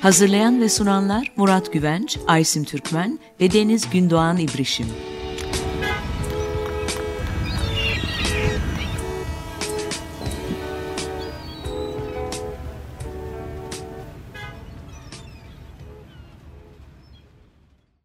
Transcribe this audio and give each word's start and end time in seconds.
Hazırlayan 0.00 0.60
ve 0.60 0.68
sunanlar 0.68 1.32
Murat 1.36 1.72
Güvenç, 1.72 2.18
Aysim 2.26 2.64
Türkmen 2.64 3.18
ve 3.40 3.52
Deniz 3.52 3.90
Gündoğan 3.90 4.36
İbrişim 4.36 4.86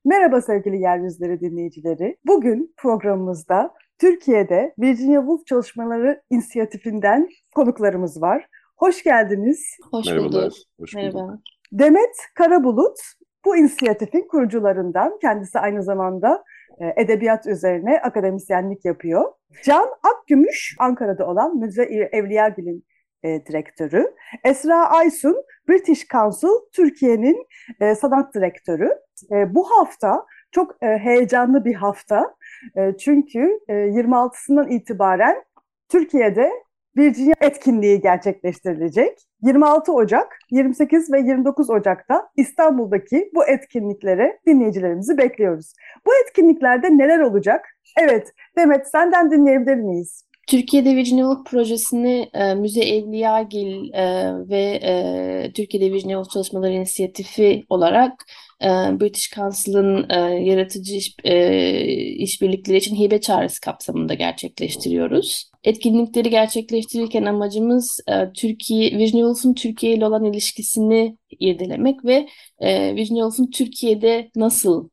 Merhaba 0.05 0.41
sevgili 0.41 0.81
Yeryüzleri 0.81 1.39
dinleyicileri. 1.39 2.17
Bugün 2.27 2.73
programımızda 2.77 3.73
Türkiye'de 4.03 4.73
Virginia 4.79 5.19
Woolf 5.21 5.45
Çalışmaları 5.45 6.21
İnisiyatifinden 6.29 7.29
konuklarımız 7.55 8.21
var. 8.21 8.47
Hoş 8.77 9.03
geldiniz. 9.03 9.77
Hoş 9.91 10.05
Merhabalar, 10.05 10.43
bulduk. 10.43 10.53
hoş 10.79 10.95
bulduk. 10.95 11.13
Merhaba. 11.15 11.39
Demet 11.71 12.15
Karabulut 12.35 12.99
bu 13.45 13.57
inisiyatifin 13.57 14.27
kurucularından. 14.27 15.19
Kendisi 15.21 15.59
aynı 15.59 15.83
zamanda 15.83 16.43
e, 16.79 17.01
edebiyat 17.01 17.47
üzerine 17.47 17.99
akademisyenlik 17.99 18.85
yapıyor. 18.85 19.31
Can 19.63 19.89
Akgümüş 20.13 20.75
Ankara'da 20.79 21.27
olan 21.27 21.57
Müze 21.57 21.83
Evliyagil'in 22.11 22.85
e, 23.23 23.45
direktörü. 23.45 24.13
Esra 24.43 24.89
Aysun 24.89 25.43
British 25.69 26.07
Council 26.07 26.71
Türkiye'nin 26.73 27.47
e, 27.79 27.95
sanat 27.95 28.35
direktörü. 28.35 28.89
E, 29.31 29.55
bu 29.55 29.71
hafta 29.71 30.25
çok 30.51 30.83
e, 30.83 30.87
heyecanlı 30.87 31.65
bir 31.65 31.73
hafta. 31.73 32.35
E, 32.77 32.97
çünkü 32.97 33.59
e, 33.67 33.73
26'sından 33.73 34.69
itibaren 34.69 35.43
Türkiye'de 35.89 36.51
Virginia 36.97 37.33
etkinliği 37.41 38.01
gerçekleştirilecek. 38.01 39.19
26 39.41 39.93
Ocak, 39.93 40.37
28 40.51 41.13
ve 41.13 41.19
29 41.19 41.69
Ocak'ta 41.69 42.29
İstanbul'daki 42.37 43.31
bu 43.35 43.45
etkinliklere 43.45 44.39
dinleyicilerimizi 44.47 45.17
bekliyoruz. 45.17 45.73
Bu 46.05 46.11
etkinliklerde 46.23 46.97
neler 46.97 47.19
olacak? 47.19 47.65
Evet, 48.01 48.33
Demet 48.57 48.87
senden 48.87 49.31
dinleyebilir 49.31 49.75
miyiz? 49.75 50.25
Türkiye'de 50.47 50.95
Virginia 50.95 51.43
projesini 51.43 52.29
e, 52.33 52.55
Müze 52.55 52.81
Evliyagil 52.81 53.93
e, 53.93 54.33
ve 54.49 54.79
e, 54.83 55.51
Türkiye'de 55.53 55.93
Virginia 55.93 56.13
Woolf 56.23 56.29
Çalışmaları 56.29 56.73
İnisiyatifi 56.73 57.65
olarak 57.69 58.25
e, 58.61 58.67
British 58.67 59.31
Council'ın 59.31 60.09
e, 60.09 60.15
yaratıcı 60.43 60.95
iş, 60.95 61.15
e, 61.23 61.75
işbirlikleri 61.95 62.77
için 62.77 62.95
hibe 62.95 63.21
çağrısı 63.21 63.61
kapsamında 63.61 64.13
gerçekleştiriyoruz. 64.13 65.51
Etkinlikleri 65.63 66.29
gerçekleştirirken 66.29 67.25
amacımız 67.25 67.99
e, 68.07 68.33
Türkiye, 68.33 68.97
Virginia 68.97 69.33
Woolf'un 69.33 69.53
Türkiye 69.53 69.93
ile 69.93 70.05
olan 70.05 70.23
ilişkisini 70.23 71.17
irdelemek 71.39 72.05
ve 72.05 72.27
e, 72.59 72.95
Virginia 72.95 73.29
Woolf'un 73.29 73.51
Türkiye'de 73.51 74.31
nasıl 74.35 74.89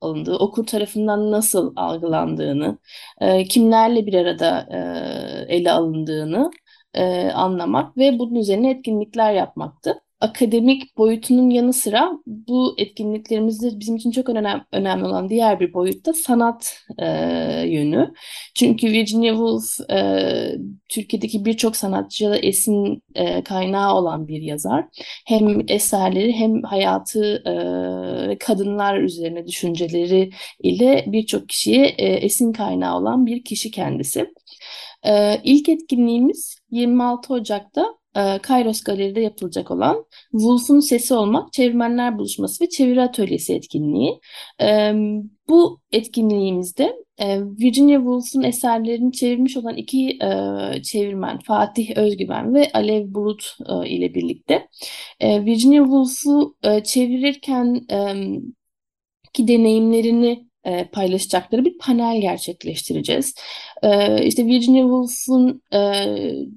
alındığı, 0.00 0.36
okur 0.36 0.66
tarafından 0.66 1.30
nasıl 1.30 1.72
algılandığını, 1.76 2.78
e, 3.20 3.44
kimlerle 3.44 4.06
bir 4.06 4.14
arada 4.14 4.68
e, 5.48 5.56
ele 5.56 5.72
alındığını 5.72 6.50
e, 6.94 7.30
anlamak 7.30 7.96
ve 7.98 8.18
bunun 8.18 8.34
üzerine 8.34 8.70
etkinlikler 8.70 9.32
yapmaktı. 9.34 10.00
Akademik 10.24 10.96
boyutunun 10.96 11.50
yanı 11.50 11.72
sıra 11.72 12.12
bu 12.26 12.74
etkinliklerimizde 12.78 13.80
bizim 13.80 13.96
için 13.96 14.10
çok 14.10 14.28
önemli, 14.28 14.62
önemli 14.72 15.04
olan 15.04 15.28
diğer 15.28 15.60
bir 15.60 15.74
boyut 15.74 16.06
da 16.06 16.12
sanat 16.12 16.76
e, 16.98 17.06
yönü. 17.66 18.12
Çünkü 18.54 18.86
Virginia 18.86 19.32
Woolf 19.34 19.90
e, 19.90 20.58
Türkiye'deki 20.88 21.44
birçok 21.44 21.76
sanatçıya 21.76 22.36
esin 22.36 23.02
e, 23.14 23.42
kaynağı 23.44 23.94
olan 23.94 24.28
bir 24.28 24.42
yazar. 24.42 24.84
Hem 25.26 25.62
eserleri 25.68 26.32
hem 26.32 26.62
hayatı 26.62 27.42
e, 27.46 28.38
kadınlar 28.38 28.98
üzerine 28.98 29.46
düşünceleri 29.46 30.30
ile 30.62 31.04
birçok 31.06 31.48
kişiye 31.48 31.86
e, 31.86 32.06
esin 32.06 32.52
kaynağı 32.52 32.96
olan 32.96 33.26
bir 33.26 33.44
kişi 33.44 33.70
kendisi. 33.70 34.32
E, 35.06 35.40
ilk 35.44 35.68
etkinliğimiz 35.68 36.58
26 36.70 37.34
Ocak'ta 37.34 37.86
e, 38.16 38.38
Kairos 38.38 38.82
Galeri'de 38.82 39.20
yapılacak 39.20 39.70
olan 39.70 40.04
Wolf'un 40.30 40.80
Sesi 40.80 41.14
Olmak 41.14 41.52
Çevirmenler 41.52 42.18
Buluşması 42.18 42.64
ve 42.64 42.68
Çeviri 42.68 43.02
Atölyesi 43.02 43.54
etkinliği. 43.54 44.20
E, 44.62 44.92
bu 45.48 45.80
etkinliğimizde 45.92 46.96
e, 47.18 47.40
Virginia 47.42 47.98
Woolf'un 47.98 48.42
eserlerini 48.42 49.12
çevirmiş 49.12 49.56
olan 49.56 49.76
iki 49.76 50.08
e, 50.10 50.82
çevirmen 50.82 51.38
Fatih 51.38 51.96
Özgüven 51.96 52.54
ve 52.54 52.70
Alev 52.74 53.14
Bulut 53.14 53.56
ile 53.86 54.14
birlikte 54.14 54.68
Virginia 55.22 55.84
Woolf'u 55.84 56.56
çevirirken 56.84 57.86
ki 59.32 59.48
deneyimlerini 59.48 60.48
e, 60.64 60.84
paylaşacakları 60.92 61.64
bir 61.64 61.78
panel 61.78 62.20
gerçekleştireceğiz. 62.20 63.34
E, 63.82 64.24
işte 64.26 64.46
Virginia 64.46 64.82
Woolf'un 64.82 65.62
e, 65.72 66.06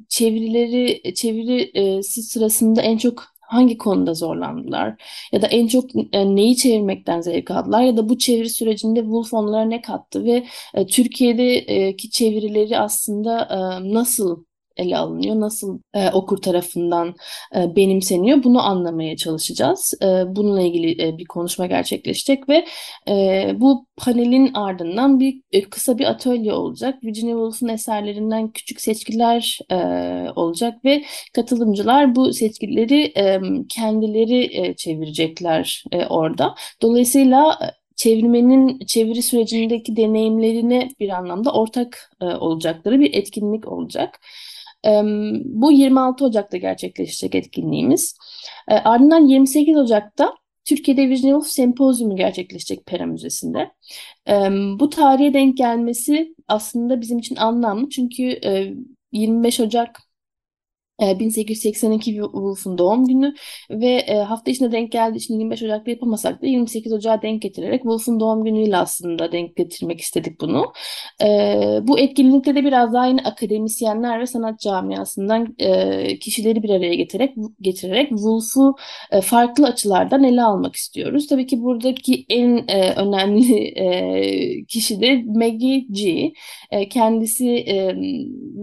çevirileri 0.10 1.14
çevirisi 1.16 2.24
sırasında 2.24 2.82
en 2.82 2.98
çok 2.98 3.24
hangi 3.48 3.78
konuda 3.78 4.14
zorlandılar? 4.14 5.04
Ya 5.32 5.42
da 5.42 5.48
en 5.48 5.68
çok 5.68 5.90
e, 6.12 6.36
neyi 6.36 6.58
çevirmekten 6.58 7.22
zevk 7.22 7.52
aldılar? 7.52 7.82
Ya 7.82 7.98
da 7.98 8.10
bu 8.10 8.18
çeviri 8.18 8.50
sürecinde 8.50 9.00
Woolf 9.00 9.34
onlara 9.34 9.66
ne 9.66 9.82
kattı? 9.82 10.24
Ve 10.24 10.46
e, 10.74 10.88
Türkiye'deki 10.88 12.10
çevirileri 12.10 12.80
aslında 12.80 13.42
e, 13.42 13.94
nasıl 13.94 14.47
ele 14.78 14.98
alınıyor, 14.98 15.40
nasıl 15.40 15.80
e, 15.94 16.10
okur 16.12 16.38
tarafından 16.38 17.16
e, 17.56 17.76
benimseniyor 17.76 18.44
bunu 18.44 18.62
anlamaya 18.62 19.18
çalışacağız. 19.18 19.94
E, 20.02 20.36
bununla 20.36 20.62
ilgili 20.62 21.08
e, 21.08 21.18
bir 21.18 21.26
konuşma 21.26 21.66
gerçekleşecek 21.66 22.50
ve 22.50 22.66
e, 23.10 23.52
bu 23.56 23.88
panelin 23.98 24.54
ardından 24.54 25.20
bir 25.20 25.42
e, 25.52 25.62
kısa 25.70 25.98
bir 25.98 26.06
atölye 26.06 26.54
olacak. 26.54 27.04
Virginia 27.04 27.32
Woolf'un 27.32 27.68
eserlerinden 27.68 28.52
küçük 28.52 28.82
seçkiler 28.82 29.60
e, 29.72 29.76
olacak 30.36 30.86
ve 30.86 31.04
katılımcılar 31.34 32.16
bu 32.16 32.34
seçkileri 32.34 33.04
e, 33.18 33.42
kendileri 33.70 34.58
e, 34.62 34.76
çevirecekler 34.76 35.84
e, 35.92 36.06
orada. 36.06 36.56
Dolayısıyla 36.82 37.60
e, 37.64 37.68
çevirmenin 37.98 38.80
çeviri 38.80 39.22
sürecindeki 39.22 39.96
deneyimlerine 39.96 40.90
bir 41.00 41.10
anlamda 41.10 41.52
ortak 41.52 42.12
e, 42.22 42.26
olacakları 42.26 43.00
bir 43.00 43.14
etkinlik 43.14 43.68
olacak. 43.68 44.20
E, 44.86 44.90
bu 45.46 45.72
26 45.72 46.26
Ocak'ta 46.26 46.58
gerçekleşecek 46.58 47.36
etkinliğimiz. 47.36 48.18
E, 48.68 48.74
ardından 48.74 49.26
28 49.26 49.78
Ocak'ta 49.78 50.34
Türkiye'de 50.66 51.02
Virginia 51.10 51.32
Woolf 51.34 51.48
Sempozyumu 51.48 52.16
gerçekleşecek 52.16 52.86
Pera 52.86 53.06
Müzesi'nde. 53.06 53.72
E, 54.30 54.34
bu 54.80 54.90
tarihe 54.90 55.34
denk 55.34 55.58
gelmesi 55.58 56.36
aslında 56.48 57.02
bizim 57.02 57.20
için 57.20 57.36
anlamlı 57.36 57.90
çünkü 57.90 58.24
e, 58.24 58.74
25 59.12 59.60
Ocak 59.60 60.07
1882 61.00 62.12
Woolf'un 62.14 62.78
doğum 62.78 63.06
günü 63.06 63.34
ve 63.70 64.24
hafta 64.24 64.52
içine 64.52 64.72
denk 64.72 64.92
geldiği 64.92 65.18
için 65.18 65.34
25 65.34 65.64
Ocak'ta 65.64 65.92
yapamasak 65.92 66.42
da 66.42 66.48
28 66.48 66.94
Ocak'a 66.94 67.22
denk 67.22 67.42
getirerek 67.42 67.82
Woolf'un 67.82 68.20
doğum 68.20 68.44
günüyle 68.44 68.78
aslında 68.78 69.32
denk 69.32 69.56
getirmek 69.56 70.02
istedik 70.02 70.42
bunu. 70.42 70.74
Bu 71.88 72.00
etkinlikte 72.00 72.56
de 72.56 72.64
biraz 72.64 72.94
daha 72.94 73.08
yine 73.08 73.22
akademisyenler 73.22 74.20
ve 74.20 74.26
sanat 74.26 74.60
camiasından 74.60 75.56
kişileri 76.20 76.64
bir 76.64 76.70
araya 76.70 76.94
getirerek 76.94 77.36
getirerek 77.62 78.10
Woolf'u 78.10 78.76
farklı 79.24 79.68
açılardan 79.68 80.24
ele 80.24 80.44
almak 80.44 80.76
istiyoruz. 80.76 81.28
Tabii 81.28 81.48
ki 81.48 81.64
buradaki 81.64 82.26
en 82.30 82.72
önemli 82.98 83.74
kişi 84.68 85.02
de 85.02 85.24
Maggie 85.26 85.80
G. 85.92 86.32
Kendisi 86.90 87.46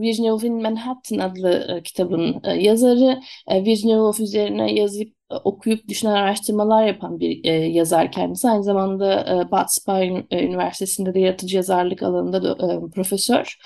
Virginia 0.00 0.38
Woolf'in 0.38 0.62
Manhattan 0.62 1.18
adlı 1.18 1.80
kitabın 2.32 2.58
yazarı 2.58 3.20
Virginia 3.50 3.94
Woolf 3.94 4.20
üzerine 4.20 4.74
yazıp 4.74 5.14
okuyup 5.44 5.88
düşünen 5.88 6.12
araştırmalar 6.12 6.86
yapan 6.86 7.20
bir 7.20 7.44
e, 7.44 7.50
yazar 7.52 8.12
kendisi. 8.12 8.48
Aynı 8.48 8.64
zamanda 8.64 9.20
e, 9.20 9.50
Bud 9.50 9.68
Spa 9.68 10.04
Üniversitesi'nde 10.32 11.14
de 11.14 11.20
yaratıcı 11.20 11.56
yazarlık 11.56 12.02
alanında 12.02 12.42
da 12.42 12.72
e, 12.72 12.90
profesör. 12.90 13.56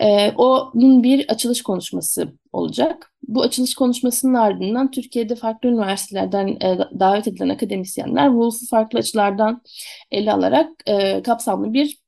E, 0.00 0.30
onun 0.30 1.02
bir 1.02 1.28
açılış 1.28 1.62
konuşması 1.62 2.32
olacak. 2.52 3.12
Bu 3.28 3.42
açılış 3.42 3.74
konuşmasının 3.74 4.34
ardından 4.34 4.90
Türkiye'de 4.90 5.34
farklı 5.34 5.68
üniversitelerden 5.68 6.46
e, 6.48 6.78
davet 7.00 7.28
edilen 7.28 7.48
akademisyenler 7.48 8.26
Wolf'u 8.26 8.66
farklı 8.70 8.98
açılardan 8.98 9.62
ele 10.10 10.32
alarak 10.32 10.70
e, 10.86 11.22
kapsamlı 11.22 11.72
bir 11.72 12.03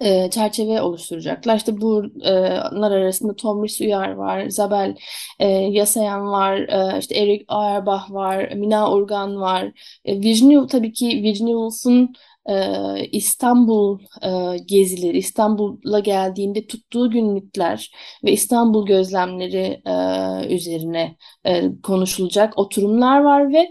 e, 0.00 0.30
çerçeve 0.30 0.82
oluşturacaklar. 0.82 1.56
İşte 1.56 1.80
bunlar 1.80 2.90
arasında 2.90 3.36
Tomris 3.36 3.80
Uyar 3.80 4.12
var, 4.12 4.48
Zabel 4.48 4.96
e, 5.38 5.48
Yasayan 5.48 6.26
var, 6.26 6.56
e, 6.56 6.98
işte 6.98 7.14
Eric 7.18 7.44
Auerbach 7.48 8.10
var, 8.10 8.52
Mina 8.54 8.92
Urgan 8.92 9.36
var. 9.40 9.72
E, 10.04 10.20
Virginia 10.20 10.66
tabii 10.66 10.92
ki 10.92 11.06
Virginia 11.06 11.52
Woolf'un 11.52 12.14
e, 12.48 13.06
İstanbul 13.12 13.98
e, 14.22 14.58
gezileri, 14.66 15.18
İstanbul'a 15.18 15.98
geldiğinde 16.00 16.66
tuttuğu 16.66 17.10
günlükler 17.10 17.90
ve 18.24 18.32
İstanbul 18.32 18.86
gözlemleri 18.86 19.82
e, 19.86 20.54
üzerine 20.54 21.16
e, 21.44 21.62
konuşulacak 21.82 22.58
oturumlar 22.58 23.20
var 23.20 23.52
ve 23.52 23.70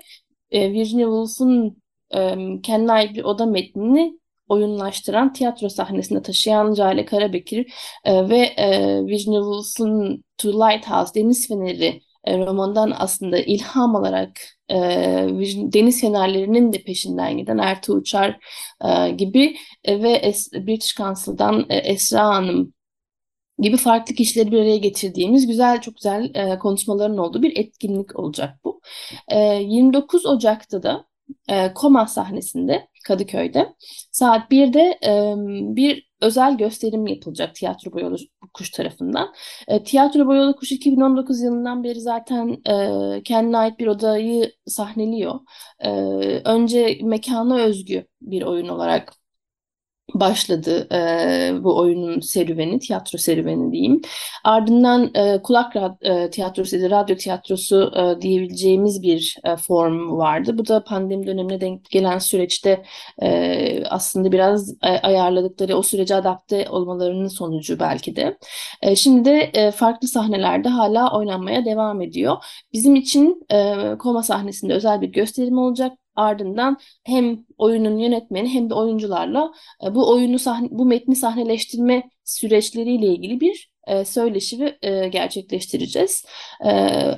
e, 0.51 0.71
Virginia 0.73 1.05
Woolf'un 1.05 1.81
e, 2.15 2.35
kendine 2.61 2.91
ait 2.91 3.15
bir 3.15 3.23
oda 3.23 3.45
metnini 3.45 4.18
oyunlaştıran, 4.49 5.33
tiyatro 5.33 5.69
sahnesinde 5.69 6.21
taşıyan 6.21 6.73
Cale 6.73 7.05
Karabekir 7.05 7.73
e, 8.05 8.29
ve 8.29 8.37
e, 8.37 8.99
Virginia 9.05 9.41
Woolf'un 9.41 10.23
To 10.37 10.49
Lighthouse, 10.49 11.13
Deniz 11.15 11.47
Feneri 11.47 12.01
e, 12.23 12.37
romandan 12.37 12.93
aslında 12.97 13.39
ilham 13.39 13.95
alarak 13.95 14.39
e, 14.71 14.75
deniz 15.73 16.01
fenerlerinin 16.01 16.73
de 16.73 16.83
peşinden 16.83 17.37
giden 17.37 17.57
Ertuğ 17.57 17.93
Uçar 17.93 18.39
e, 18.85 19.09
gibi 19.11 19.55
e, 19.83 20.03
ve 20.03 20.11
es, 20.11 20.53
British 20.53 20.95
Council'dan 20.95 21.65
e, 21.69 21.77
Esra 21.77 22.27
Hanım 22.27 22.73
gibi 23.59 23.77
farklı 23.77 24.15
kişileri 24.15 24.51
bir 24.51 24.59
araya 24.59 24.77
getirdiğimiz 24.77 25.47
güzel 25.47 25.81
çok 25.81 25.95
güzel 25.95 26.31
e, 26.35 26.59
konuşmaların 26.59 27.17
olduğu 27.17 27.41
bir 27.41 27.57
etkinlik 27.57 28.19
olacak 28.19 28.55
bu. 28.63 28.81
E, 29.27 29.39
29 29.39 30.25
Ocak'ta 30.25 30.83
da 30.83 31.05
e, 31.49 31.73
Koma 31.73 32.07
sahnesinde 32.07 32.87
Kadıköy'de 33.07 33.73
saat 34.11 34.51
1'de 34.51 34.99
e, 35.05 35.35
bir 35.75 36.09
özel 36.21 36.57
gösterim 36.57 37.07
yapılacak 37.07 37.55
Tiyatro 37.55 37.93
Boyalı 37.93 38.15
Kuş 38.53 38.69
tarafından. 38.69 39.33
E, 39.67 39.83
Tiyatro 39.83 40.25
Boyalı 40.27 40.55
Kuş 40.55 40.71
2019 40.71 41.41
yılından 41.41 41.83
beri 41.83 42.01
zaten 42.01 42.57
e, 42.69 43.23
kendine 43.23 43.57
ait 43.57 43.79
bir 43.79 43.87
odayı 43.87 44.51
sahneliyor. 44.67 45.39
E, 45.79 45.89
önce 46.45 46.99
mekana 47.03 47.57
özgü 47.57 48.07
bir 48.21 48.41
oyun 48.41 48.67
olarak 48.67 49.13
başladı 50.13 50.87
e, 50.93 51.63
bu 51.63 51.77
oyunun 51.77 52.19
serüveni, 52.19 52.79
tiyatro 52.79 53.17
serüveni 53.17 53.71
diyeyim. 53.71 54.01
Ardından 54.43 55.11
e, 55.15 55.41
kulak 55.41 55.75
e, 56.01 56.29
tiyatrosu 56.29 56.77
ya 56.77 56.91
da 56.91 57.01
radyo 57.01 57.15
tiyatrosu 57.15 57.91
e, 57.95 58.21
diyebileceğimiz 58.21 59.01
bir 59.01 59.35
e, 59.45 59.55
form 59.55 60.17
vardı. 60.17 60.57
Bu 60.57 60.67
da 60.67 60.83
pandemi 60.83 61.27
dönemine 61.27 61.61
denk 61.61 61.89
gelen 61.89 62.19
süreçte 62.19 62.83
e, 63.21 63.83
aslında 63.85 64.31
biraz 64.31 64.73
e, 64.83 64.87
ayarladıkları, 64.87 65.77
o 65.77 65.83
sürece 65.83 66.15
adapte 66.15 66.69
olmalarının 66.69 67.27
sonucu 67.27 67.79
belki 67.79 68.15
de. 68.15 68.37
E, 68.81 68.95
şimdi 68.95 69.25
de 69.25 69.51
e, 69.53 69.71
farklı 69.71 70.07
sahnelerde 70.07 70.69
hala 70.69 71.17
oynanmaya 71.17 71.65
devam 71.65 72.01
ediyor. 72.01 72.37
Bizim 72.73 72.95
için 72.95 73.45
e, 73.51 73.75
Koma 73.99 74.23
sahnesinde 74.23 74.73
özel 74.73 75.01
bir 75.01 75.07
gösterim 75.07 75.57
olacak. 75.57 75.98
Ardından 76.15 76.77
hem 77.03 77.45
oyunun 77.57 77.97
yönetmeni 77.97 78.49
hem 78.49 78.69
de 78.69 78.73
oyuncularla 78.73 79.51
e, 79.85 79.95
bu 79.95 80.11
oyunu 80.11 80.39
sahne, 80.39 80.67
bu 80.71 80.85
metni 80.85 81.15
sahneleştirme 81.15 82.09
süreçleriyle 82.23 83.07
ilgili 83.07 83.41
bir 83.41 83.71
e, 83.87 84.05
söyleşi 84.05 84.77
e, 84.81 85.07
gerçekleştireceğiz. 85.07 86.25
E, 86.65 86.71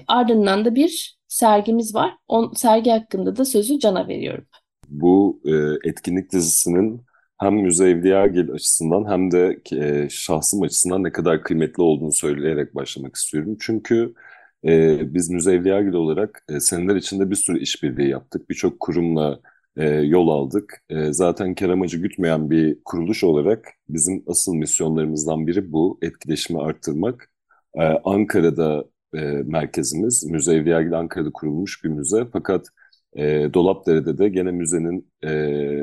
ardından 0.07 0.65
da 0.65 0.75
bir 0.75 1.17
sergimiz 1.27 1.95
var. 1.95 2.13
O 2.27 2.51
sergi 2.55 2.91
hakkında 2.91 3.35
da 3.35 3.45
sözü 3.45 3.79
Can'a 3.79 4.07
veriyorum. 4.07 4.45
Bu 4.89 5.41
etkinlik 5.85 6.31
dizisinin 6.31 7.01
hem 7.37 7.53
Müze 7.53 7.89
Evliyagil 7.89 8.51
açısından 8.51 9.11
hem 9.11 9.31
de 9.31 9.59
şahsım 10.09 10.61
açısından 10.61 11.03
ne 11.03 11.11
kadar 11.11 11.43
kıymetli 11.43 11.83
olduğunu 11.83 12.13
söyleyerek 12.13 12.75
başlamak 12.75 13.15
istiyorum. 13.15 13.57
Çünkü 13.59 14.13
biz 15.13 15.29
Müze 15.29 15.53
Evliyagil 15.53 15.93
olarak 15.93 16.45
e, 16.49 16.59
seneler 16.59 16.95
içinde 16.95 17.29
bir 17.29 17.35
sürü 17.35 17.59
işbirliği 17.59 18.09
yaptık. 18.09 18.49
Birçok 18.49 18.79
kurumla 18.79 19.39
e, 19.77 19.89
yol 19.89 20.27
aldık. 20.27 20.83
E, 20.89 21.13
zaten 21.13 21.55
kar 21.55 21.69
amacı 21.69 21.97
gütmeyen 21.97 22.49
bir 22.49 22.77
kuruluş 22.85 23.23
olarak 23.23 23.67
bizim 23.89 24.23
asıl 24.27 24.53
misyonlarımızdan 24.55 25.47
biri 25.47 25.71
bu. 25.71 25.99
Etkileşimi 26.01 26.61
arttırmak. 26.61 27.31
E, 27.75 27.83
Ankara'da 27.83 28.85
e, 29.15 29.19
merkezimiz. 29.45 30.23
Müze 30.25 30.53
Evliyagil 30.55 30.93
Ankara'da 30.93 31.31
kurulmuş 31.33 31.83
bir 31.83 31.89
müze. 31.89 32.27
Fakat 32.33 32.65
e, 33.17 33.49
Dolapdere'de 33.53 34.17
de 34.17 34.29
gene 34.29 34.51
müzenin 34.51 35.11
e, 35.23 35.31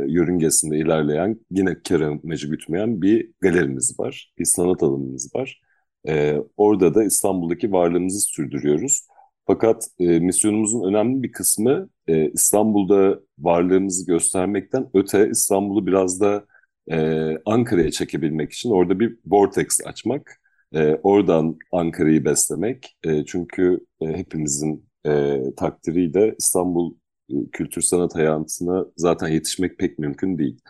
yörüngesinde 0.08 0.78
ilerleyen 0.78 1.40
yine 1.50 1.82
kar 1.88 2.00
amacı 2.00 2.48
gütmeyen 2.48 3.02
bir 3.02 3.30
galerimiz 3.40 4.00
var. 4.00 4.32
Bir 4.38 4.44
sanat 4.44 4.82
alanımız 4.82 5.34
var. 5.34 5.60
E, 6.08 6.36
orada 6.56 6.94
da 6.94 7.04
İstanbul'daki 7.04 7.72
varlığımızı 7.72 8.20
sürdürüyoruz. 8.20 9.06
Fakat 9.46 9.88
e, 9.98 10.18
misyonumuzun 10.18 10.88
önemli 10.88 11.22
bir 11.22 11.32
kısmı 11.32 11.88
e, 12.06 12.30
İstanbul'da 12.30 13.20
varlığımızı 13.38 14.06
göstermekten 14.06 14.90
öte 14.94 15.28
İstanbul'u 15.30 15.86
biraz 15.86 16.20
da 16.20 16.44
e, 16.90 17.28
Ankara'ya 17.44 17.90
çekebilmek 17.90 18.52
için 18.52 18.70
orada 18.70 19.00
bir 19.00 19.18
vortex 19.26 19.80
açmak. 19.86 20.40
E, 20.74 20.94
oradan 20.94 21.58
Ankara'yı 21.72 22.24
beslemek. 22.24 22.96
E, 23.04 23.24
çünkü 23.24 23.80
e, 24.00 24.06
hepimizin 24.06 24.88
e, 25.06 25.40
takdiriyle 25.56 26.34
İstanbul 26.38 26.94
e, 27.30 27.34
kültür 27.52 27.82
sanat 27.82 28.14
hayatına 28.14 28.86
zaten 28.96 29.28
yetişmek 29.28 29.78
pek 29.78 29.98
mümkün 29.98 30.38
değil 30.38 30.60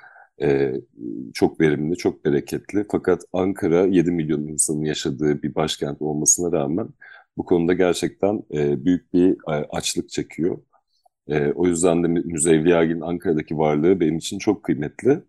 e, 0.42 0.74
çok 1.34 1.60
verimli, 1.60 1.96
çok 1.96 2.24
bereketli. 2.24 2.84
Fakat 2.90 3.22
Ankara 3.32 3.86
7 3.86 4.10
milyon 4.10 4.46
insanın 4.46 4.84
yaşadığı 4.84 5.42
bir 5.42 5.54
başkent 5.54 6.02
olmasına 6.02 6.52
rağmen 6.52 6.88
bu 7.36 7.44
konuda 7.44 7.72
gerçekten 7.72 8.42
e, 8.54 8.84
büyük 8.84 9.14
bir 9.14 9.36
açlık 9.70 10.10
çekiyor. 10.10 10.58
E, 11.28 11.52
o 11.52 11.66
yüzden 11.66 12.04
de 12.04 12.08
Müze 12.08 12.50
Evliyagil'in 12.54 13.00
Ankara'daki 13.00 13.58
varlığı 13.58 14.00
benim 14.00 14.18
için 14.18 14.38
çok 14.38 14.62
kıymetli. 14.64 15.22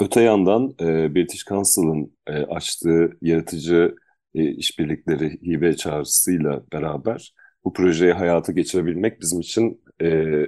Öte 0.00 0.20
yandan 0.22 0.74
e, 0.80 1.14
British 1.14 1.44
Council'ın 1.44 2.16
e, 2.26 2.32
açtığı 2.32 3.10
yaratıcı 3.22 3.96
e, 4.34 4.44
işbirlikleri 4.50 5.30
hibe 5.42 5.76
çağrısıyla 5.76 6.64
beraber 6.72 7.34
bu 7.64 7.72
projeyi 7.72 8.12
hayata 8.12 8.52
geçirebilmek 8.52 9.20
bizim 9.20 9.40
için 9.40 9.82
e, 10.00 10.06
e, 10.08 10.46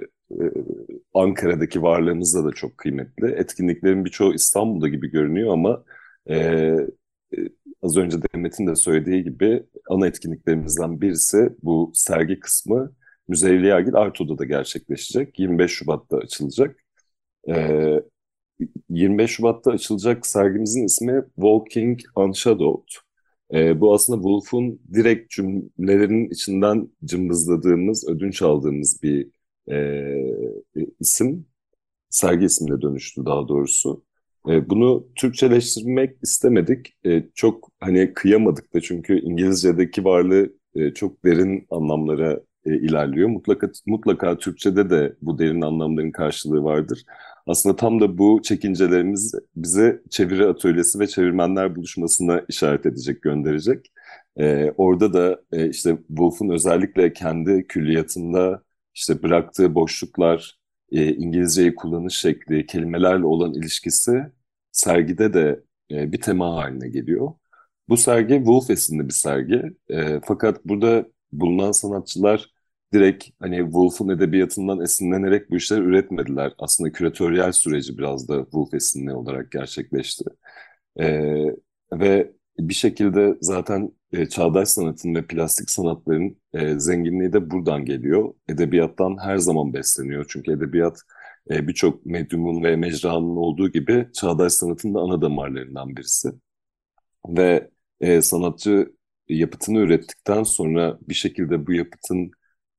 Ankara'daki 1.13 1.81
varlığımızda 1.81 2.45
da 2.45 2.51
çok 2.51 2.77
kıymetli. 2.77 3.27
Etkinliklerin 3.31 4.05
birçoğu 4.05 4.33
İstanbul'da 4.33 4.87
gibi 4.87 5.11
görünüyor 5.11 5.53
ama 5.53 5.83
e, 6.27 6.35
e, 6.35 7.37
az 7.81 7.97
önce 7.97 8.17
Demet'in 8.33 8.67
de 8.67 8.75
söylediği 8.75 9.23
gibi 9.23 9.63
ana 9.89 10.07
etkinliklerimizden 10.07 11.01
birisi 11.01 11.49
bu 11.63 11.91
sergi 11.93 12.39
kısmı 12.39 12.93
Müze 13.27 13.49
Evliyagil 13.49 13.95
Arto'da 13.95 14.37
da 14.37 14.45
gerçekleşecek. 14.45 15.39
25 15.39 15.71
Şubat'ta 15.71 16.17
açılacak. 16.17 16.75
E, 17.49 17.79
25 18.89 19.31
Şubat'ta 19.31 19.71
açılacak 19.71 20.27
sergimizin 20.27 20.85
ismi 20.85 21.23
Walking 21.35 21.99
Unshadowed. 22.15 22.87
E, 23.53 23.81
bu 23.81 23.93
aslında 23.93 24.17
Wolf'un 24.17 24.81
direkt 24.93 25.31
cümlelerinin 25.31 26.29
içinden 26.29 26.89
cımbızladığımız, 27.05 28.09
ödünç 28.09 28.41
aldığımız 28.41 29.03
bir 29.03 29.27
e, 29.71 30.15
isim, 30.99 31.45
sergi 32.09 32.45
ismine 32.45 32.81
dönüştü 32.81 33.25
daha 33.25 33.47
doğrusu. 33.47 34.03
E, 34.49 34.69
bunu 34.69 35.07
Türkçeleştirmek 35.15 36.17
istemedik. 36.23 36.93
E, 37.05 37.23
çok 37.35 37.71
hani 37.79 38.13
kıyamadık 38.13 38.73
da 38.73 38.81
çünkü 38.81 39.19
İngilizce'deki 39.19 40.05
varlığı 40.05 40.53
e, 40.75 40.93
çok 40.93 41.25
derin 41.25 41.67
anlamlara 41.69 42.39
e, 42.65 42.75
ilerliyor. 42.75 43.29
Mutlaka 43.29 43.71
mutlaka 43.87 44.37
Türkçe'de 44.37 44.89
de 44.89 45.15
bu 45.21 45.39
derin 45.39 45.61
anlamların 45.61 46.11
karşılığı 46.11 46.63
vardır. 46.63 47.03
Aslında 47.47 47.75
tam 47.75 48.01
da 48.01 48.17
bu 48.17 48.41
çekincelerimiz 48.43 49.35
bize 49.55 50.01
çeviri 50.09 50.45
atölyesi 50.47 50.99
ve 50.99 51.07
çevirmenler 51.07 51.75
buluşmasına 51.75 52.45
işaret 52.49 52.85
edecek, 52.85 53.21
gönderecek. 53.21 53.91
E, 54.39 54.71
orada 54.77 55.13
da 55.13 55.41
e, 55.51 55.69
işte 55.69 55.97
Wolf'un 56.07 56.49
özellikle 56.49 57.13
kendi 57.13 57.67
külliyatında 57.67 58.63
işte 58.95 59.23
bıraktığı 59.23 59.75
boşluklar, 59.75 60.59
e, 60.91 61.13
İngilizceyi 61.15 61.75
kullanış 61.75 62.17
şekli, 62.17 62.65
kelimelerle 62.65 63.25
olan 63.25 63.53
ilişkisi 63.53 64.23
sergide 64.71 65.33
de 65.33 65.63
e, 65.91 66.11
bir 66.11 66.21
tema 66.21 66.55
haline 66.55 66.89
geliyor. 66.89 67.33
Bu 67.89 67.97
sergi 67.97 68.35
Wolf 68.35 68.69
esinli 68.69 69.07
bir 69.07 69.13
sergi. 69.13 69.63
E, 69.89 70.19
fakat 70.25 70.65
burada 70.65 71.05
bulunan 71.31 71.71
sanatçılar 71.71 72.53
direkt 72.93 73.25
hani 73.39 73.57
Woolf'un 73.57 74.09
edebiyatından 74.09 74.81
esinlenerek 74.81 75.51
bu 75.51 75.55
işleri 75.57 75.81
üretmediler. 75.81 76.53
Aslında 76.57 76.91
küratöryel 76.91 77.51
süreci 77.51 77.97
biraz 77.97 78.27
da 78.27 78.43
Woolf 78.43 78.73
esinli 78.73 79.13
olarak 79.13 79.51
gerçekleşti. 79.51 80.25
Ee, 80.99 81.45
ve 81.93 82.31
bir 82.59 82.73
şekilde 82.73 83.37
zaten 83.41 83.91
e, 84.13 84.25
çağdaş 84.29 84.69
sanatın 84.69 85.15
ve 85.15 85.27
plastik 85.27 85.69
sanatların 85.69 86.37
e, 86.53 86.79
zenginliği 86.79 87.33
de 87.33 87.51
buradan 87.51 87.85
geliyor. 87.85 88.33
Edebiyattan 88.49 89.17
her 89.21 89.37
zaman 89.37 89.73
besleniyor. 89.73 90.25
Çünkü 90.29 90.51
edebiyat 90.51 91.01
e, 91.51 91.67
birçok 91.67 92.05
medyumun 92.05 92.63
ve 92.63 92.75
mecranın 92.75 93.35
olduğu 93.35 93.71
gibi 93.71 94.07
çağdaş 94.13 94.53
sanatın 94.53 94.93
da 94.93 94.99
ana 94.99 95.21
damarlarından 95.21 95.95
birisi. 95.95 96.29
Ve 97.27 97.69
e, 98.01 98.21
sanatçı 98.21 98.93
yapıtını 99.29 99.77
ürettikten 99.79 100.43
sonra 100.43 100.99
bir 101.09 101.13
şekilde 101.13 101.67
bu 101.67 101.73
yapıtın 101.73 102.31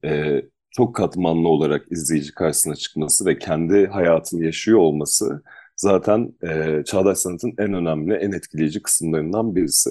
e, 0.04 0.42
çok 0.70 0.96
katmanlı 0.96 1.48
olarak 1.48 1.92
izleyici 1.92 2.34
karşısına 2.34 2.74
çıkması 2.74 3.26
ve 3.26 3.38
kendi 3.38 3.86
hayatını 3.86 4.44
yaşıyor 4.44 4.78
olması 4.78 5.42
zaten 5.76 6.34
e, 6.42 6.82
çağdaş 6.84 7.18
sanatın 7.18 7.54
en 7.58 7.72
önemli, 7.74 8.14
en 8.14 8.32
etkileyici 8.32 8.82
kısımlarından 8.82 9.56
birisi. 9.56 9.90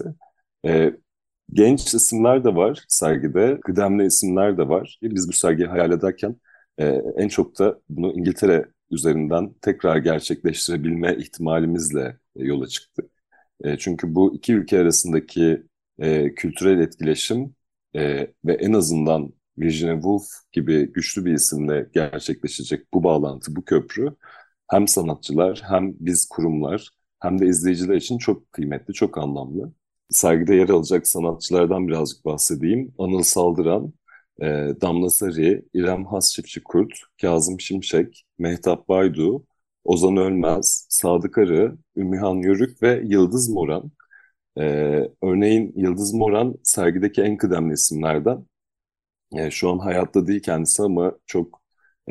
E, 0.65 0.93
genç 1.53 1.93
isimler 1.93 2.43
de 2.43 2.55
var 2.55 2.85
sergide, 2.87 3.59
kıdemli 3.65 4.05
isimler 4.05 4.57
de 4.57 4.69
var. 4.69 4.99
Biz 5.03 5.27
bu 5.27 5.33
sergiyi 5.33 5.67
hayal 5.67 5.91
ederken 5.91 6.35
e, 6.77 6.85
en 7.17 7.27
çok 7.27 7.59
da 7.59 7.79
bunu 7.89 8.13
İngiltere 8.13 8.65
üzerinden 8.91 9.53
tekrar 9.61 9.97
gerçekleştirebilme 9.97 11.15
ihtimalimizle 11.17 12.17
e, 12.35 12.45
yola 12.45 12.67
çıktık. 12.67 13.11
E, 13.63 13.77
çünkü 13.77 14.15
bu 14.15 14.35
iki 14.35 14.53
ülke 14.53 14.79
arasındaki 14.79 15.63
e, 15.99 16.33
kültürel 16.35 16.79
etkileşim 16.79 17.55
e, 17.95 18.27
ve 18.45 18.53
en 18.53 18.73
azından 18.73 19.33
Virginia 19.57 19.93
Woolf 19.95 20.25
gibi 20.51 20.93
güçlü 20.93 21.25
bir 21.25 21.33
isimle 21.33 21.89
gerçekleşecek 21.93 22.93
bu 22.93 23.03
bağlantı, 23.03 23.55
bu 23.55 23.65
köprü 23.65 24.15
hem 24.71 24.87
sanatçılar 24.87 25.61
hem 25.69 25.93
biz 25.99 26.27
kurumlar 26.29 26.89
hem 27.19 27.39
de 27.39 27.47
izleyiciler 27.47 27.95
için 27.95 28.17
çok 28.17 28.51
kıymetli, 28.51 28.93
çok 28.93 29.17
anlamlı. 29.17 29.73
Sergide 30.09 30.55
yer 30.55 30.69
alacak 30.69 31.07
sanatçılardan 31.07 31.87
birazcık 31.87 32.25
bahsedeyim. 32.25 32.93
Anıl 32.97 33.23
Saldıran, 33.23 33.93
e, 34.41 34.45
Damla 34.81 35.09
Sarı, 35.09 35.63
İrem 35.73 36.05
Has 36.05 36.33
Çiftçi-Kurt, 36.33 36.93
Kazım 37.21 37.59
Şimşek, 37.59 38.25
Mehtap 38.39 38.89
Baydu, 38.89 39.45
Ozan 39.83 40.17
Ölmez, 40.17 40.87
Sadık 40.89 41.37
Arı, 41.37 41.77
Ümmühan 41.97 42.35
Yörük 42.35 42.83
ve 42.83 43.01
Yıldız 43.05 43.49
Moran. 43.49 43.91
E, 44.59 44.63
örneğin 45.23 45.73
Yıldız 45.75 46.13
Moran 46.13 46.55
sergideki 46.63 47.21
en 47.21 47.37
kıdemli 47.37 47.73
isimlerden. 47.73 48.45
E, 49.33 49.51
şu 49.51 49.69
an 49.71 49.79
hayatta 49.79 50.27
değil 50.27 50.41
kendisi 50.41 50.83
ama 50.83 51.13
çok 51.25 51.61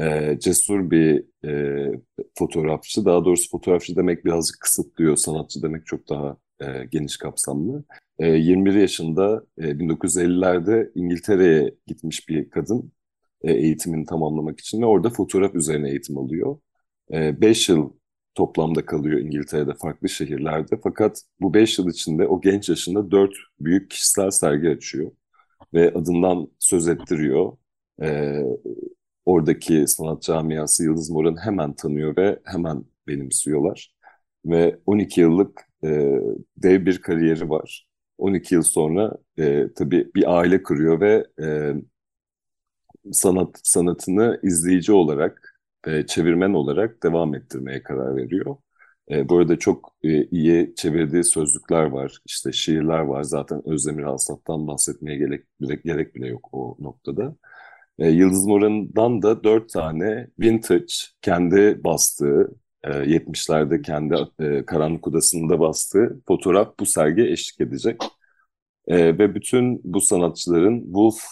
e, 0.00 0.37
cesur 0.40 0.90
bir 0.90 1.25
e, 1.49 2.00
fotoğrafçı. 2.38 3.05
Daha 3.05 3.25
doğrusu 3.25 3.50
fotoğrafçı 3.50 3.97
demek 3.97 4.25
birazcık 4.25 4.61
kısıtlıyor. 4.61 5.17
Sanatçı 5.17 5.62
demek 5.62 5.87
çok 5.87 6.09
daha 6.09 6.37
e, 6.61 6.85
geniş 6.91 7.17
kapsamlı. 7.17 7.85
E, 8.19 8.27
21 8.27 8.75
yaşında 8.75 9.45
e, 9.59 9.62
1950'lerde 9.62 10.91
İngiltere'ye 10.95 11.75
gitmiş 11.87 12.29
bir 12.29 12.50
kadın 12.50 12.93
e, 13.43 13.53
eğitimini 13.53 14.07
tamamlamak 14.07 14.61
için 14.61 14.83
ve 14.83 14.87
orada 14.87 15.11
fotoğraf 15.11 15.55
üzerine 15.55 15.91
eğitim 15.91 16.19
alıyor. 16.19 16.59
5 17.11 17.69
e, 17.69 17.73
yıl 17.73 17.91
toplamda 18.35 18.87
kalıyor 18.87 19.21
İngiltere'de 19.21 19.75
farklı 19.75 20.09
şehirlerde. 20.09 20.81
Fakat 20.83 21.23
bu 21.41 21.55
5 21.55 21.79
yıl 21.79 21.88
içinde 21.91 22.27
o 22.27 22.41
genç 22.41 22.69
yaşında 22.69 23.11
4 23.11 23.33
büyük 23.61 23.91
kişisel 23.91 24.31
sergi 24.31 24.69
açıyor 24.69 25.11
ve 25.75 25.91
adından 25.95 26.49
söz 26.59 26.88
ettiriyor. 26.88 27.57
E, 28.03 28.43
oradaki 29.25 29.87
sanat 29.87 30.23
camiası 30.23 30.85
Yıldız 30.85 31.11
Moran'ı 31.11 31.41
hemen 31.41 31.73
tanıyor 31.75 32.17
ve 32.17 32.38
hemen 32.45 32.85
benimsiyorlar. 33.07 33.95
Ve 34.47 34.79
12 34.87 35.21
yıllık 35.21 35.67
e, 35.85 35.88
dev 36.56 36.87
bir 36.87 37.02
kariyeri 37.02 37.50
var. 37.50 37.87
12 38.18 38.54
yıl 38.54 38.62
sonra 38.62 39.16
e, 39.38 39.68
tabii 39.76 40.11
bir 40.14 40.38
aile 40.38 40.62
kuruyor 40.62 41.00
ve 41.00 41.26
e, 41.42 41.75
sanat 43.12 43.61
sanatını 43.62 44.40
izleyici 44.42 44.92
olarak, 44.92 45.61
e, 45.87 46.06
çevirmen 46.06 46.52
olarak 46.52 47.02
devam 47.02 47.35
ettirmeye 47.35 47.82
karar 47.82 48.16
veriyor. 48.16 48.56
E, 49.11 49.28
bu 49.28 49.38
arada 49.38 49.58
çok 49.58 49.94
e, 50.02 50.25
iyi 50.25 50.75
çevirdiği 50.76 51.25
sözlükler 51.25 51.85
var, 51.85 52.18
işte 52.26 52.52
şiirler 52.52 52.99
var. 53.00 53.23
Zaten 53.23 53.68
Özdemir 53.68 54.02
Asaf'tan 54.04 54.66
bahsetmeye 54.66 55.18
gerek, 55.18 55.44
gerek 55.85 56.14
bile 56.14 56.28
yok 56.28 56.49
o 56.52 56.76
noktada. 56.80 57.37
E, 57.99 58.08
Yıldız 58.11 58.47
Moran'dan 58.47 59.23
da 59.23 59.44
dört 59.44 59.70
tane 59.73 60.28
vintage, 60.40 60.94
kendi 61.23 61.85
bastığı, 61.85 62.50
e, 62.85 62.90
70'lerde 62.90 63.82
kendi 63.82 64.14
e, 64.40 64.66
karanlık 64.66 65.08
odasında 65.08 65.61
bastığı 65.61 66.20
fotoğraf 66.26 66.78
bu 66.80 66.87
sergiye 66.87 67.32
eşlik 67.32 67.61
edecek. 67.61 68.02
E, 68.87 69.18
ve 69.18 69.35
bütün 69.35 69.80
bu 69.85 70.00
sanatçıların 70.00 70.80
Wolf 70.85 71.23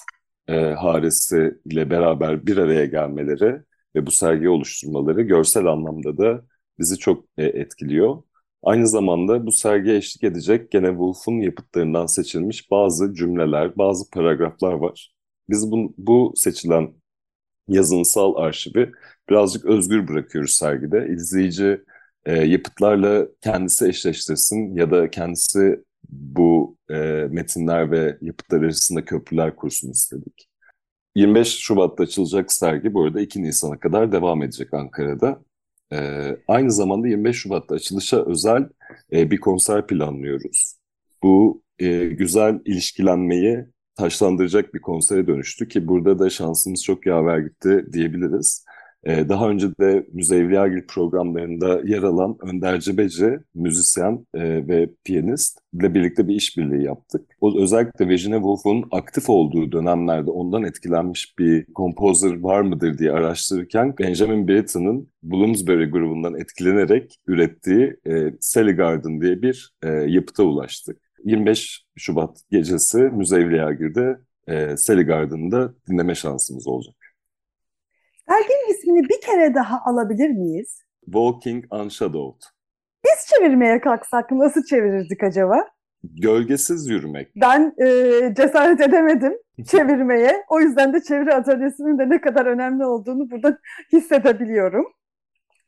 e, 0.48 0.54
haresi 0.54 1.54
ile 1.64 1.90
beraber 1.90 2.46
bir 2.46 2.56
araya 2.56 2.86
gelmeleri 2.86 3.62
ve 3.96 4.06
bu 4.06 4.10
sergiyi 4.10 4.48
oluşturmaları 4.48 5.22
görsel 5.22 5.66
anlamda 5.66 6.18
da 6.18 6.44
bizi 6.78 6.98
çok 6.98 7.24
e, 7.38 7.44
etkiliyor. 7.44 8.22
Aynı 8.62 8.88
zamanda 8.88 9.46
bu 9.46 9.52
sergiye 9.52 9.96
eşlik 9.96 10.24
edecek 10.24 10.70
gene 10.70 10.88
Wolf'un 10.88 11.40
yapıtlarından 11.40 12.06
seçilmiş 12.06 12.70
bazı 12.70 13.14
cümleler, 13.14 13.78
bazı 13.78 14.10
paragraflar 14.10 14.72
var. 14.72 15.14
Biz 15.50 15.70
bu, 15.72 15.94
bu 15.98 16.32
seçilen 16.36 16.94
yazınsal 17.68 18.34
arşivi 18.36 18.92
birazcık 19.30 19.64
özgür 19.64 20.08
bırakıyoruz 20.08 20.54
sergide. 20.54 21.08
İzleyici 21.10 21.80
e, 22.26 22.32
yapıtlarla 22.32 23.26
kendisi 23.40 23.88
eşleştirsin 23.88 24.76
ya 24.76 24.90
da 24.90 25.10
kendisi 25.10 25.80
bu 26.08 26.76
e, 26.90 26.94
metinler 27.30 27.90
ve 27.90 28.18
yapıtlar 28.20 28.62
arasında 28.62 29.04
köprüler 29.04 29.56
kursun 29.56 29.90
istedik. 29.90 30.48
25 31.14 31.48
Şubat'ta 31.58 32.02
açılacak 32.04 32.52
sergi 32.52 32.94
bu 32.94 33.04
arada 33.04 33.20
2 33.20 33.42
Nisan'a 33.42 33.80
kadar 33.80 34.12
devam 34.12 34.42
edecek 34.42 34.74
Ankara'da. 34.74 35.42
E, 35.92 36.30
aynı 36.48 36.72
zamanda 36.72 37.08
25 37.08 37.36
Şubat'ta 37.36 37.74
açılışa 37.74 38.24
özel 38.26 38.68
e, 39.12 39.30
bir 39.30 39.40
konser 39.40 39.86
planlıyoruz. 39.86 40.76
Bu 41.22 41.62
e, 41.78 42.06
güzel 42.06 42.60
ilişkilenmeyi 42.64 43.64
taşlandıracak 43.96 44.74
bir 44.74 44.80
konsere 44.80 45.26
dönüştü 45.26 45.68
ki 45.68 45.88
burada 45.88 46.18
da 46.18 46.30
şansımız 46.30 46.84
çok 46.84 47.06
yaver 47.06 47.38
gitti 47.38 47.86
diyebiliriz. 47.92 48.66
Ee, 49.06 49.28
daha 49.28 49.48
önce 49.48 49.68
de 49.80 50.06
Müze 50.12 50.36
Evliyagil 50.36 50.86
programlarında 50.86 51.80
yer 51.84 52.02
alan 52.02 52.36
Önder 52.42 52.80
Cebeci, 52.80 53.38
müzisyen 53.54 54.26
e, 54.34 54.68
ve 54.68 54.90
piyanist 55.04 55.58
ile 55.72 55.94
birlikte 55.94 56.28
bir 56.28 56.34
işbirliği 56.34 56.84
yaptık. 56.84 57.20
O 57.40 57.60
özellikle 57.62 58.08
Virginia 58.08 58.38
Woolf'un 58.38 58.88
aktif 58.90 59.30
olduğu 59.30 59.72
dönemlerde 59.72 60.30
ondan 60.30 60.62
etkilenmiş 60.62 61.38
bir 61.38 61.66
kompozör 61.74 62.40
var 62.40 62.60
mıdır 62.60 62.98
diye 62.98 63.12
araştırırken 63.12 63.94
Benjamin 63.98 64.48
Britten'ın 64.48 65.08
Bloomsbury 65.22 65.90
grubundan 65.90 66.40
etkilenerek 66.40 67.16
ürettiği 67.26 67.96
e, 68.06 68.32
Sally 68.40 68.72
Garden 68.72 69.20
diye 69.20 69.42
bir 69.42 69.72
e, 69.82 69.88
yapıta 69.88 70.42
ulaştık. 70.42 71.05
25 71.26 71.86
Şubat 71.96 72.38
gecesi 72.50 72.98
Müze 72.98 73.36
Evliyagil'de 73.36 74.18
e, 74.48 74.76
Sally 74.76 75.02
Garden'da 75.02 75.74
dinleme 75.88 76.14
şansımız 76.14 76.68
olacak. 76.68 76.94
Serginin 78.28 78.70
ismini 78.74 79.08
bir 79.08 79.20
kere 79.20 79.54
daha 79.54 79.80
alabilir 79.84 80.30
miyiz? 80.30 80.82
Walking 81.04 81.64
Unshadowed. 81.74 82.42
Biz 83.04 83.26
çevirmeye 83.26 83.80
kalksak 83.80 84.32
nasıl 84.32 84.64
çevirirdik 84.64 85.22
acaba? 85.22 85.68
Gölgesiz 86.02 86.88
yürümek. 86.88 87.32
Ben 87.36 87.74
e, 87.78 87.86
cesaret 88.36 88.80
edemedim 88.80 89.32
çevirmeye. 89.70 90.44
O 90.48 90.60
yüzden 90.60 90.92
de 90.92 91.02
çeviri 91.02 91.34
atölyesinin 91.34 91.98
de 91.98 92.10
ne 92.10 92.20
kadar 92.20 92.46
önemli 92.46 92.84
olduğunu 92.84 93.30
burada 93.30 93.58
hissedebiliyorum. 93.92 94.86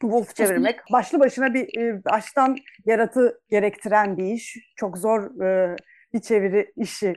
Wolf 0.00 0.35
çevirmek 0.35 0.81
başlı 0.93 1.21
başına 1.21 1.55
bir 1.55 1.78
e, 1.78 2.05
baştan 2.05 2.57
yaratı 2.85 3.40
gerektiren 3.50 4.17
bir 4.17 4.25
iş. 4.25 4.57
Çok 4.76 4.99
zor 4.99 5.40
e, 5.40 5.76
bir 6.14 6.21
çeviri 6.21 6.73
işi. 6.76 7.14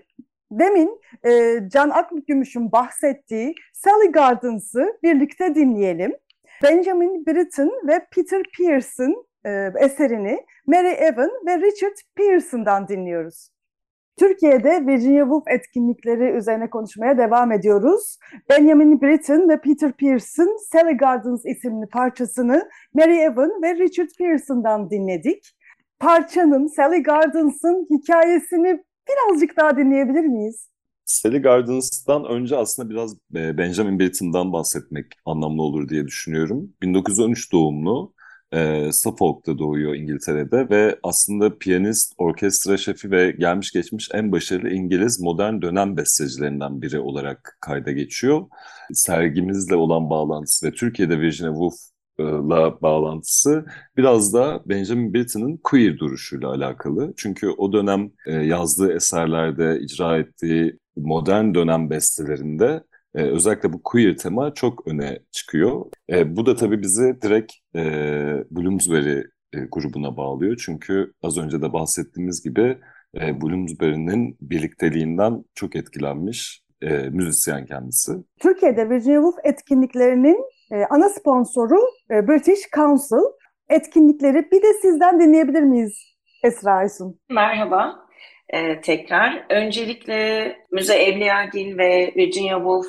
Demin 0.52 1.02
e, 1.26 1.60
Can 1.70 1.90
Akgümüş'ün 1.90 2.72
bahsettiği 2.72 3.56
Sally 3.74 4.12
Gardens'ı 4.12 4.98
birlikte 5.04 5.56
dinleyelim. 5.56 6.14
Benjamin 6.64 7.26
Britten 7.26 7.72
ve 7.88 8.08
Peter 8.16 8.42
Pearson 8.58 9.26
e, 9.46 9.72
eserini 9.80 10.46
Mary 10.68 10.94
Evan 10.98 11.32
ve 11.48 11.58
Richard 11.58 11.98
Pearson'dan 12.16 12.88
dinliyoruz. 12.88 13.51
Türkiye'de 14.22 14.88
Virginia 14.88 15.24
Woolf 15.24 15.44
etkinlikleri 15.48 16.38
üzerine 16.38 16.70
konuşmaya 16.70 17.18
devam 17.18 17.52
ediyoruz. 17.52 18.18
Benjamin 18.50 19.02
Britten 19.02 19.50
ve 19.50 19.62
Peter 19.62 19.92
Pearson, 19.92 20.58
Sally 20.72 20.98
Gardens 20.98 21.46
isimli 21.46 21.88
parçasını 21.88 22.70
Mary 22.94 23.24
Evan 23.24 23.62
ve 23.64 23.76
Richard 23.76 24.10
Pearson'dan 24.18 24.90
dinledik. 24.90 25.44
Parçanın, 26.00 26.68
Sally 26.68 27.04
Gardens'ın 27.04 27.88
hikayesini 27.90 28.84
birazcık 29.10 29.58
daha 29.58 29.78
dinleyebilir 29.78 30.26
miyiz? 30.26 30.70
Sally 31.06 31.42
Gardens'tan 31.42 32.26
önce 32.26 32.58
aslında 32.58 32.90
biraz 32.90 33.16
e, 33.36 33.58
Benjamin 33.58 34.00
Britten'dan 34.00 34.54
bahsetmek 34.54 35.06
anlamlı 35.26 35.62
olur 35.62 35.90
diye 35.90 36.08
düşünüyorum. 36.08 36.74
1913 36.82 37.52
doğumlu, 37.52 38.14
e, 38.54 38.92
Suffolk'ta 38.92 39.58
doğuyor 39.58 39.96
İngiltere'de 39.96 40.70
ve 40.70 41.00
aslında 41.04 41.58
piyanist, 41.58 42.14
orkestra 42.18 42.78
şefi 42.78 43.12
ve 43.12 43.32
gelmiş 43.32 43.72
geçmiş 43.72 44.10
en 44.14 44.32
başarılı 44.32 44.70
İngiliz 44.70 45.20
modern 45.20 45.62
dönem 45.62 45.98
bestecilerinden 45.98 46.82
biri 46.82 47.00
olarak 47.00 47.58
kayda 47.62 47.92
geçiyor. 47.92 48.46
Sergimizle 48.94 49.76
olan 49.76 50.10
bağlantısı 50.10 50.68
ve 50.68 50.72
Türkiye'de 50.72 51.22
Virginia 51.22 51.52
Woolf 51.52 51.92
la 52.20 52.82
bağlantısı 52.82 53.66
biraz 53.98 54.34
da 54.34 54.62
Benjamin 54.66 55.14
Britten'ın 55.14 55.58
queer 55.64 55.98
duruşuyla 55.98 56.50
alakalı. 56.50 57.14
Çünkü 57.18 57.50
o 57.50 57.74
dönem 57.74 58.12
e, 58.28 58.34
yazdığı 58.34 58.94
eserlerde, 58.94 59.80
icra 59.80 60.18
ettiği 60.18 60.80
modern 60.96 61.54
dönem 61.54 61.90
bestelerinde 61.90 62.84
e, 63.16 63.22
özellikle 63.22 63.74
bu 63.74 63.84
queer 63.84 64.18
tema 64.18 64.54
çok 64.54 64.88
öne 64.88 65.20
çıkıyor. 65.32 65.86
E, 66.10 66.36
bu 66.36 66.46
da 66.46 66.56
tabii 66.56 66.82
bizi 66.82 67.22
direkt 67.22 67.54
e, 67.76 67.82
Bloomsbury 68.52 69.20
e, 69.54 69.60
grubuna 69.72 70.18
bağlıyor. 70.18 70.62
Çünkü 70.66 71.14
az 71.24 71.38
önce 71.38 71.62
de 71.62 71.74
bahsettiğimiz 71.74 72.44
gibi 72.44 72.78
e, 73.22 73.42
Bloomsbury'nin 73.42 74.38
birlikteliğinden 74.42 75.44
çok 75.56 75.76
etkilenmiş 75.76 76.64
e, 76.82 77.10
müzisyen 77.10 77.66
kendisi. 77.66 78.12
Türkiye'de 78.40 78.90
Virginia 78.90 79.22
Woolf 79.22 79.36
etkinliklerinin 79.44 80.46
e, 80.72 80.86
ana 80.90 81.10
sponsoru 81.10 81.80
e, 82.12 82.28
British 82.28 82.62
Council. 82.76 83.42
Etkinlikleri 83.70 84.52
bir 84.52 84.62
de 84.62 84.74
sizden 84.82 85.20
dinleyebilir 85.20 85.62
miyiz 85.62 85.94
Esra 86.44 86.72
Aysun? 86.72 87.20
Merhaba 87.30 88.08
e, 88.52 88.82
tekrar. 88.82 89.46
Öncelikle 89.50 90.56
Müze 90.72 90.96
Evliyagil 90.96 91.78
ve 91.78 92.14
Virginia 92.16 92.58
Woolf 92.58 92.88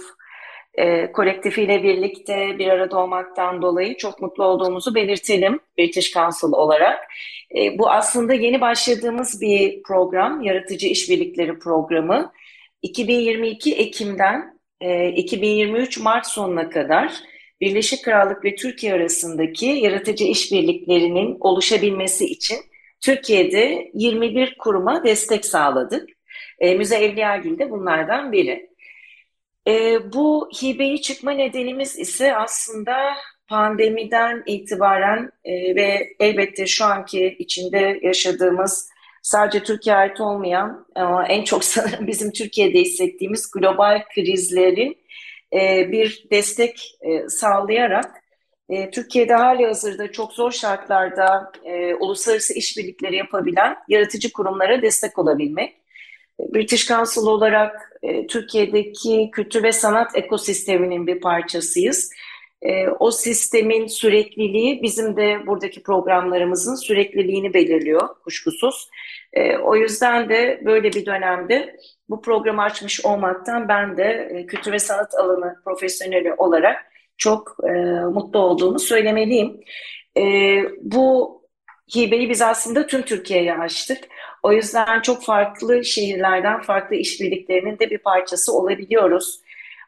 e, 0.75 1.13
kolektifiyle 1.13 1.83
birlikte 1.83 2.59
bir 2.59 2.69
arada 2.69 2.99
olmaktan 2.99 3.63
dolayı 3.63 3.97
çok 3.97 4.23
mutlu 4.23 4.45
olduğumuzu 4.45 4.95
belirtelim 4.95 5.61
British 5.79 6.13
Council 6.13 6.53
olarak. 6.53 6.99
E, 7.57 7.79
bu 7.79 7.91
aslında 7.91 8.35
yeni 8.35 8.61
başladığımız 8.61 9.41
bir 9.41 9.83
program, 9.83 10.41
Yaratıcı 10.41 10.89
İşbirlikleri 10.89 11.59
Programı. 11.59 12.33
2022 12.83 13.75
Ekim'den 13.75 14.59
e, 14.81 15.09
2023 15.09 16.01
Mart 16.01 16.27
sonuna 16.27 16.71
kadar 16.71 17.13
Birleşik 17.61 18.05
Krallık 18.05 18.45
ve 18.45 18.55
Türkiye 18.55 18.95
arasındaki 18.95 19.67
yaratıcı 19.67 20.25
işbirliklerinin 20.25 21.37
oluşabilmesi 21.41 22.25
için 22.27 22.57
Türkiye'de 23.03 23.91
21 23.95 24.57
kuruma 24.59 25.05
destek 25.05 25.45
sağladık. 25.45 26.09
E, 26.59 26.75
Müze 26.75 26.97
Evliyagil 26.97 27.59
de 27.59 27.71
bunlardan 27.71 28.33
biri. 28.33 28.71
E, 29.69 29.99
bu 30.13 30.51
hibeyi 30.63 31.03
çıkma 31.03 31.33
nedenimiz 31.33 31.99
ise 31.99 32.37
aslında 32.37 32.97
pandemiden 33.49 34.43
itibaren 34.47 35.31
e, 35.45 35.75
ve 35.77 36.09
elbette 36.21 36.67
şu 36.67 36.85
anki 36.85 37.37
içinde 37.39 38.01
yaşadığımız 38.03 38.91
sadece 39.23 39.63
Türkiye 39.63 39.97
ait 39.97 40.21
olmayan 40.21 40.87
ama 40.95 41.27
en 41.27 41.45
çok 41.45 41.65
sanırım 41.65 42.07
bizim 42.07 42.33
Türkiye'de 42.33 42.81
hissettiğimiz 42.81 43.51
global 43.51 44.05
krizlerin 44.15 44.97
e, 45.53 45.93
bir 45.93 46.27
destek 46.31 46.99
e, 47.01 47.29
sağlayarak 47.29 48.22
e, 48.69 48.91
Türkiye'de 48.91 49.35
hali 49.35 49.67
hazırda 49.67 50.13
çok 50.13 50.33
zor 50.33 50.51
şartlarda 50.51 51.53
e, 51.65 51.95
uluslararası 51.95 52.55
işbirlikleri 52.55 53.17
yapabilen 53.17 53.77
yaratıcı 53.89 54.33
kurumlara 54.33 54.83
destek 54.83 55.19
olabilmek. 55.19 55.77
British 56.41 56.89
Council 56.89 57.23
olarak 57.23 57.99
e, 58.03 58.27
Türkiye'deki 58.27 59.31
kültür 59.33 59.63
ve 59.63 59.73
sanat 59.73 60.17
ekosisteminin 60.17 61.07
bir 61.07 61.21
parçasıyız. 61.21 62.11
E, 62.63 62.89
o 62.89 63.11
sistemin 63.11 63.87
sürekliliği 63.87 64.83
bizim 64.83 65.17
de 65.17 65.47
buradaki 65.47 65.83
programlarımızın 65.83 66.75
sürekliliğini 66.75 67.55
belirliyor 67.55 68.09
kuşkusuz. 68.25 68.89
E, 69.33 69.57
o 69.57 69.77
yüzden 69.77 70.29
de 70.29 70.63
böyle 70.65 70.93
bir 70.93 71.07
dönemde 71.07 71.77
bu 72.09 72.23
programı 72.23 72.63
açmış 72.63 73.05
olmaktan 73.05 73.69
ben 73.69 73.97
de 73.97 74.31
e, 74.35 74.47
kültür 74.47 74.73
ve 74.73 74.79
sanat 74.79 75.15
alanı 75.15 75.57
profesyoneli 75.65 76.35
olarak 76.35 76.92
çok 77.23 77.57
e, 77.69 77.73
mutlu 78.15 78.39
olduğumu 78.39 78.79
söylemeliyim. 78.79 79.61
E, 80.17 80.23
bu 80.83 81.43
hibeyi 81.95 82.31
biz 82.31 82.43
aslında 82.43 82.87
tüm 82.87 83.03
Türkiye'ye 83.03 83.55
açtık. 83.55 83.99
O 84.43 84.53
yüzden 84.53 85.01
çok 85.01 85.25
farklı 85.25 85.85
şehirlerden 85.85 86.61
farklı 86.61 86.97
işbirliklerinin 86.97 87.79
de 87.79 87.91
bir 87.91 87.99
parçası 87.99 88.53
olabiliyoruz. 88.53 89.41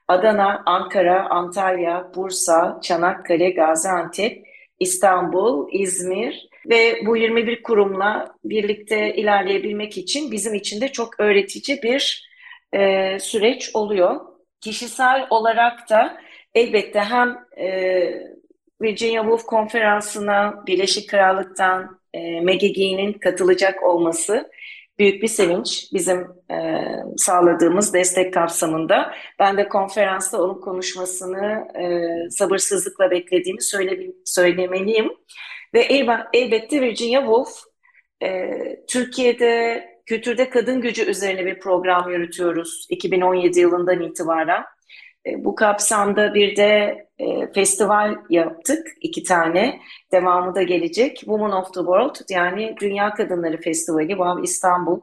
Adana, 0.08 0.62
Ankara, 0.66 1.30
Antalya, 1.30 2.10
Bursa, 2.14 2.80
Çanakkale, 2.82 3.50
Gaziantep, 3.50 4.46
İstanbul, 4.80 5.68
İzmir 5.72 6.48
ve 6.66 7.00
bu 7.06 7.16
21 7.16 7.62
kurumla 7.62 8.34
birlikte 8.44 9.14
ilerleyebilmek 9.14 9.98
için 9.98 10.30
bizim 10.30 10.54
için 10.54 10.80
de 10.80 10.88
çok 10.88 11.20
öğretici 11.20 11.82
bir 11.82 12.30
e, 12.72 13.18
süreç 13.20 13.70
oluyor. 13.74 14.20
Kişisel 14.60 15.26
olarak 15.30 15.90
da 15.90 16.24
elbette 16.54 17.00
hem 17.00 17.38
e, 17.56 17.66
Virginia 18.82 19.22
Woolf 19.22 19.46
konferansına 19.46 20.64
Birleşik 20.66 21.10
Krallık'tan 21.10 22.00
e, 22.12 22.40
MGG'nin 22.40 23.12
katılacak 23.12 23.82
olması 23.82 24.50
büyük 24.98 25.22
bir 25.22 25.28
sevinç 25.28 25.88
bizim 25.92 26.18
e, 26.50 26.84
sağladığımız 27.16 27.94
destek 27.94 28.34
kapsamında. 28.34 29.14
Ben 29.38 29.56
de 29.56 29.68
konferansta 29.68 30.42
onun 30.42 30.60
konuşmasını 30.60 31.66
e, 31.78 32.30
sabırsızlıkla 32.30 33.10
beklediğimi 33.10 33.62
söyle, 33.62 34.10
söylemeliyim. 34.24 35.12
Ve 35.74 35.80
elbette 36.32 36.80
Virginia 36.80 37.20
Woolf 37.20 37.48
e, 38.22 38.50
Türkiye'de 38.88 39.84
kültürde 40.06 40.50
kadın 40.50 40.80
gücü 40.80 41.10
üzerine 41.10 41.46
bir 41.46 41.58
program 41.58 42.10
yürütüyoruz 42.10 42.86
2017 42.90 43.60
yılından 43.60 44.00
itibaren. 44.00 44.64
E, 45.26 45.44
bu 45.44 45.54
kapsamda 45.54 46.34
bir 46.34 46.56
de 46.56 47.04
e, 47.18 47.52
festival 47.52 48.16
yaptık, 48.30 48.86
iki 49.00 49.22
tane. 49.22 49.80
Devamı 50.12 50.54
da 50.54 50.62
gelecek. 50.62 51.16
Women 51.16 51.52
of 51.52 51.74
the 51.74 51.80
World 51.80 52.16
yani 52.30 52.74
Dünya 52.80 53.14
Kadınları 53.14 53.60
Festivali 53.60 54.08
Wow 54.08 54.42
İstanbul. 54.42 55.00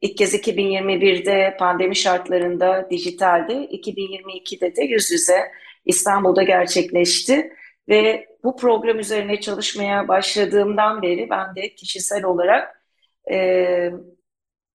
İlk 0.00 0.16
kez 0.18 0.34
2021'de 0.34 1.56
pandemi 1.58 1.96
şartlarında 1.96 2.86
dijitalde, 2.90 3.52
2022'de 3.52 4.76
de 4.76 4.82
yüz 4.82 5.10
yüze 5.10 5.38
İstanbul'da 5.84 6.42
gerçekleşti. 6.42 7.52
Ve 7.88 8.26
bu 8.44 8.56
program 8.56 8.98
üzerine 8.98 9.40
çalışmaya 9.40 10.08
başladığımdan 10.08 11.02
beri 11.02 11.30
ben 11.30 11.56
de 11.56 11.74
kişisel 11.74 12.24
olarak 12.24 12.84
e, 13.32 13.90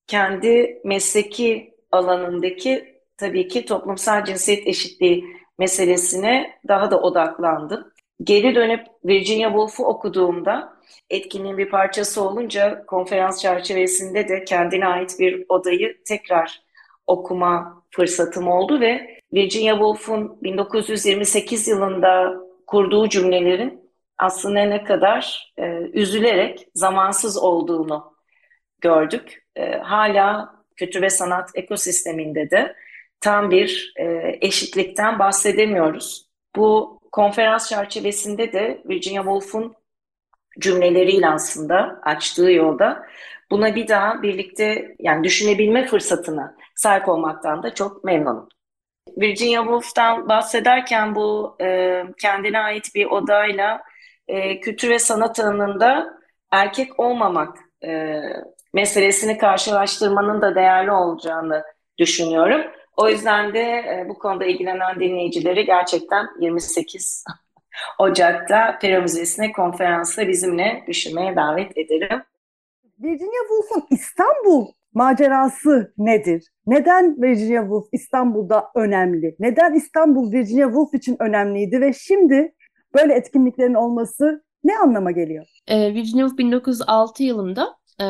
kendi 0.08 0.82
mesleki 0.84 1.74
alanındaki 1.92 2.97
tabii 3.18 3.48
ki 3.48 3.66
toplumsal 3.66 4.26
cinsiyet 4.26 4.68
eşitliği 4.68 5.26
meselesine 5.60 6.60
daha 6.68 6.92
da 6.92 7.02
odaklandım. 7.02 7.92
Geri 8.24 8.56
dönüp 8.56 8.86
Virginia 9.06 9.50
Woolf'u 9.50 9.86
okuduğumda 9.86 10.78
etkinliğin 11.10 11.58
bir 11.58 11.70
parçası 11.70 12.24
olunca 12.24 12.86
konferans 12.86 13.42
çerçevesinde 13.42 14.28
de 14.28 14.44
kendine 14.44 14.88
ait 14.88 15.20
bir 15.20 15.46
odayı 15.50 16.04
tekrar 16.04 16.62
okuma 17.08 17.84
fırsatım 17.90 18.48
oldu 18.48 18.80
ve 18.80 19.22
Virginia 19.34 19.74
Woolf'un 19.74 20.44
1928 20.44 21.68
yılında 21.68 22.34
kurduğu 22.68 23.10
cümlelerin 23.10 23.92
aslında 24.18 24.60
ne 24.64 24.84
kadar 24.84 25.54
e, 25.58 25.64
üzülerek 25.94 26.68
zamansız 26.74 27.38
olduğunu 27.38 28.14
gördük. 28.82 29.46
E, 29.56 29.78
hala 29.78 30.56
kültür 30.76 31.02
ve 31.02 31.10
sanat 31.10 31.50
ekosisteminde 31.56 32.52
de 32.52 32.76
tam 33.22 33.52
bir 33.52 33.94
e, 34.00 34.38
eşitlikten 34.42 35.20
bahsedemiyoruz. 35.20 36.28
Bu 36.56 37.00
konferans 37.12 37.70
çerçevesinde 37.70 38.54
de 38.54 38.82
Virginia 38.86 39.24
Woolf'un 39.24 39.76
cümleleriyle 40.60 41.30
aslında 41.30 42.00
açtığı 42.04 42.52
yolda 42.52 43.04
buna 43.52 43.76
bir 43.76 43.88
daha 43.88 44.22
birlikte 44.22 44.96
yani 45.00 45.24
düşünebilme 45.24 45.86
fırsatına 45.86 46.56
sahip 46.76 47.10
olmaktan 47.10 47.64
da 47.64 47.74
çok 47.74 48.04
memnunum. 48.04 48.50
Virginia 49.18 49.62
Woolf'tan 49.62 50.30
bahsederken 50.30 51.16
bu 51.16 51.58
e, 51.62 52.04
kendine 52.22 52.60
ait 52.60 52.96
bir 52.96 53.06
odayla 53.06 53.82
e, 54.28 54.60
kültür 54.60 54.90
ve 54.90 55.00
sanat 55.00 55.40
alanında 55.40 56.18
erkek 56.52 57.00
olmamak 57.00 57.58
e, 57.86 58.22
meselesini 58.74 59.38
karşılaştırmanın 59.38 60.42
da 60.42 60.56
değerli 60.56 60.92
olacağını 60.92 61.64
düşünüyorum. 61.98 62.62
O 62.98 63.10
yüzden 63.10 63.54
de 63.54 63.60
e, 63.62 64.06
bu 64.10 64.18
konuda 64.20 64.46
ilgilenen 64.46 65.00
dinleyicileri 65.00 65.66
gerçekten 65.66 66.28
28 66.40 67.24
Ocak'ta 68.00 68.80
Pera 68.82 69.02
Müzesi'ne 69.02 69.52
konferansta 69.52 70.28
bizimle 70.28 70.84
düşünmeye 70.88 71.36
davet 71.36 71.78
ederim. 71.78 72.22
Virginia 73.00 73.42
Woolf'un 73.50 73.88
İstanbul 73.96 74.68
macerası 74.94 75.94
nedir? 75.98 76.44
Neden 76.68 77.22
Virginia 77.22 77.62
Woolf 77.62 77.88
İstanbul'da 77.92 78.66
önemli? 78.76 79.36
Neden 79.40 79.74
İstanbul 79.74 80.32
Virginia 80.32 80.68
Woolf 80.68 80.94
için 80.94 81.16
önemliydi 81.20 81.82
ve 81.82 81.94
şimdi 81.94 82.54
böyle 82.96 83.14
etkinliklerin 83.14 83.74
olması 83.74 84.44
ne 84.64 84.78
anlama 84.78 85.12
geliyor? 85.12 85.46
Ee, 85.68 85.94
Virginia 85.94 86.28
Woolf 86.28 86.38
1906 86.38 87.24
yılında 87.24 87.68
e, 88.02 88.08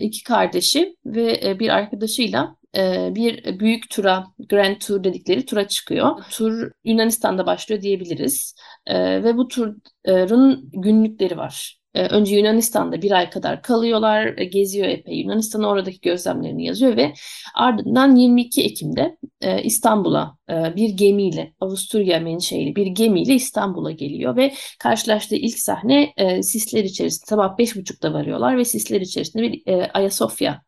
iki 0.00 0.24
kardeşi 0.24 0.96
ve 1.06 1.40
e, 1.44 1.58
bir 1.58 1.68
arkadaşıyla 1.68 2.56
e, 2.76 3.14
bir 3.14 3.60
büyük 3.60 3.90
tura, 3.90 4.24
Grand 4.48 4.76
Tour 4.76 5.04
dedikleri 5.04 5.46
tura 5.46 5.68
çıkıyor. 5.68 6.24
Tur 6.30 6.70
Yunanistan'da 6.84 7.46
başlıyor 7.46 7.82
diyebiliriz. 7.82 8.54
Ve 8.88 9.36
bu 9.36 9.48
turun 9.48 10.70
günlükleri 10.72 11.36
var. 11.36 11.84
Ee, 11.94 12.06
önce 12.06 12.36
Yunanistan'da 12.36 13.02
bir 13.02 13.10
ay 13.10 13.30
kadar 13.30 13.62
kalıyorlar, 13.62 14.38
e, 14.38 14.44
geziyor 14.44 14.88
epey. 14.88 15.18
Yunanistan'ın 15.18 15.64
oradaki 15.64 16.00
gözlemlerini 16.00 16.66
yazıyor 16.66 16.96
ve 16.96 17.12
ardından 17.54 18.16
22 18.16 18.62
Ekim'de 18.62 19.16
e, 19.40 19.62
İstanbul'a 19.62 20.36
e, 20.50 20.76
bir 20.76 20.88
gemiyle, 20.88 21.52
Avusturya 21.60 22.20
menşeili 22.20 22.76
bir 22.76 22.86
gemiyle 22.86 23.34
İstanbul'a 23.34 23.90
geliyor 23.90 24.36
ve 24.36 24.54
karşılaştığı 24.78 25.36
ilk 25.36 25.58
sahne 25.58 26.14
sisler 26.42 26.84
içerisinde 26.84 27.26
sabah 27.26 27.58
5.30'da 27.58 28.12
varıyorlar 28.12 28.56
ve 28.58 28.64
sisler 28.64 29.00
içerisinde 29.00 29.52
bir 29.52 29.62
Ayasofya 29.94 30.62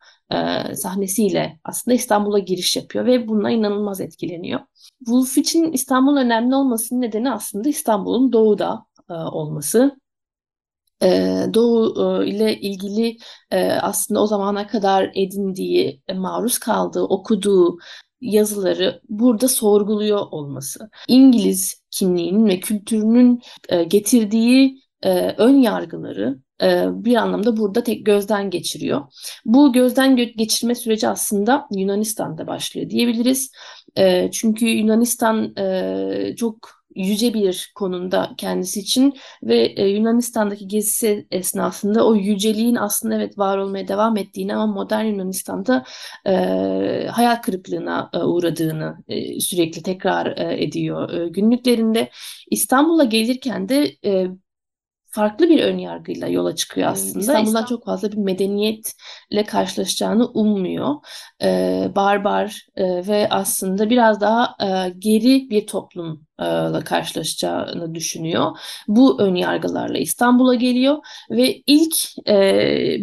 sahnesiyle 0.75 1.59
aslında 1.63 1.95
İstanbul'a 1.95 2.39
giriş 2.39 2.75
yapıyor 2.75 3.05
ve 3.05 3.27
bununla 3.27 3.51
inanılmaz 3.51 4.01
etkileniyor. 4.01 4.59
Wolf 4.99 5.37
için 5.37 5.71
İstanbul 5.71 6.17
önemli 6.17 6.55
olmasının 6.55 7.01
nedeni 7.01 7.31
aslında 7.31 7.69
İstanbul'un 7.69 8.33
doğuda 8.33 8.85
olması 9.09 9.99
Doğu 11.53 12.23
ile 12.23 12.59
ilgili 12.59 13.17
aslında 13.81 14.23
o 14.23 14.27
zamana 14.27 14.67
kadar 14.67 15.11
edindiği, 15.15 16.01
maruz 16.15 16.57
kaldığı, 16.57 17.03
okuduğu 17.03 17.77
yazıları 18.21 19.01
burada 19.09 19.47
sorguluyor 19.47 20.25
olması. 20.31 20.89
İngiliz 21.07 21.81
kimliğinin 21.91 22.45
ve 22.45 22.59
kültürünün 22.59 23.41
getirdiği 23.87 24.81
ön 25.37 25.61
yargıları 25.61 26.39
bir 26.89 27.15
anlamda 27.15 27.57
burada 27.57 27.83
tek 27.83 28.05
gözden 28.05 28.49
geçiriyor. 28.49 29.01
Bu 29.45 29.73
gözden 29.73 30.15
geçirme 30.15 30.75
süreci 30.75 31.07
aslında 31.07 31.67
Yunanistan'da 31.71 32.47
başlıyor 32.47 32.89
diyebiliriz. 32.89 33.51
Çünkü 34.31 34.65
Yunanistan 34.65 35.55
çok 36.35 36.77
yüce 36.97 37.33
bir 37.33 37.71
konumda 37.75 38.31
kendisi 38.37 38.79
için 38.79 39.13
ve 39.43 39.57
e, 39.57 39.87
Yunanistan'daki 39.87 40.67
gezisi 40.67 41.27
esnasında 41.31 42.07
o 42.07 42.15
yüceliğin 42.15 42.75
aslında 42.75 43.15
evet 43.15 43.37
var 43.37 43.57
olmaya 43.57 43.87
devam 43.87 44.17
ettiğini 44.17 44.55
ama 44.55 44.73
modern 44.73 45.05
Yunanistan'da 45.05 45.83
e, 46.25 46.31
hayal 47.11 47.35
kırıklığına 47.35 48.09
e, 48.13 48.17
uğradığını 48.17 48.97
e, 49.07 49.39
sürekli 49.39 49.83
tekrar 49.83 50.37
e, 50.37 50.63
ediyor. 50.63 51.13
E, 51.13 51.29
günlüklerinde 51.29 52.09
İstanbul'a 52.51 53.03
gelirken 53.03 53.69
de 53.69 53.91
e, 54.05 54.27
farklı 55.17 55.49
bir 55.49 55.63
ön 55.63 55.77
yargıyla 55.77 56.27
yola 56.27 56.55
çıkıyor 56.55 56.87
aslında. 56.87 57.19
İstanbul'dan 57.19 57.45
İstanbul... 57.45 57.67
çok 57.67 57.85
fazla 57.85 58.11
bir 58.11 58.17
medeniyetle 58.17 59.43
karşılaşacağını 59.47 60.27
ummuyor. 60.27 60.95
Ee, 61.43 61.91
barbar 61.95 62.67
e, 62.75 63.07
ve 63.07 63.27
aslında 63.29 63.89
biraz 63.89 64.21
daha 64.21 64.55
e, 64.61 64.89
geri 64.99 65.49
bir 65.49 65.67
toplumla 65.67 66.83
karşılaşacağını 66.85 67.95
düşünüyor. 67.95 68.57
Bu 68.87 69.21
ön 69.21 69.35
yargılarla 69.35 69.97
İstanbul'a 69.97 70.55
geliyor 70.55 70.97
ve 71.31 71.63
ilk 71.67 71.95
e, 72.27 72.35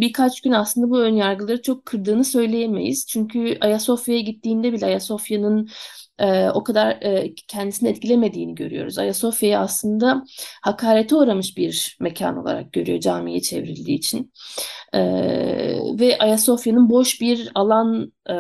birkaç 0.00 0.40
gün 0.40 0.52
aslında 0.52 0.90
bu 0.90 0.98
ön 1.00 1.14
yargıları 1.14 1.62
çok 1.62 1.86
kırdığını 1.86 2.24
söyleyemeyiz. 2.24 3.06
Çünkü 3.06 3.58
Ayasofya'ya 3.60 4.20
gittiğinde 4.20 4.72
bile 4.72 4.86
Ayasofya'nın 4.86 5.68
e, 6.18 6.48
o 6.50 6.64
kadar 6.64 6.90
e, 6.90 7.34
kendisini 7.48 7.88
etkilemediğini 7.88 8.54
görüyoruz. 8.54 8.98
Ayasofya'yı 8.98 9.58
aslında 9.58 10.24
hakarete 10.62 11.16
uğramış 11.16 11.56
bir 11.56 11.96
mekan 12.00 12.36
olarak 12.36 12.72
görüyor 12.72 13.00
camiye 13.00 13.40
çevrildiği 13.40 13.98
için. 13.98 14.32
E, 14.92 15.00
ve 16.00 16.18
Ayasofya'nın 16.18 16.90
boş 16.90 17.20
bir 17.20 17.50
alan 17.54 18.12
e, 18.30 18.34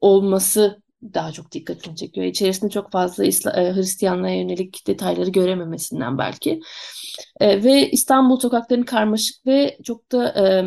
olması 0.00 0.82
daha 1.14 1.32
çok 1.32 1.52
dikkatini 1.52 1.96
çekiyor. 1.96 2.26
İçerisinde 2.26 2.70
çok 2.70 2.92
fazla 2.92 3.24
İsla, 3.24 3.50
e, 3.52 3.74
Hristiyanlığa 3.74 4.30
yönelik 4.30 4.86
detayları 4.86 5.30
görememesinden 5.30 6.18
belki. 6.18 6.60
E, 7.40 7.64
ve 7.64 7.90
İstanbul 7.90 8.40
sokaklarını 8.40 8.84
karmaşık 8.84 9.46
ve 9.46 9.78
çok 9.84 10.12
da 10.12 10.28
e, 10.28 10.60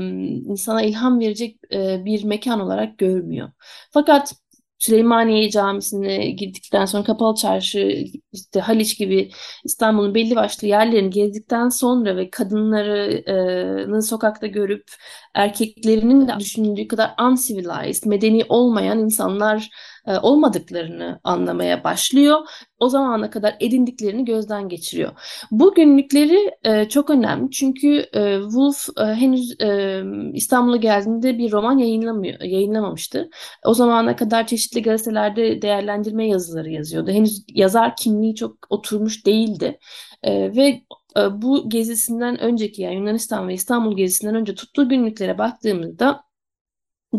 insana 0.45 0.81
ilham 0.81 1.19
verecek 1.19 1.59
e, 1.73 2.05
bir 2.05 2.23
mekan 2.23 2.59
olarak 2.59 2.97
görmüyor. 2.97 3.51
Fakat 3.91 4.33
Süleymaniye 4.79 5.49
Camisi'ne 5.49 6.31
gittikten 6.31 6.85
sonra 6.85 7.03
Kapalı 7.03 7.35
Çarşı, 7.35 8.05
işte 8.33 8.59
Haliç 8.59 8.97
gibi 8.97 9.31
İstanbul'un 9.63 10.15
belli 10.15 10.35
başlı 10.35 10.67
yerlerini 10.67 11.09
gezdikten 11.09 11.69
sonra 11.69 12.15
ve 12.17 12.29
kadınlarını 12.29 14.03
sokakta 14.03 14.47
görüp 14.47 14.83
erkeklerinin 15.33 16.27
de 16.27 16.33
düşündüğü 16.39 16.87
kadar 16.87 17.13
uncivilized, 17.21 18.03
medeni 18.09 18.43
olmayan 18.49 18.99
insanlar 18.99 19.69
e, 20.07 20.17
olmadıklarını 20.17 21.19
anlamaya 21.23 21.83
başlıyor. 21.83 22.37
O 22.79 22.89
zamana 22.89 23.29
kadar 23.29 23.55
edindiklerini 23.59 24.25
gözden 24.25 24.69
geçiriyor. 24.69 25.11
Bu 25.51 25.73
günlükleri 25.73 26.51
e, 26.63 26.89
çok 26.89 27.09
önemli 27.09 27.51
çünkü 27.51 28.05
e, 28.13 28.39
Wolf 28.41 28.87
henüz 28.97 29.55
İstanbul'a 30.33 30.77
geldiğinde 30.77 31.37
bir 31.37 31.51
roman 31.51 31.77
yayınlamıyor, 31.77 32.41
yayınlamamıştı. 32.41 33.29
O 33.65 33.73
zamana 33.73 34.15
kadar 34.15 34.47
çeşitli 34.47 34.81
gazetelerde 34.81 35.61
değerlendirme 35.61 36.27
yazıları 36.27 36.69
yazıyordu. 36.69 37.11
Henüz 37.11 37.45
yazar 37.49 37.95
kimliği 37.95 38.35
çok 38.35 38.57
oturmuş 38.69 39.25
değildi. 39.25 39.79
Ve 40.25 40.81
bu 41.31 41.69
gezisinden 41.69 42.39
önceki 42.39 42.81
yani 42.81 42.95
Yunanistan 42.95 43.47
ve 43.47 43.53
İstanbul 43.53 43.97
gezisinden 43.97 44.35
önce 44.35 44.55
tuttuğu 44.55 44.89
günlüklere 44.89 45.37
baktığımızda 45.37 46.23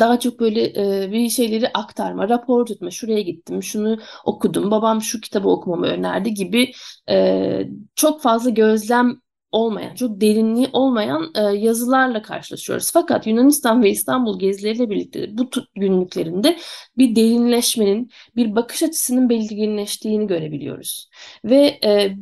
daha 0.01 0.21
çok 0.21 0.41
böyle 0.41 0.63
e, 1.05 1.13
bir 1.13 1.29
şeyleri 1.29 1.69
aktarma, 1.75 2.29
rapor 2.29 2.67
tutma, 2.67 2.91
şuraya 2.91 3.21
gittim, 3.21 3.63
şunu 3.63 3.99
okudum, 4.25 4.71
babam 4.71 5.03
şu 5.03 5.21
kitabı 5.21 5.49
okumamı 5.49 5.87
önerdi 5.87 6.35
gibi 6.35 6.73
e, 7.11 7.69
çok 7.95 8.23
fazla 8.23 8.51
gözlem 8.51 9.21
olmayan, 9.53 9.95
çok 9.95 10.21
derinliği 10.21 10.69
olmayan 10.73 11.33
e, 11.35 11.41
yazılarla 11.41 12.23
karşılaşıyoruz. 12.23 12.91
Fakat 12.93 13.27
Yunanistan 13.27 13.83
ve 13.83 13.91
İstanbul 13.91 14.39
gezileriyle 14.39 14.91
birlikte 14.91 15.39
bu 15.39 15.51
günlüklerinde 15.75 16.57
bir 16.99 17.17
derinleşmenin, 17.17 18.11
bir 18.37 18.57
bakış 18.57 18.83
açısının 18.83 19.29
belirginleştiğini 19.29 20.27
görebiliyoruz. 20.27 21.11
Ve 21.45 21.79
e, 21.85 22.17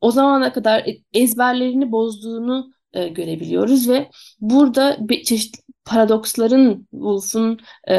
o 0.00 0.10
zamana 0.10 0.52
kadar 0.52 0.86
ezberlerini 1.12 1.92
bozduğunu 1.92 2.72
e, 2.92 3.08
görebiliyoruz 3.08 3.88
ve 3.88 4.10
burada 4.40 4.98
çeşitli 5.24 5.67
paradoksların 5.88 6.88
Woolf'un 6.90 7.58
e, 7.90 7.96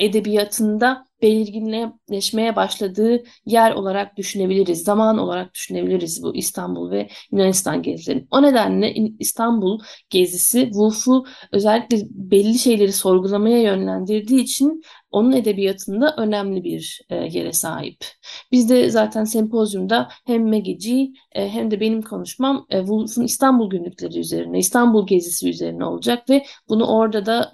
edebiyatında 0.00 1.06
belirginleşmeye 1.22 2.56
başladığı 2.56 3.22
yer 3.46 3.72
olarak 3.72 4.16
düşünebiliriz, 4.16 4.84
zaman 4.84 5.18
olarak 5.18 5.54
düşünebiliriz 5.54 6.22
bu 6.22 6.36
İstanbul 6.36 6.90
ve 6.90 7.08
Yunanistan 7.32 7.82
gezilerini. 7.82 8.26
O 8.30 8.42
nedenle 8.42 8.94
İstanbul 9.18 9.80
gezisi 10.10 10.60
Woolf'u 10.64 11.24
özellikle 11.52 11.98
belli 12.10 12.58
şeyleri 12.58 12.92
sorgulamaya 12.92 13.62
yönlendirdiği 13.62 14.42
için 14.42 14.82
onun 15.14 15.32
edebiyatında 15.32 16.14
önemli 16.16 16.64
bir 16.64 17.00
e, 17.10 17.16
yere 17.16 17.52
sahip. 17.52 18.04
Biz 18.52 18.70
de 18.70 18.90
zaten 18.90 19.24
sempozyumda 19.24 20.08
hem 20.26 20.48
Megici 20.48 21.12
e, 21.32 21.48
hem 21.48 21.70
de 21.70 21.80
benim 21.80 22.02
konuşmam 22.02 22.66
e, 22.70 22.78
Woolf'un 22.78 23.22
İstanbul 23.22 23.70
günlükleri 23.70 24.18
üzerine, 24.18 24.58
İstanbul 24.58 25.06
gezisi 25.06 25.48
üzerine 25.48 25.84
olacak 25.84 26.30
ve 26.30 26.44
bunu 26.68 26.86
orada 26.86 27.26
da 27.26 27.50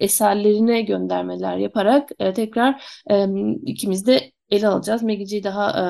e, 0.00 0.04
eserlerine 0.04 0.82
göndermeler 0.82 1.56
yaparak 1.56 2.10
e, 2.18 2.32
tekrar 2.32 2.82
e, 3.10 3.26
ikimiz 3.66 4.06
de 4.06 4.32
ele 4.50 4.68
alacağız. 4.68 5.02
Megici'yi 5.02 5.44
daha 5.44 5.70
e, 5.70 5.84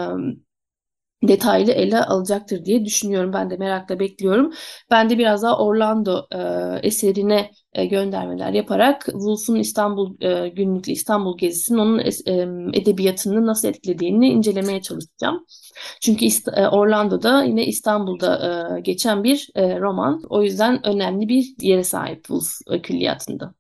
detaylı 1.23 1.73
ele 1.73 2.05
alacaktır 2.05 2.65
diye 2.65 2.85
düşünüyorum. 2.85 3.33
Ben 3.33 3.51
de 3.51 3.57
merakla 3.57 4.01
bekliyorum. 4.01 4.53
Ben 4.91 5.11
de 5.11 5.19
biraz 5.19 5.43
daha 5.43 5.59
Orlando 5.59 6.27
e, 6.35 6.39
eserine 6.83 7.51
e, 7.73 7.87
göndermeler 7.87 8.53
yaparak 8.53 9.05
Woolf'un 9.05 9.57
İstanbul 9.57 10.21
e, 10.21 10.49
günlüklü 10.49 10.93
İstanbul 10.93 11.39
gezisinin 11.39 11.79
onun 11.79 11.99
e, 11.99 12.33
edebiyatını 12.81 13.47
nasıl 13.47 13.69
etkilediğini 13.69 14.29
incelemeye 14.29 14.83
çalışacağım. 14.83 15.47
Çünkü 16.01 16.27
e, 16.57 16.67
Orlando'da 16.67 17.43
yine 17.43 17.67
İstanbul'da 17.67 18.77
e, 18.77 18.81
geçen 18.81 19.25
bir 19.25 19.49
e, 19.55 19.81
roman. 19.81 20.23
O 20.31 20.43
yüzden 20.43 20.87
önemli 20.87 21.29
bir 21.29 21.55
yere 21.61 21.85
sahip 21.85 22.25
Woolf 22.25 22.49
e, 22.71 22.83
külliyatında. 22.83 23.55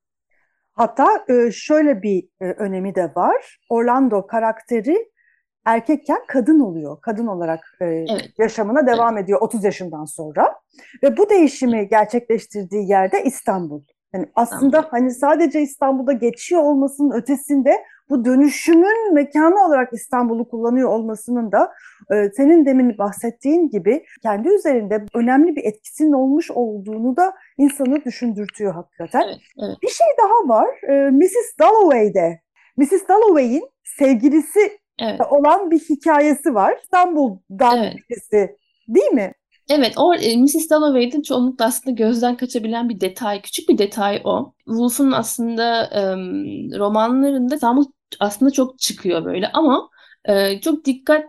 Hatta 0.72 1.06
e, 1.28 1.50
şöyle 1.52 2.02
bir 2.02 2.24
e, 2.40 2.44
önemi 2.44 2.94
de 2.94 3.12
var. 3.16 3.58
Orlando 3.68 4.26
karakteri 4.26 4.96
erkekken 5.68 6.18
kadın 6.28 6.60
oluyor. 6.60 7.00
Kadın 7.00 7.26
olarak 7.26 7.60
e, 7.80 7.84
evet. 7.84 8.30
yaşamına 8.38 8.86
devam 8.86 9.16
evet. 9.16 9.24
ediyor 9.24 9.40
30 9.40 9.64
yaşından 9.64 10.04
sonra. 10.04 10.54
Ve 11.02 11.16
bu 11.16 11.30
değişimi 11.30 11.88
gerçekleştirdiği 11.88 12.90
yerde 12.90 13.22
İstanbul. 13.24 13.82
Yani 14.14 14.26
aslında 14.34 14.78
Anladım. 14.78 14.90
hani 14.90 15.10
sadece 15.10 15.60
İstanbul'da 15.60 16.12
geçiyor 16.12 16.62
olmasının 16.62 17.10
ötesinde 17.10 17.84
bu 18.10 18.24
dönüşümün 18.24 19.14
mekanı 19.14 19.66
olarak 19.66 19.92
İstanbul'u 19.92 20.48
kullanıyor 20.48 20.88
olmasının 20.88 21.52
da 21.52 21.72
e, 22.12 22.30
senin 22.36 22.66
demin 22.66 22.98
bahsettiğin 22.98 23.68
gibi 23.68 24.04
kendi 24.22 24.48
üzerinde 24.48 25.04
önemli 25.14 25.56
bir 25.56 25.64
etkisinin 25.64 26.12
olmuş 26.12 26.50
olduğunu 26.50 27.16
da 27.16 27.34
insanı 27.58 28.04
düşündürtüyor 28.04 28.74
hakikaten. 28.74 29.22
Evet, 29.26 29.38
evet. 29.58 29.76
Bir 29.82 29.88
şey 29.88 30.06
daha 30.22 30.56
var. 30.56 30.68
E, 30.88 31.10
Mrs. 31.10 31.58
Dalloway'de. 31.60 32.40
Mrs. 32.76 33.08
Dalloway'in 33.08 33.68
sevgilisi 33.84 34.78
Evet. 34.98 35.20
olan 35.30 35.70
bir 35.70 35.78
hikayesi 35.78 36.54
var. 36.54 36.78
İstanbul'dan 36.82 37.78
Evet. 37.78 37.94
birisi 38.10 38.56
değil 38.88 39.12
mi? 39.12 39.32
Evet, 39.70 39.92
o 39.96 40.14
e, 40.14 40.36
Mrs. 40.36 40.70
Dalloway'de 40.70 41.22
çoğunlukla 41.22 41.64
aslında 41.64 41.94
gözden 41.96 42.36
kaçabilen 42.36 42.88
bir 42.88 43.00
detay, 43.00 43.42
küçük 43.42 43.68
bir 43.68 43.78
detay 43.78 44.20
o. 44.24 44.52
Woolf'un 44.64 45.12
aslında 45.12 45.84
em, 45.84 46.78
romanlarında 46.78 47.54
İstanbul 47.54 47.84
aslında 48.20 48.50
çok 48.50 48.78
çıkıyor 48.78 49.24
böyle 49.24 49.52
ama 49.52 49.90
e, 50.24 50.60
çok 50.60 50.84
dikkat 50.84 51.24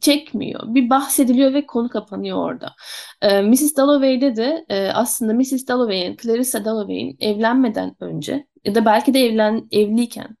çekmiyor. 0.00 0.74
Bir 0.74 0.90
bahsediliyor 0.90 1.54
ve 1.54 1.66
konu 1.66 1.88
kapanıyor 1.88 2.38
orada. 2.38 2.74
E, 3.22 3.42
Mrs. 3.42 3.76
Dalloway'de 3.76 4.36
de 4.36 4.64
e, 4.68 4.88
aslında 4.88 5.34
Mrs. 5.34 5.68
Dalloway'in, 5.68 6.16
Clarissa 6.16 6.64
Dalloway'in 6.64 7.16
evlenmeden 7.20 7.96
önce 8.00 8.46
ya 8.64 8.74
da 8.74 8.84
belki 8.84 9.14
de 9.14 9.20
evlen 9.20 9.68
evliyken 9.72 10.36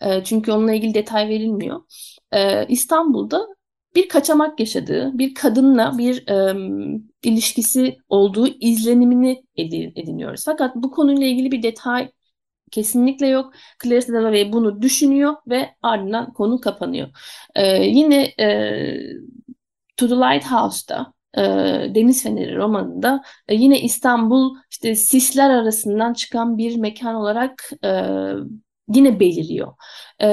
e, 0.00 0.24
çünkü 0.24 0.52
onunla 0.52 0.72
ilgili 0.72 0.94
detay 0.94 1.28
verilmiyor. 1.28 1.80
E, 2.32 2.66
İstanbul'da 2.68 3.46
bir 3.94 4.08
kaçamak 4.08 4.60
yaşadığı, 4.60 5.18
bir 5.18 5.34
kadınla 5.34 5.98
bir 5.98 6.28
e, 6.28 6.54
ilişkisi 7.22 7.96
olduğu 8.08 8.46
izlenimini 8.60 9.44
edi- 9.56 9.92
ediniyoruz. 9.96 10.42
Fakat 10.44 10.76
bu 10.76 10.90
konuyla 10.90 11.26
ilgili 11.26 11.52
bir 11.52 11.62
detay 11.62 12.10
kesinlikle 12.70 13.26
yok. 13.26 13.52
Clarissa 13.82 14.12
Dalloway 14.12 14.52
bunu 14.52 14.82
düşünüyor 14.82 15.34
ve 15.48 15.70
ardından 15.82 16.32
konu 16.32 16.60
kapanıyor. 16.60 17.08
E, 17.54 17.84
yine 17.84 18.22
e, 18.40 18.46
To 19.96 20.08
the 20.08 20.14
Lighthouse'da 20.14 21.12
e, 21.36 21.42
Deniz 21.94 22.22
Feneri 22.22 22.56
romanında 22.56 23.22
e, 23.48 23.54
yine 23.54 23.80
İstanbul 23.80 24.56
işte 24.70 24.94
sisler 24.94 25.50
arasından 25.50 26.12
çıkan 26.14 26.58
bir 26.58 26.76
mekan 26.76 27.14
olarak 27.14 27.70
e, 27.84 27.90
yine 28.94 29.20
beliriyor. 29.20 29.74
E, 30.18 30.26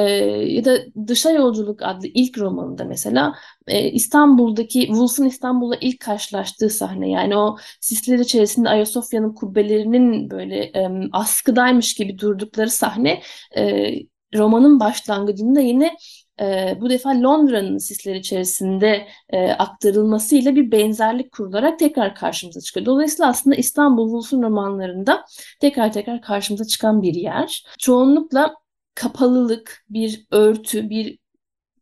ya 0.48 0.66
da 0.66 0.78
Dışa 1.08 1.32
Yolculuk 1.32 1.82
adlı 1.84 2.08
ilk 2.08 2.38
romanında 2.38 2.84
mesela 2.86 3.36
e, 3.68 3.92
İstanbul'daki 3.92 4.80
Woolf'un 4.88 5.26
İstanbul'la 5.26 5.76
ilk 5.82 6.00
karşılaştığı 6.00 6.70
sahne 6.70 7.10
yani 7.10 7.38
o 7.38 7.58
sisler 7.82 8.20
içerisinde 8.20 8.70
Ayasofya'nın 8.70 9.34
kubbelerinin 9.34 10.30
böyle 10.32 10.56
e, 10.64 10.90
askıdaymış 11.12 11.94
gibi 11.96 12.20
durdukları 12.20 12.70
sahne 12.70 13.22
e, 13.58 13.94
romanın 14.36 14.80
başlangıcında 14.80 15.60
yine 15.60 15.98
e, 16.42 16.78
bu 16.82 16.90
defa 16.90 17.10
Londra'nın 17.10 17.78
sisler 17.78 18.16
içerisinde 18.16 19.08
e, 19.30 19.52
aktarılmasıyla 19.52 20.56
bir 20.56 20.72
benzerlik 20.72 21.32
kurularak 21.32 21.80
tekrar 21.80 22.16
karşımıza 22.16 22.62
çıkıyor. 22.62 22.86
Dolayısıyla 22.86 23.30
aslında 23.30 23.56
İstanbul 23.56 24.06
Woolf'un 24.06 24.44
romanlarında 24.44 25.26
tekrar 25.60 25.94
tekrar 25.94 26.22
karşımıza 26.22 26.66
çıkan 26.66 27.02
bir 27.02 27.14
yer. 27.14 27.66
Çoğunlukla 27.80 28.56
kapalılık, 28.96 29.86
bir 29.90 30.26
örtü, 30.32 30.90
bir 30.90 31.18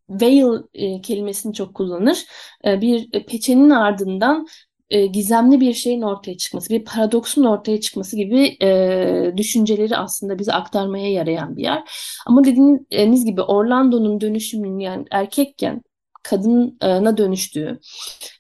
veil 0.09 0.61
e, 0.73 1.01
kelimesini 1.01 1.53
çok 1.53 1.73
kullanır. 1.75 2.25
E, 2.65 2.81
bir 2.81 3.09
e, 3.13 3.25
peçenin 3.25 3.69
ardından 3.69 4.47
e, 4.89 5.06
gizemli 5.06 5.62
bir 5.62 5.74
şeyin 5.74 6.02
ortaya 6.02 6.38
çıkması, 6.38 6.69
bir 6.69 6.86
paradoksun 6.86 7.43
ortaya 7.43 7.82
çıkması 7.82 8.15
gibi 8.15 8.58
e, 8.62 9.34
düşünceleri 9.38 9.98
aslında 9.98 10.39
bize 10.39 10.54
aktarmaya 10.54 11.12
yarayan 11.12 11.58
bir 11.58 11.63
yer. 11.63 11.84
Ama 12.28 12.43
dediğiniz 12.43 13.26
gibi 13.26 13.41
Orlando'nun 13.41 14.21
dönüşümünün 14.21 14.80
yani 14.80 15.06
erkekken 15.12 15.82
kadına 16.24 17.17
dönüştüğü 17.17 17.80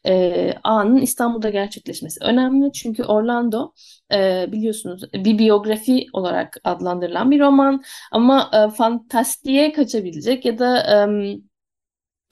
e, 0.05 0.53
anın 0.63 0.97
İstanbul'da 0.97 1.49
gerçekleşmesi 1.49 2.19
önemli. 2.23 2.71
Çünkü 2.71 3.03
Orlando 3.03 3.71
e, 4.13 4.45
biliyorsunuz 4.51 5.01
bir 5.13 5.37
biyografi 5.37 6.07
olarak 6.13 6.57
adlandırılan 6.63 7.31
bir 7.31 7.39
roman 7.39 7.83
ama 8.11 8.51
e, 8.53 8.75
fantastiğe 8.75 9.71
kaçabilecek 9.71 10.45
ya 10.45 10.59
da 10.59 10.79
e, 10.79 11.37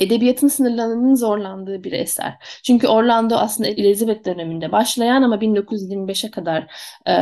edebiyatın 0.03 0.47
sınırlarının 0.47 1.15
zorlandığı 1.15 1.83
bir 1.83 1.91
eser. 1.91 2.33
Çünkü 2.63 2.87
Orlando 2.87 3.35
aslında 3.35 3.69
Elizabeth 3.69 4.25
döneminde 4.25 4.71
başlayan 4.71 5.21
ama 5.21 5.41
1925'e 5.41 6.31
kadar 6.31 6.67
e, 7.07 7.13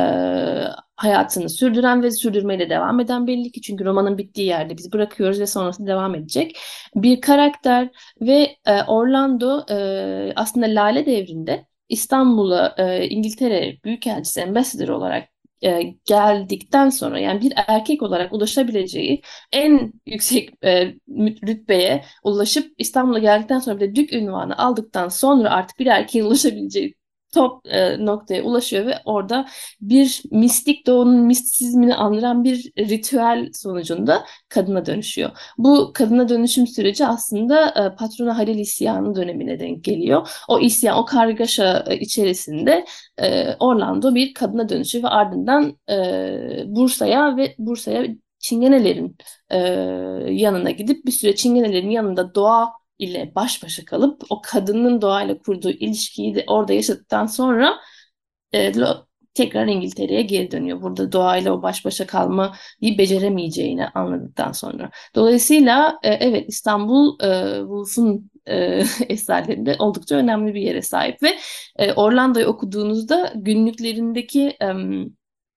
hayatını 0.96 1.50
sürdüren 1.50 2.04
ve 2.04 2.12
sürdürmeyle 2.12 2.70
devam 2.70 3.00
eden 3.00 3.28
belli 3.28 3.52
ki 3.52 3.62
çünkü 3.62 3.86
romanın 3.86 4.18
bittiği 4.18 4.48
yerde 4.48 4.78
biz 4.78 4.94
bırakıyoruz 4.94 5.40
ve 5.40 5.48
sonrasında 5.48 5.88
devam 5.88 6.16
edecek 6.16 6.58
bir 6.96 7.22
karakter 7.22 7.90
ve 8.22 8.58
e, 8.66 8.84
Orlando 8.84 9.66
e, 9.70 10.34
aslında 10.36 10.66
Lale 10.66 11.06
devrinde 11.06 11.66
İstanbul'a 11.90 12.76
e, 12.78 13.08
İngiltere 13.10 13.78
Büyükelçisi 13.84 14.44
Ambassador 14.44 14.90
olarak 14.90 15.31
e, 15.64 15.84
geldikten 16.06 16.90
sonra 16.90 17.20
yani 17.20 17.42
bir 17.42 17.54
erkek 17.68 18.02
olarak 18.02 18.34
ulaşabileceği 18.34 19.22
en 19.52 19.94
yüksek 20.06 20.50
e, 20.64 20.96
rütbeye 21.48 22.06
ulaşıp 22.24 22.74
İstanbul'a 22.78 23.20
geldikten 23.20 23.60
sonra 23.60 23.80
bir 23.80 23.82
de 23.92 23.96
dük 23.96 24.14
ünvanı 24.14 24.58
aldıktan 24.58 25.10
sonra 25.10 25.50
artık 25.50 25.80
bir 25.80 25.86
erkeğin 25.86 26.26
ulaşabileceği 26.28 26.96
top 27.32 27.68
e, 27.68 28.06
noktaya 28.06 28.44
ulaşıyor 28.44 28.86
ve 28.86 28.96
orada 29.06 29.48
bir 29.82 30.24
mistik 30.32 30.88
doğunun 30.88 31.20
mistisizmini 31.26 31.96
andıran 31.96 32.44
bir 32.44 32.72
ritüel 32.78 33.50
sonucunda 33.54 34.26
kadına 34.50 34.86
dönüşüyor. 34.86 35.30
Bu 35.58 35.92
kadına 35.94 36.30
dönüşüm 36.30 36.68
süreci 36.68 37.06
aslında 37.06 37.70
e, 37.70 37.96
patrona 37.96 38.38
Halil 38.38 38.60
isyanı 38.60 39.16
dönemine 39.16 39.60
denk 39.60 39.84
geliyor. 39.84 40.30
O 40.48 40.60
isyan, 40.60 40.98
o 40.98 41.06
kargaşa 41.06 41.86
e, 41.88 42.00
içerisinde 42.00 42.86
e, 43.22 43.54
Orlando 43.60 44.16
bir 44.16 44.34
kadına 44.34 44.70
dönüşüyor 44.70 45.04
ve 45.04 45.08
ardından 45.08 45.78
e, 45.90 46.64
Bursa'ya 46.66 47.38
ve 47.38 47.56
Bursa'ya 47.58 48.08
Çingenelerin 48.40 49.18
e, 49.50 49.58
yanına 50.30 50.72
gidip 50.72 51.06
bir 51.06 51.12
süre 51.12 51.36
Çingenelerin 51.36 51.90
yanında 51.90 52.36
doğa 52.36 52.81
ile 53.02 53.32
baş 53.36 53.64
başa 53.64 53.86
kalıp 53.86 54.24
o 54.30 54.42
kadının 54.42 55.02
doğayla 55.02 55.38
kurduğu 55.38 55.72
ilişkiyi 55.72 56.36
de 56.36 56.44
orada 56.48 56.74
yaşadıktan 56.74 57.26
sonra 57.26 57.74
e, 58.54 58.74
tekrar 59.34 59.68
İngiltere'ye 59.68 60.22
geri 60.22 60.52
dönüyor. 60.52 60.82
Burada 60.82 61.12
doğayla 61.12 61.54
o 61.54 61.62
baş 61.62 61.86
başa 61.86 62.08
kalmayı 62.08 62.98
beceremeyeceğini 62.98 63.88
anladıktan 63.88 64.52
sonra. 64.52 64.92
Dolayısıyla 65.16 66.00
e, 66.04 66.10
evet 66.14 66.46
İstanbul 66.50 67.20
e, 67.24 67.60
Woolf'un 67.60 68.32
e, 68.46 68.56
eserlerinde 69.10 69.76
oldukça 69.80 70.16
önemli 70.16 70.54
bir 70.54 70.62
yere 70.62 70.82
sahip 70.82 71.24
ve 71.24 71.38
e, 71.76 71.94
Orlando'yu 71.94 72.46
okuduğunuzda 72.46 73.34
günlüklerindeki 73.36 74.58
e, 74.62 74.68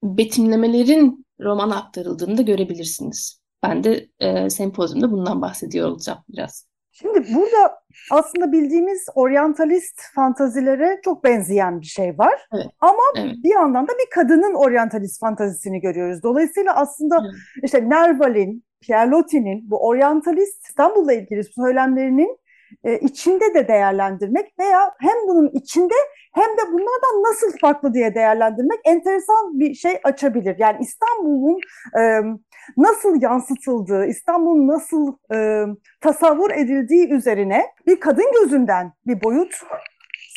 betimlemelerin 0.02 1.26
roman 1.40 1.70
aktarıldığını 1.70 2.38
da 2.38 2.42
görebilirsiniz. 2.42 3.40
Ben 3.62 3.85
de 3.85 4.09
e, 4.20 4.50
sempozyumda 4.50 5.12
bundan 5.12 5.42
bahsediyor 5.42 5.88
olacağım 5.88 6.18
biraz. 6.28 6.73
Şimdi 6.96 7.35
burada 7.35 7.78
aslında 8.11 8.52
bildiğimiz 8.52 9.07
oryantalist 9.14 10.00
fantazilere 10.14 11.00
çok 11.04 11.24
benzeyen 11.24 11.80
bir 11.80 11.87
şey 11.87 12.18
var. 12.18 12.48
Evet. 12.54 12.66
Ama 12.80 13.02
Evet. 13.16 13.35
bir 13.44 13.50
yandan 13.50 13.88
da 13.88 13.92
bir 13.92 14.11
kadının 14.14 14.54
oryantalist 14.54 15.20
fantazisini 15.20 15.80
görüyoruz. 15.80 16.22
Dolayısıyla 16.22 16.76
aslında 16.76 17.16
Evet. 17.24 17.35
işte 17.62 17.88
Nerval'in, 17.88 18.64
Pierre 18.83 19.11
Loti'nin 19.11 19.70
bu 19.70 19.87
oryantalist 19.87 20.68
İstanbul'la 20.68 21.12
ilgili 21.12 21.44
söylemlerinin 21.44 22.38
e, 22.85 22.98
içinde 22.98 23.54
de 23.54 23.68
değerlendirmek 23.68 24.59
veya 24.59 24.94
hem 25.00 25.28
bunun 25.28 25.48
içinde 25.48 25.94
hem 26.35 26.44
de 26.44 26.72
bunlardan 26.72 27.22
nasıl 27.30 27.59
farklı 27.61 27.94
diye 27.94 28.14
değerlendirmek 28.14 28.80
enteresan 28.85 29.61
bir 29.61 29.74
şey 29.74 30.00
açabilir. 30.04 30.57
Yani 30.59 30.76
İstanbul'un 30.80 31.59
e, 32.00 32.20
nasıl 32.77 33.22
yansıtıldığı, 33.22 34.07
İstanbul'un 34.07 34.68
nasıl 34.68 35.16
e, 35.35 35.66
tasavvur 36.00 36.50
edildiği 36.50 37.11
üzerine 37.11 37.62
bir 37.87 38.00
kadın 38.00 38.33
gözünden 38.42 38.92
bir 39.07 39.22
boyut 39.22 39.55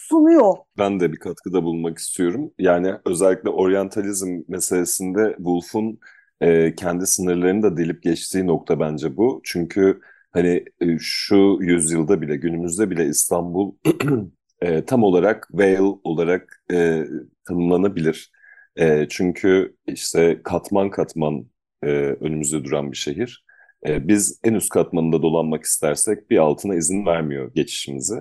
sunuyor. 0.09 0.53
Ben 0.77 0.99
de 0.99 1.11
bir 1.11 1.19
katkıda 1.19 1.63
bulunmak 1.63 1.97
istiyorum. 1.97 2.51
Yani 2.59 2.93
özellikle 3.05 3.49
oryantalizm 3.49 4.41
meselesinde 4.47 5.33
Woolf'un 5.37 5.99
e, 6.41 6.75
kendi 6.75 7.07
sınırlarını 7.07 7.63
da 7.63 7.77
delip 7.77 8.03
geçtiği 8.03 8.47
nokta 8.47 8.79
bence 8.79 9.17
bu. 9.17 9.41
Çünkü 9.43 9.99
hani 10.31 10.65
e, 10.81 10.97
şu 10.99 11.57
yüzyılda 11.61 12.21
bile, 12.21 12.35
günümüzde 12.35 12.89
bile 12.89 13.05
İstanbul 13.05 13.75
e, 14.61 14.85
tam 14.85 15.03
olarak 15.03 15.47
Vale 15.51 15.81
olarak 16.03 16.63
e, 16.71 17.03
tanımlanabilir. 17.47 18.31
E, 18.75 19.07
çünkü 19.09 19.75
işte 19.87 20.41
katman 20.43 20.89
katman 20.89 21.45
e, 21.83 21.87
önümüzde 22.21 22.63
duran 22.63 22.91
bir 22.91 22.97
şehir. 22.97 23.45
E, 23.87 24.07
biz 24.07 24.39
en 24.43 24.53
üst 24.53 24.69
katmanında 24.69 25.21
dolanmak 25.21 25.63
istersek 25.63 26.29
bir 26.29 26.37
altına 26.37 26.75
izin 26.75 27.05
vermiyor 27.05 27.51
geçişimizi. 27.55 28.15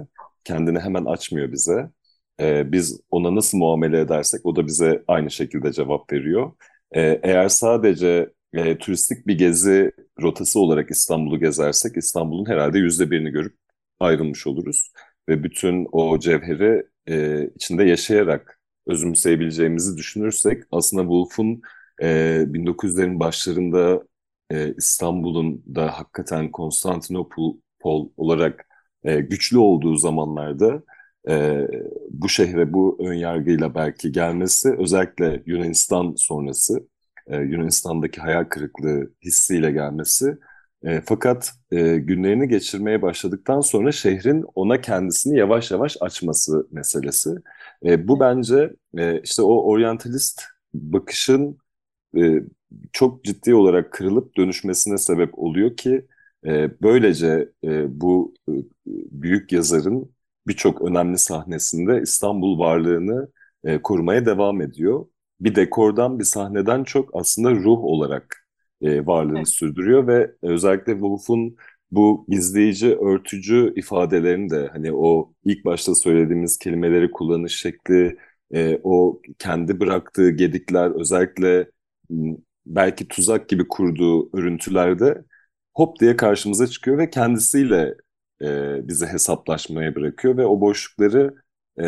Kendini 0.45 0.81
hemen 0.81 1.05
açmıyor 1.05 1.53
bize. 1.53 1.91
e, 2.41 2.73
biz 2.73 3.01
ona 3.11 3.35
nasıl 3.35 3.59
muamele 3.59 4.01
edersek 4.01 4.47
o 4.47 4.57
da 4.57 4.67
bize 4.67 5.05
aynı 5.09 5.31
şekilde 5.31 5.73
cevap 5.73 6.13
veriyor. 6.13 6.53
E, 6.93 7.21
eğer 7.23 7.49
sadece 7.49 8.31
e, 8.53 8.79
turistik 8.79 9.27
bir 9.27 9.39
gezi 9.39 9.93
rotası 10.23 10.61
olarak 10.61 10.91
İstanbul'u 10.91 11.41
gezersek 11.41 11.97
İstanbul'un 11.97 12.49
herhalde 12.49 12.79
yüzde 12.79 13.11
birini 13.11 13.31
görüp 13.31 13.57
ayrılmış 14.01 14.47
oluruz. 14.47 14.93
Ve 15.29 15.45
bütün 15.45 15.89
o 15.93 16.19
cevheri 16.19 16.83
e, 17.09 17.47
içinde 17.55 17.85
yaşayarak 17.85 18.61
özümseyebileceğimizi 18.87 19.97
düşünürsek 19.97 20.63
aslında 20.71 21.03
Wolf'un 21.03 21.63
e, 22.03 22.07
1900'lerin 22.53 23.21
başlarında 23.21 24.03
e, 24.51 24.75
İstanbul'un 24.75 25.65
da 25.75 25.99
hakikaten 25.99 26.51
Konstantinopol 26.51 28.11
olarak 28.17 28.67
e, 29.05 29.21
güçlü 29.21 29.59
olduğu 29.59 29.97
zamanlarda 29.97 30.83
e, 31.29 31.67
bu 32.11 32.29
şehre 32.29 32.73
bu 32.73 32.99
önyargıyla 33.01 33.75
belki 33.75 34.13
gelmesi 34.13 34.75
özellikle 34.79 35.43
Yunanistan 35.47 36.15
sonrası 36.17 36.89
e, 37.27 37.37
Yunanistan'daki 37.37 38.21
hayal 38.21 38.45
kırıklığı 38.45 39.13
hissiyle 39.25 39.73
gelmesi 39.73 40.37
e, 40.85 41.01
fakat 41.01 41.53
e, 41.71 41.97
günlerini 41.99 42.49
geçirmeye 42.49 43.03
başladıktan 43.03 43.61
sonra 43.61 43.93
şehrin 43.93 44.45
ona 44.55 44.81
kendisini 44.81 45.39
yavaş 45.39 45.71
yavaş 45.71 45.97
açması 46.01 46.69
meselesi. 46.73 47.31
E, 47.85 48.09
bu 48.09 48.21
bence 48.21 48.73
e, 48.99 49.21
işte 49.21 49.43
o 49.43 49.71
oryantalist 49.71 50.43
bakışın 50.75 51.59
e, 52.17 52.43
çok 52.93 53.25
ciddi 53.25 53.55
olarak 53.55 53.93
kırılıp 53.93 54.37
dönüşmesine 54.37 54.99
sebep 54.99 55.39
oluyor 55.39 55.77
ki 55.77 56.07
e, 56.47 56.71
böylece 56.83 57.49
e, 57.65 58.01
bu 58.01 58.35
e, 58.49 58.53
büyük 58.87 59.53
yazarın 59.53 60.11
birçok 60.47 60.83
önemli 60.83 61.19
sahnesinde 61.19 62.01
İstanbul 62.03 62.59
varlığını 62.59 63.29
e, 63.65 63.83
korumaya 63.83 64.27
devam 64.27 64.61
ediyor. 64.61 65.07
Bir 65.41 65.55
dekordan, 65.55 66.19
bir 66.19 66.25
sahneden 66.25 66.85
çok 66.85 67.11
aslında 67.13 67.51
ruh 67.51 67.85
olarak 67.85 68.47
e, 68.83 69.07
varlığını 69.07 69.39
evet. 69.39 69.49
sürdürüyor 69.49 70.07
ve 70.07 70.33
özellikle 70.43 70.93
Wolf'un 70.93 71.57
bu 71.91 72.27
gizleyici, 72.29 72.97
örtücü 72.97 73.73
ifadelerini 73.77 74.51
de 74.51 74.69
hani 74.73 74.93
o 74.93 75.33
ilk 75.45 75.65
başta 75.65 75.95
söylediğimiz 75.95 76.59
kelimeleri 76.59 77.11
kullanış 77.11 77.61
şekli, 77.61 78.17
e, 78.55 78.81
o 78.85 79.21
kendi 79.39 79.81
bıraktığı 79.81 80.31
gedikler 80.31 81.01
özellikle 81.01 81.71
belki 82.67 83.09
tuzak 83.09 83.49
gibi 83.49 83.69
kurduğu 83.69 84.37
örüntülerde 84.37 85.25
hop 85.75 86.01
diye 86.01 86.17
karşımıza 86.17 86.67
çıkıyor 86.67 86.99
ve 86.99 87.11
kendisiyle 87.11 87.95
e, 88.43 88.79
bize 88.89 89.07
hesaplaşmaya 89.07 89.95
bırakıyor 89.95 90.37
ve 90.37 90.47
o 90.47 90.61
boşlukları 90.61 91.35
e, 91.81 91.87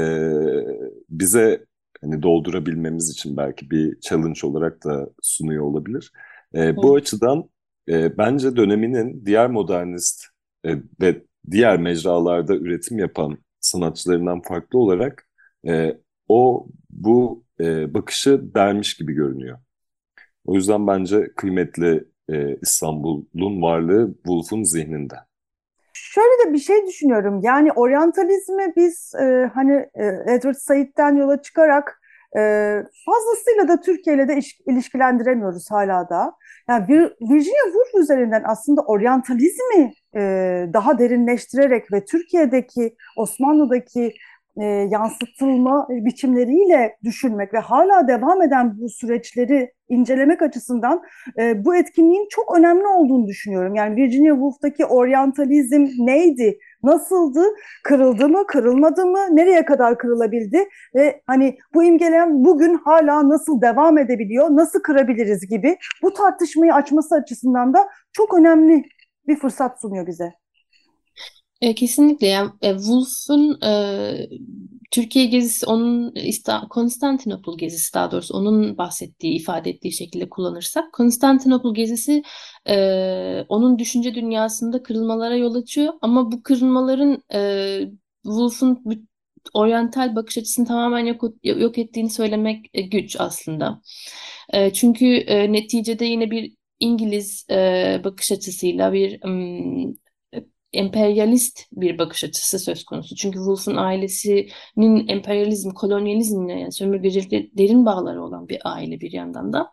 bize 1.11 1.65
hani 2.01 2.23
doldurabilmemiz 2.23 3.11
için 3.11 3.37
belki 3.37 3.71
bir 3.71 4.01
challenge 4.01 4.47
olarak 4.47 4.85
da 4.85 5.11
sunuyor 5.23 5.65
olabilir. 5.65 6.13
E, 6.55 6.77
bu 6.77 6.95
açıdan 6.95 7.51
e, 7.89 8.19
bence 8.19 8.57
döneminin 8.57 9.27
diğer 9.27 9.51
modernist 9.51 10.25
e, 10.65 10.77
ve 11.01 11.23
diğer 11.51 11.79
mecralarda 11.81 12.57
üretim 12.57 12.99
yapan 12.99 13.39
sanatçılarından 13.61 14.43
farklı 14.43 14.79
olarak 14.79 15.29
e, 15.67 15.99
o 16.29 16.67
bu 16.91 17.45
e, 17.61 17.95
bakışı 17.95 18.55
dermiş 18.55 18.97
gibi 18.97 19.13
görünüyor. 19.13 19.59
O 20.49 20.55
yüzden 20.55 20.87
bence 20.87 21.29
kıymetli 21.37 22.05
e, 22.29 22.57
İstanbul'un 22.63 23.63
varlığı 23.63 24.15
Wolf'un 24.15 24.63
zihninde. 24.63 25.15
Şöyle 25.93 26.49
de 26.49 26.53
bir 26.53 26.59
şey 26.59 26.87
düşünüyorum. 26.87 27.41
Yani 27.43 27.73
oryantalizmi 27.73 28.73
biz 28.77 29.13
e, 29.21 29.51
hani 29.55 29.73
e, 29.95 30.07
Edward 30.07 30.55
Said'den 30.55 31.17
yola 31.17 31.43
çıkarak 31.43 32.01
e, 32.37 32.41
fazlasıyla 33.07 33.69
da 33.69 33.81
Türkiye 33.81 34.17
ile 34.17 34.29
de 34.29 34.41
ilişkilendiremiyoruz 34.67 35.71
hala 35.71 36.09
da. 36.09 36.33
Yani 36.69 36.89
bir, 36.89 37.01
Virginia 37.21 37.65
Woolf 37.65 38.03
üzerinden 38.03 38.43
aslında 38.47 38.81
oryantalizmi 38.81 39.93
e, 40.17 40.21
daha 40.73 40.99
derinleştirerek 40.99 41.93
ve 41.93 42.05
Türkiye'deki 42.05 42.97
Osmanlı'daki 43.17 44.15
e, 44.61 44.65
yansıtılma 44.65 45.87
biçimleriyle 45.91 46.97
düşünmek 47.05 47.55
ve 47.55 47.59
hala 47.59 48.09
devam 48.09 48.43
eden 48.43 48.81
bu 48.81 48.89
süreçleri 48.89 49.73
incelemek 49.89 50.43
açısından 50.43 51.03
e, 51.39 51.65
bu 51.65 51.77
etkinliğin 51.77 52.27
çok 52.31 52.59
önemli 52.59 52.87
olduğunu 52.87 53.27
düşünüyorum. 53.27 53.75
Yani 53.75 53.97
Virginia 53.97 54.35
Woolf'taki 54.35 54.87
oryantalizm 54.87 55.87
neydi? 55.99 56.59
Nasıldı? 56.83 57.43
Kırıldı 57.85 58.29
mı? 58.29 58.47
Kırılmadı 58.47 59.07
mı? 59.07 59.19
Nereye 59.31 59.65
kadar 59.65 59.99
kırılabildi? 59.99 60.69
Ve 60.95 61.23
hani 61.27 61.59
bu 61.75 61.85
imgeleyen 61.85 62.45
bugün 62.45 62.75
hala 62.75 63.29
nasıl 63.29 63.61
devam 63.61 63.99
edebiliyor? 63.99 64.49
Nasıl 64.51 64.83
kırabiliriz 64.83 65.49
gibi 65.49 65.77
bu 66.03 66.13
tartışmayı 66.13 66.75
açması 66.75 67.15
açısından 67.15 67.75
da 67.75 67.89
çok 68.13 68.39
önemli 68.39 68.85
bir 69.29 69.37
fırsat 69.37 69.81
sunuyor 69.81 70.07
bize. 70.07 70.33
E, 71.61 71.75
kesinlikle 71.75 72.27
yani 72.27 72.51
e, 72.63 72.73
Wolf'un 72.73 73.63
e, 73.63 74.29
Türkiye 74.91 75.27
gezisi 75.27 75.67
onun 75.67 76.15
İsta 76.15 76.69
Konstantinopol 76.71 77.59
gezisi 77.59 77.95
daha 77.95 78.11
doğrusu 78.11 78.35
onun 78.35 78.79
bahsettiği 78.79 79.35
ifade 79.35 79.71
ettiği 79.71 79.93
şekilde 79.93 80.29
kullanırsak 80.29 80.93
Konstantinopol 80.93 81.75
gezisi 81.75 82.23
e, 82.69 83.45
onun 83.49 83.79
düşünce 83.79 84.15
dünyasında 84.15 84.83
kırılmalara 84.83 85.37
yol 85.37 85.55
açıyor 85.55 85.93
ama 86.03 86.33
bu 86.33 86.43
kırılmaların 86.43 87.23
e, 87.35 87.81
Wolf'un 88.23 88.85
oryantal 89.55 90.17
bakış 90.17 90.39
açısını 90.39 90.67
tamamen 90.67 91.07
yok, 91.07 91.23
yok 91.45 91.79
ettiğini 91.79 92.11
söylemek 92.11 92.67
e, 92.75 92.83
güç 92.83 93.17
aslında. 93.21 93.83
E, 94.53 94.73
çünkü 94.73 95.07
e, 95.07 95.53
neticede 95.53 96.05
yine 96.05 96.31
bir 96.31 96.55
İngiliz 96.81 97.47
e, 97.51 98.01
bakış 98.05 98.33
açısıyla 98.33 98.93
bir 98.93 99.25
um, 99.25 99.95
emperyalist 100.73 101.61
bir 101.73 101.99
bakış 101.99 102.25
açısı 102.25 102.59
söz 102.59 102.85
konusu. 102.85 103.15
Çünkü 103.15 103.39
Woolf'un 103.39 103.77
ailesinin 103.77 105.09
emperyalizm, 105.09 105.71
kolonyalizmle 105.71 106.53
yani 106.53 106.73
sömürgecilikle 106.73 107.49
derin 107.59 107.87
bağları 107.87 108.25
olan 108.25 108.49
bir 108.49 108.59
aile 108.65 109.01
bir 109.01 109.13
yandan 109.13 109.53
da. 109.53 109.73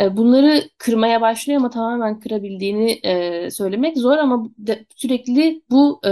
E, 0.00 0.16
bunları 0.16 0.62
kırmaya 0.78 1.20
başlıyor 1.20 1.60
ama 1.60 1.70
tamamen 1.70 2.20
kırabildiğini 2.20 2.90
e, 2.90 3.50
söylemek 3.50 3.98
zor 3.98 4.18
ama 4.18 4.50
sürekli 4.96 5.62
bu 5.70 6.00
e, 6.06 6.10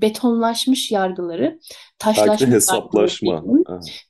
betonlaşmış 0.00 0.90
yargıları, 0.90 1.58
taşlaşmış 1.98 2.40
Belki 2.40 2.52
hesaplaşma. 2.52 3.44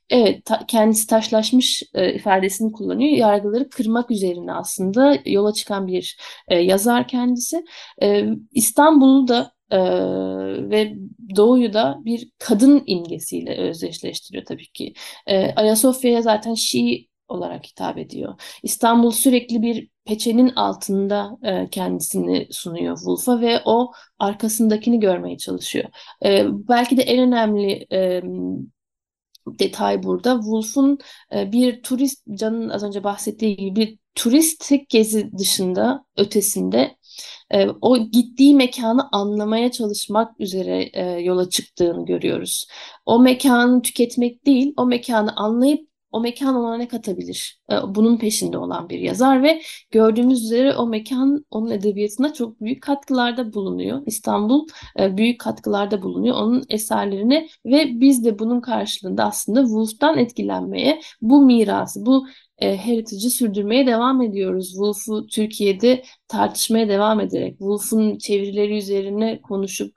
Evet, 0.09 0.45
ta, 0.45 0.65
kendisi 0.67 1.07
taşlaşmış 1.07 1.83
e, 1.93 2.13
ifadesini 2.13 2.71
kullanıyor. 2.71 3.17
Yargıları 3.17 3.69
kırmak 3.69 4.11
üzerine 4.11 4.53
aslında 4.53 5.17
yola 5.25 5.53
çıkan 5.53 5.87
bir 5.87 6.17
e, 6.47 6.55
yazar 6.59 7.07
kendisi. 7.07 7.63
E, 8.01 8.25
İstanbul'u 8.51 9.27
da 9.27 9.51
e, 9.71 9.79
ve 10.69 10.95
Doğu'yu 11.35 11.73
da 11.73 11.97
bir 12.05 12.31
kadın 12.39 12.83
imgesiyle 12.85 13.57
özdeşleştiriyor 13.57 14.45
tabii 14.45 14.67
ki. 14.67 14.93
E, 15.27 15.53
Ayasofya'ya 15.55 16.21
zaten 16.21 16.53
Şii 16.53 17.08
olarak 17.31 17.65
hitap 17.65 17.97
ediyor. 17.97 18.41
İstanbul 18.63 19.11
sürekli 19.11 19.61
bir 19.61 19.89
peçenin 20.05 20.49
altında 20.49 21.37
e, 21.43 21.69
kendisini 21.69 22.47
sunuyor 22.51 22.95
Wolf'a 22.95 23.41
ve 23.41 23.61
o 23.65 23.91
arkasındakini 24.19 24.99
görmeye 24.99 25.37
çalışıyor. 25.37 25.85
E, 26.25 26.45
belki 26.49 26.97
de 26.97 27.01
en 27.01 27.19
önemli 27.27 27.87
e, 27.91 28.21
detay 29.59 30.03
burada. 30.03 30.35
Wolf'un 30.35 30.97
e, 31.33 31.51
bir 31.51 31.83
turist, 31.83 32.27
Can'ın 32.33 32.69
az 32.69 32.83
önce 32.83 33.03
bahsettiği 33.03 33.55
gibi 33.57 33.75
bir 33.75 33.97
turistik 34.15 34.89
gezi 34.89 35.31
dışında, 35.37 36.05
ötesinde 36.17 36.97
e, 37.51 37.67
o 37.81 37.97
gittiği 37.97 38.55
mekanı 38.55 39.09
anlamaya 39.11 39.71
çalışmak 39.71 40.39
üzere 40.39 40.89
e, 40.93 41.03
yola 41.05 41.49
çıktığını 41.49 42.05
görüyoruz. 42.05 42.67
O 43.05 43.19
mekanı 43.19 43.81
tüketmek 43.81 44.45
değil, 44.45 44.73
o 44.77 44.85
mekanı 44.85 45.35
anlayıp 45.35 45.88
o 46.11 46.21
mekan 46.21 46.55
ona 46.55 46.77
ne 46.77 46.87
katabilir? 46.87 47.59
E, 47.71 47.75
bunun 47.87 48.17
peşinde 48.17 48.57
olan 48.57 48.89
bir 48.89 48.99
yazar 48.99 49.43
ve 49.43 49.61
gördüğümüz 49.91 50.43
üzere 50.43 50.75
o 50.75 50.87
mekan 50.87 51.45
onun 51.51 51.71
edebiyatına 51.71 52.33
çok 52.33 52.61
büyük 52.61 52.83
katkılarda 52.83 53.53
bulunuyor. 53.53 54.01
İstanbul 54.05 54.67
e, 54.99 55.17
büyük 55.17 55.39
katkılarda 55.39 56.01
bulunuyor 56.01 56.35
onun 56.35 56.63
eserlerine 56.69 57.47
ve 57.65 58.01
biz 58.01 58.25
de 58.25 58.39
bunun 58.39 58.61
karşılığında 58.61 59.23
aslında 59.23 59.61
Woolf'tan 59.61 60.17
etkilenmeye, 60.17 61.01
bu 61.21 61.41
mirası, 61.45 62.05
bu 62.05 62.27
e, 62.57 62.77
heritage'ı 62.77 63.29
sürdürmeye 63.29 63.87
devam 63.87 64.21
ediyoruz. 64.21 64.69
Woolf'u 64.69 65.27
Türkiye'de 65.27 66.03
tartışmaya 66.27 66.89
devam 66.89 67.19
ederek, 67.19 67.57
Woolf'un 67.57 68.17
çevirileri 68.17 68.77
üzerine 68.77 69.41
konuşup, 69.41 69.93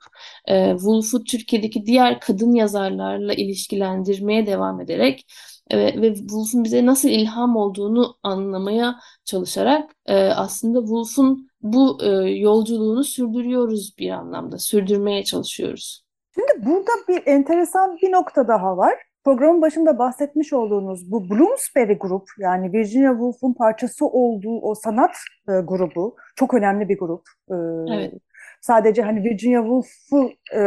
Woolf'u 0.69 1.23
Türkiye'deki 1.23 1.85
diğer 1.85 2.19
kadın 2.19 2.55
yazarlarla 2.55 3.33
ilişkilendirmeye 3.33 4.47
devam 4.47 4.81
ederek 4.81 5.25
ve, 5.71 6.01
ve 6.01 6.15
Woolf'un 6.15 6.63
bize 6.63 6.85
nasıl 6.85 7.09
ilham 7.09 7.55
olduğunu 7.55 8.15
anlamaya 8.23 8.95
çalışarak 9.25 9.91
e, 10.05 10.15
aslında 10.15 10.79
Woolf'un 10.79 11.47
bu 11.61 11.97
e, 12.03 12.07
yolculuğunu 12.29 13.03
sürdürüyoruz 13.03 13.95
bir 13.99 14.09
anlamda, 14.09 14.57
sürdürmeye 14.57 15.23
çalışıyoruz. 15.23 16.03
Şimdi 16.33 16.65
burada 16.65 16.91
bir 17.07 17.27
enteresan 17.27 17.97
bir 18.01 18.11
nokta 18.11 18.47
daha 18.47 18.77
var. 18.77 18.93
Programın 19.23 19.61
başında 19.61 19.99
bahsetmiş 19.99 20.53
olduğunuz 20.53 21.11
bu 21.11 21.29
Bloomsbury 21.29 21.93
grup 21.93 22.27
yani 22.39 22.73
Virginia 22.73 23.11
Woolf'un 23.11 23.53
parçası 23.53 24.05
olduğu 24.05 24.61
o 24.61 24.75
sanat 24.75 25.15
e, 25.49 25.51
grubu 25.61 26.15
çok 26.35 26.53
önemli 26.53 26.89
bir 26.89 26.97
grup. 26.97 27.21
E, 27.49 27.55
Evet. 27.93 28.13
Sadece 28.61 29.01
hani 29.01 29.23
Virginia 29.23 29.61
Woolf'u 29.61 30.31
e, 30.53 30.59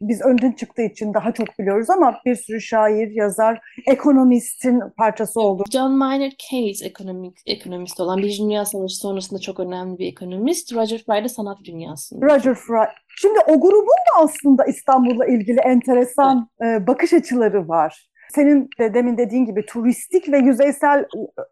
biz 0.00 0.22
önden 0.22 0.52
çıktığı 0.52 0.82
için 0.82 1.14
daha 1.14 1.32
çok 1.32 1.58
biliyoruz 1.58 1.90
ama 1.90 2.20
bir 2.26 2.34
sürü 2.34 2.60
şair, 2.60 3.10
yazar, 3.10 3.60
ekonomistin 3.86 4.80
parçası 4.96 5.40
oldu. 5.40 5.64
John 5.72 5.92
Maynard 5.92 6.32
Keynes 6.38 6.82
ekonomik 6.82 7.38
ekonomist 7.46 8.00
olan 8.00 8.18
Birinci 8.18 8.42
Dünya 8.42 8.64
Savaşı 8.64 8.96
sonrasında 8.96 9.40
çok 9.40 9.60
önemli 9.60 9.98
bir 9.98 10.06
ekonomist. 10.06 10.74
Roger 10.74 10.98
Fry 11.06 11.24
de 11.24 11.28
sanat 11.28 11.58
dünyasında. 11.64 12.26
Roger 12.26 12.54
Fry. 12.54 12.86
Şimdi 13.20 13.38
o 13.48 13.60
grubun 13.60 13.86
da 13.86 14.22
aslında 14.22 14.64
İstanbul'la 14.64 15.26
ilgili 15.26 15.60
enteresan 15.60 16.48
e, 16.62 16.86
bakış 16.86 17.12
açıları 17.12 17.68
var. 17.68 18.08
Senin 18.34 18.70
de 18.78 18.94
demin 18.94 19.18
dediğin 19.18 19.46
gibi 19.46 19.66
turistik 19.66 20.32
ve 20.32 20.38
yüzeysel 20.38 21.04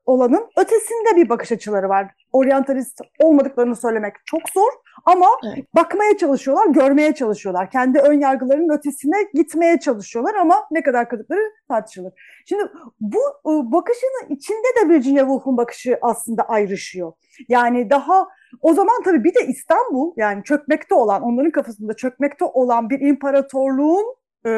olanın 0.06 0.46
ötesinde 0.56 1.16
bir 1.16 1.28
bakış 1.28 1.52
açıları 1.52 1.88
var. 1.88 2.10
Oryantalist 2.32 3.00
olmadıklarını 3.22 3.76
söylemek 3.76 4.14
çok 4.24 4.40
zor 4.54 4.72
ama 5.04 5.26
Evet. 5.46 5.74
bakmaya 5.74 6.16
çalışıyorlar, 6.16 6.66
görmeye 6.66 7.14
çalışıyorlar. 7.14 7.70
Kendi 7.70 7.98
ön 7.98 8.20
yargılarının 8.20 8.78
ötesine 8.78 9.16
gitmeye 9.34 9.80
çalışıyorlar 9.80 10.34
ama 10.34 10.54
ne 10.70 10.82
kadar 10.82 11.08
kadıkları 11.08 11.40
tartışılır. 11.68 12.12
Şimdi 12.46 12.62
bu 13.00 13.18
e, 13.18 13.72
bakışın 13.72 14.10
içinde 14.28 14.68
de 14.80 14.88
Virginia 14.88 15.20
Woolf'un 15.20 15.56
bakışı 15.56 15.98
aslında 16.02 16.42
ayrışıyor. 16.42 17.12
Yani 17.48 17.90
daha 17.90 18.28
o 18.62 18.74
zaman 18.74 19.02
tabii 19.04 19.24
bir 19.24 19.34
de 19.34 19.46
İstanbul 19.46 20.12
yani 20.16 20.44
çökmekte 20.44 20.94
olan, 20.94 21.22
onların 21.22 21.50
kafasında 21.50 21.96
çökmekte 21.96 22.44
olan 22.44 22.90
bir 22.90 23.00
imparatorluğun 23.00 24.16
e, 24.46 24.50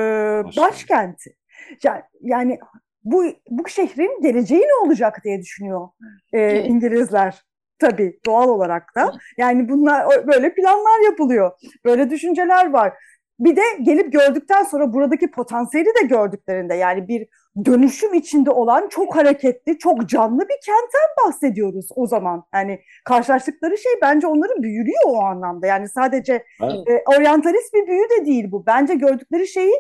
başkenti. 0.57 1.35
Yani, 1.83 2.03
yani 2.21 2.59
bu 3.05 3.25
bu 3.51 3.69
şehrin 3.69 4.23
geleceği 4.23 4.61
ne 4.61 4.87
olacak 4.87 5.21
diye 5.25 5.41
düşünüyor 5.41 5.89
e. 6.33 6.61
İngilizler. 6.63 7.43
Tabii 7.79 8.19
doğal 8.27 8.49
olarak 8.49 8.95
da. 8.97 9.13
Yani 9.37 9.69
bunlar 9.69 10.27
böyle 10.27 10.55
planlar 10.55 11.05
yapılıyor. 11.05 11.51
Böyle 11.85 12.11
düşünceler 12.11 12.71
var. 12.71 12.93
Bir 13.39 13.57
de 13.57 13.63
gelip 13.83 14.13
gördükten 14.13 14.63
sonra 14.63 14.93
buradaki 14.93 15.31
potansiyeli 15.31 15.89
de 16.03 16.07
gördüklerinde 16.07 16.75
yani 16.75 17.09
bir 17.09 17.29
dönüşüm 17.65 18.15
içinde 18.15 18.51
olan 18.51 18.89
çok 18.89 19.17
hareketli, 19.17 19.79
çok 19.79 20.09
canlı 20.09 20.41
bir 20.41 20.57
kentten 20.67 21.27
bahsediyoruz 21.27 21.89
o 21.97 22.07
zaman. 22.07 22.45
Yani 22.55 22.81
karşılaştıkları 23.05 23.79
şey 23.79 23.93
bence 24.03 24.27
onları 24.27 24.63
büyülüyor 24.63 25.03
o 25.07 25.23
anlamda. 25.23 25.67
Yani 25.67 25.89
sadece 25.89 26.45
e, 26.63 27.03
oryantalist 27.17 27.75
bir 27.75 27.87
büyü 27.87 28.05
de 28.11 28.27
değil 28.27 28.51
bu. 28.51 28.67
Bence 28.67 28.95
gördükleri 28.95 29.49
şeyi 29.49 29.75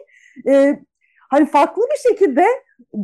e, 0.48 0.78
hani 1.28 1.46
farklı 1.46 1.82
bir 1.92 2.10
şekilde 2.10 2.44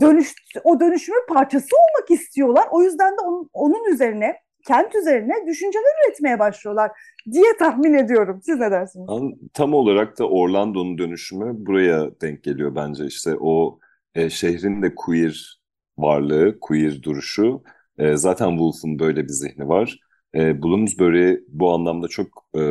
dönüş, 0.00 0.34
o 0.64 0.80
dönüşümün 0.80 1.26
parçası 1.28 1.68
olmak 1.76 2.10
istiyorlar. 2.10 2.64
O 2.70 2.82
yüzden 2.82 3.12
de 3.12 3.20
onun, 3.24 3.50
onun 3.52 3.92
üzerine, 3.92 4.36
kent 4.66 4.94
üzerine 4.94 5.46
düşünceler 5.46 6.08
üretmeye 6.08 6.38
başlıyorlar 6.38 6.90
diye 7.32 7.56
tahmin 7.58 7.94
ediyorum. 7.94 8.40
Siz 8.44 8.58
ne 8.58 8.70
dersiniz? 8.70 9.06
Tam 9.54 9.74
olarak 9.74 10.18
da 10.18 10.28
Orlando'nun 10.28 10.98
dönüşümü 10.98 11.66
buraya 11.66 12.20
denk 12.20 12.42
geliyor 12.42 12.74
bence. 12.74 13.06
İşte 13.06 13.36
o 13.40 13.78
e, 14.14 14.30
şehrin 14.30 14.82
de 14.82 14.94
queer 14.94 15.60
varlığı, 15.98 16.58
queer 16.60 17.02
duruşu. 17.02 17.62
E, 17.98 18.16
zaten 18.16 18.48
Woolf'un 18.50 18.98
böyle 18.98 19.24
bir 19.24 19.32
zihni 19.32 19.68
var. 19.68 19.98
E, 20.34 20.62
Bloomsbury 20.62 21.40
bu 21.48 21.72
anlamda 21.72 22.08
çok 22.08 22.46
e, 22.54 22.60
e, 22.60 22.62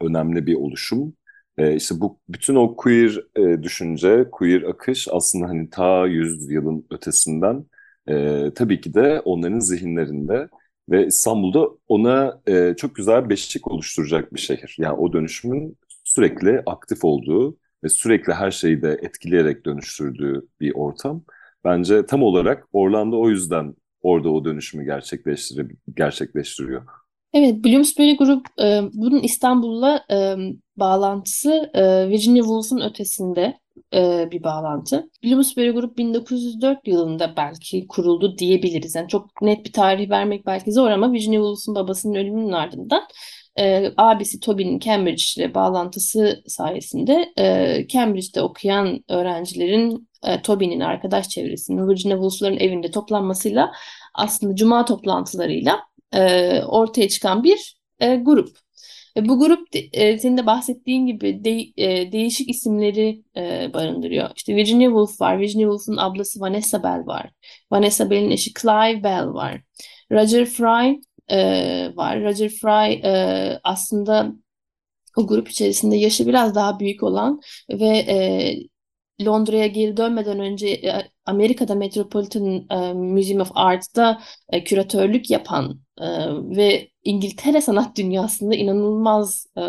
önemli 0.00 0.46
bir 0.46 0.54
oluşum. 0.54 1.14
E, 1.58 1.76
işte 1.76 2.00
bu 2.00 2.18
bütün 2.28 2.54
o 2.54 2.76
queer 2.76 3.20
e, 3.36 3.62
düşünce, 3.62 4.28
queer 4.32 4.62
akış 4.62 5.08
aslında 5.12 5.48
hani 5.48 5.70
ta 5.70 6.06
yüzyılın 6.06 6.86
ötesinden 6.90 7.64
e, 8.08 8.44
tabii 8.54 8.80
ki 8.80 8.94
de 8.94 9.20
onların 9.24 9.58
zihinlerinde 9.60 10.48
ve 10.90 11.06
İstanbul'da 11.06 11.68
ona 11.88 12.40
e, 12.48 12.74
çok 12.76 12.94
güzel 12.94 13.28
beşik 13.30 13.68
oluşturacak 13.68 14.34
bir 14.34 14.40
şehir. 14.40 14.76
Yani 14.78 14.94
o 14.94 15.12
dönüşümün 15.12 15.78
sürekli 16.04 16.62
aktif 16.66 17.04
olduğu 17.04 17.56
ve 17.84 17.88
sürekli 17.88 18.32
her 18.32 18.50
şeyi 18.50 18.82
de 18.82 18.98
etkileyerek 19.02 19.66
dönüştürdüğü 19.66 20.46
bir 20.60 20.72
ortam. 20.74 21.24
Bence 21.64 22.06
tam 22.06 22.22
olarak 22.22 22.68
Orlando 22.72 23.20
o 23.20 23.30
yüzden 23.30 23.74
orada 24.02 24.30
o 24.30 24.44
dönüşümü 24.44 24.84
gerçekleştir 24.84 25.66
gerçekleştiriyor. 25.96 26.82
Evet, 27.32 27.64
Bloomsbury 27.64 28.16
Grup 28.16 28.46
e, 28.60 28.80
bunun 28.92 29.20
İstanbul'la 29.20 30.04
e, 30.10 30.36
bağlantısı 30.78 31.70
e, 31.74 32.08
Virginia 32.08 32.42
Woolf'un 32.42 32.80
ötesinde 32.80 33.58
e, 33.94 34.28
bir 34.30 34.42
bağlantı. 34.42 35.10
Bloomsbury 35.24 35.70
Grup 35.70 35.98
1904 35.98 36.88
yılında 36.88 37.34
belki 37.36 37.86
kuruldu 37.86 38.38
diyebiliriz. 38.38 38.94
Yani 38.94 39.08
çok 39.08 39.42
net 39.42 39.64
bir 39.64 39.72
tarih 39.72 40.10
vermek 40.10 40.46
belki 40.46 40.72
zor 40.72 40.90
ama 40.90 41.12
Virginia 41.12 41.38
Woolf'un 41.38 41.74
babasının 41.74 42.14
ölümünün 42.14 42.52
ardından 42.52 43.02
e, 43.58 43.92
abisi 43.96 44.40
Toby'nin 44.40 44.78
Cambridge 44.78 45.22
ile 45.36 45.54
bağlantısı 45.54 46.42
sayesinde 46.46 47.32
e, 47.38 47.86
Cambridge'de 47.88 48.42
okuyan 48.42 49.04
öğrencilerin 49.08 50.08
e, 50.24 50.42
Toby'nin 50.42 50.80
arkadaş 50.80 51.28
çevresinin 51.28 51.88
Virginia 51.88 52.14
Woolf'ların 52.14 52.56
evinde 52.56 52.90
toplanmasıyla 52.90 53.72
aslında 54.14 54.56
cuma 54.56 54.84
toplantılarıyla 54.84 55.80
e, 56.14 56.62
ortaya 56.62 57.08
çıkan 57.08 57.44
bir 57.44 57.78
e, 58.00 58.16
grup. 58.16 58.67
Ve 59.18 59.28
bu 59.28 59.38
grup 59.40 59.68
e, 59.92 60.18
senin 60.18 60.36
de 60.36 60.46
bahsettiğin 60.46 61.06
gibi 61.06 61.44
de- 61.44 61.82
e, 61.84 62.12
değişik 62.12 62.50
isimleri 62.50 63.22
e, 63.36 63.70
barındırıyor. 63.74 64.30
İşte 64.36 64.56
Virginia 64.56 64.86
Woolf 64.88 65.20
var. 65.20 65.38
Virginia 65.40 65.64
Woolf'un 65.64 65.96
ablası 65.96 66.40
Vanessa 66.40 66.82
Bell 66.82 67.06
var. 67.06 67.30
Vanessa 67.70 68.10
Bell'in 68.10 68.30
eşi 68.30 68.52
Clive 68.62 69.02
Bell 69.04 69.26
var. 69.26 69.62
Roger 70.12 70.44
Fry 70.44 71.00
e, 71.30 71.38
var. 71.96 72.22
Roger 72.24 72.48
Fry 72.48 72.92
e, 73.04 73.60
aslında 73.64 74.32
o 75.16 75.26
grup 75.26 75.48
içerisinde 75.48 75.96
yaşı 75.96 76.26
biraz 76.26 76.54
daha 76.54 76.80
büyük 76.80 77.02
olan 77.02 77.40
ve 77.70 77.88
e, 77.88 78.56
Londra'ya 79.24 79.66
geri 79.66 79.96
dönmeden 79.96 80.40
önce 80.40 80.68
e, 80.68 81.10
Amerika'da 81.26 81.74
Metropolitan 81.74 82.66
e, 82.70 82.92
Museum 82.92 83.40
of 83.40 83.50
Art'ta 83.54 84.20
e, 84.48 84.64
küratörlük 84.64 85.30
yapan 85.30 85.80
e, 86.00 86.06
ve 86.56 86.88
İngiltere 87.04 87.60
sanat 87.60 87.96
dünyasında 87.96 88.54
inanılmaz 88.54 89.46
e, 89.56 89.62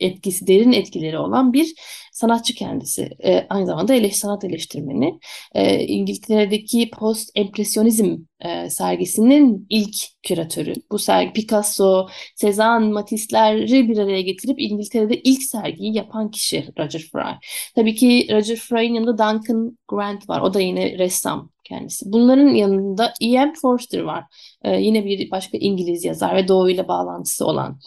etkisi, 0.00 0.46
derin 0.46 0.72
etkileri 0.72 1.18
olan 1.18 1.52
bir 1.52 1.74
sanatçı 2.12 2.54
kendisi. 2.54 3.10
E, 3.24 3.46
aynı 3.50 3.66
zamanda 3.66 3.94
eleş, 3.94 4.16
sanat 4.16 4.44
eleştirmeni. 4.44 5.18
E, 5.54 5.86
İngiltere'deki 5.86 6.90
post-empresyonizm 6.90 8.16
e, 8.40 8.70
sergisinin 8.70 9.66
ilk 9.70 9.96
küratörü. 10.22 10.74
Bu 10.90 10.98
sergi 10.98 11.32
Picasso, 11.32 12.08
Cezanne, 12.36 12.92
Matisse'leri 12.92 13.88
bir 13.88 13.98
araya 13.98 14.22
getirip 14.22 14.60
İngiltere'de 14.60 15.20
ilk 15.20 15.42
sergiyi 15.42 15.96
yapan 15.96 16.30
kişi 16.30 16.68
Roger 16.78 17.04
Fry. 17.12 17.34
Tabii 17.74 17.94
ki 17.94 18.28
Roger 18.32 18.56
Fry'in 18.56 18.94
yanında 18.94 19.18
Duncan 19.18 19.78
Grant 19.88 20.28
var. 20.28 20.40
O 20.40 20.54
da 20.54 20.60
yine 20.60 20.98
ressam 20.98 21.50
kendisi. 21.68 22.12
Bunların 22.12 22.48
yanında 22.48 23.14
E.M. 23.20 23.52
Forster 23.62 24.00
var. 24.00 24.24
Ee, 24.62 24.76
yine 24.76 25.04
bir 25.04 25.30
başka 25.30 25.58
İngiliz 25.58 26.04
yazar 26.04 26.36
ve 26.36 26.48
doğuyla 26.48 26.88
bağlantısı 26.88 27.46
olan. 27.46 27.80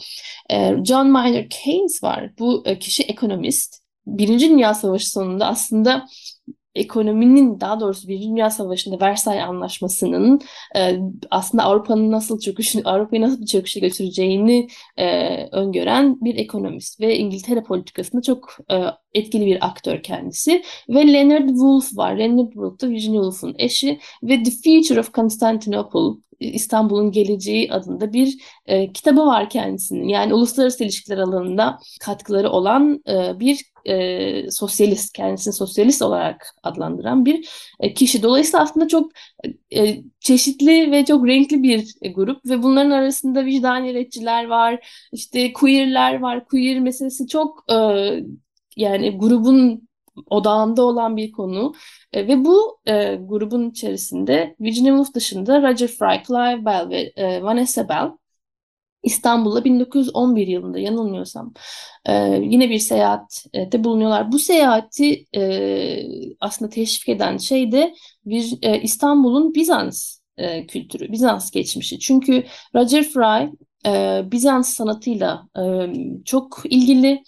Ee, 0.52 0.76
John 0.86 1.10
Maynard 1.10 1.48
Keynes 1.50 2.04
var. 2.04 2.32
Bu 2.40 2.64
e, 2.66 2.80
kişi 2.80 3.04
ekonomist. 3.04 3.76
Birinci 4.08 4.50
Dünya 4.50 4.74
Savaşı 4.74 5.10
sonunda 5.10 5.48
aslında 5.48 6.06
ekonominin 6.76 7.60
daha 7.60 7.80
doğrusu 7.80 8.08
Birinci 8.08 8.30
Dünya 8.30 8.50
Savaşı'nda 8.50 9.00
Versay 9.06 9.42
Anlaşması'nın 9.42 10.40
e, 10.76 11.00
aslında 11.32 11.64
Avrupa'nın 11.64 12.12
nasıl 12.12 12.40
çöküşü, 12.40 12.82
Avrupa'yı 12.84 13.22
nasıl 13.22 13.42
bir 13.42 13.46
çöküşe 13.46 13.80
götüreceğini 13.80 14.68
e, 14.98 15.36
öngören 15.52 16.18
bir 16.22 16.36
ekonomist 16.36 17.02
ve 17.02 17.18
İngiltere 17.18 17.64
politikasında 17.64 18.22
çok 18.22 18.58
e, 18.72 18.84
etkili 19.14 19.46
bir 19.46 19.66
aktör 19.66 20.04
kendisi. 20.04 20.64
Ve 20.90 21.14
Leonard 21.14 21.48
Woolf 21.48 21.98
var. 21.98 22.16
Leonard 22.16 22.52
Woolf 22.52 22.82
da 22.82 22.90
Virginia 22.90 23.22
Woolf'un 23.22 23.56
eşi 23.58 24.00
ve 24.24 24.44
The 24.44 24.52
Future 24.52 25.00
of 25.00 25.14
Constantinople 25.14 26.22
İstanbul'un 26.40 27.12
Geleceği 27.12 27.74
adında 27.74 28.14
bir 28.14 28.38
e, 28.66 28.94
kitabı 28.94 29.26
var 29.26 29.50
kendisinin. 29.50 30.08
Yani 30.08 30.34
uluslararası 30.34 30.84
ilişkiler 30.84 31.18
alanında 31.18 31.80
katkıları 32.00 32.50
olan 32.50 33.04
e, 33.08 33.40
bir 33.40 33.60
e, 33.86 34.52
sosyalist, 34.52 35.14
kendisini 35.14 35.54
sosyalist 35.54 36.02
olarak 36.02 36.56
adlandıran 36.64 37.26
bir 37.26 37.50
e, 37.80 37.94
kişi. 37.94 38.24
Dolayısıyla 38.24 38.64
aslında 38.64 38.88
çok 38.88 39.12
e, 39.76 39.98
çeşitli 40.20 40.92
ve 40.92 41.06
çok 41.06 41.28
renkli 41.28 41.64
bir 41.64 41.94
e, 42.02 42.10
grup 42.10 42.46
ve 42.46 42.64
bunların 42.64 42.92
arasında 42.92 43.46
vicdaniyetçiler 43.46 44.48
var, 44.48 44.88
işte 45.12 45.54
queerler 45.54 46.20
var. 46.20 46.46
Queer 46.46 46.80
meselesi 46.80 47.28
çok 47.28 47.66
e, 47.72 47.76
yani 48.78 49.18
grubun 49.18 49.90
odağında 50.30 50.84
olan 50.84 51.18
bir 51.18 51.32
konu. 51.32 51.74
E, 52.14 52.28
ve 52.28 52.46
bu 52.46 52.80
e, 52.86 53.16
grubun 53.16 53.70
içerisinde 53.70 54.56
Virginia 54.60 54.90
Woolf 54.90 55.14
dışında 55.14 55.62
Roger 55.62 55.88
Fry, 55.88 56.24
Clive 56.28 56.66
Bell 56.66 56.90
ve 56.90 57.14
e, 57.16 57.44
Vanessa 57.44 57.90
Bell 57.90 58.12
İstanbul'a 59.04 59.64
1911 59.66 60.48
yılında 60.48 60.80
yanılmıyorsam 60.80 61.54
e, 62.06 62.14
yine 62.44 62.70
bir 62.70 62.80
seyahatte 62.80 63.84
bulunuyorlar. 63.84 64.32
Bu 64.32 64.40
seyahati 64.40 65.26
e, 65.36 66.36
aslında 66.40 66.70
teşvik 66.70 67.10
eden 67.10 67.38
şey 67.38 67.72
de 67.72 67.94
bir 68.26 68.58
e, 68.62 68.82
İstanbul'un 68.82 69.56
Bizans 69.56 70.20
e, 70.38 70.68
kültürü, 70.68 71.12
Bizans 71.12 71.52
geçmişi. 71.52 72.00
Çünkü 72.00 72.44
Roger 72.76 73.04
Fry 73.04 73.52
e, 73.86 74.22
Bizans 74.32 74.74
sanatıyla 74.74 75.48
e, 75.60 76.24
çok 76.26 76.62
ilgili, 76.66 77.24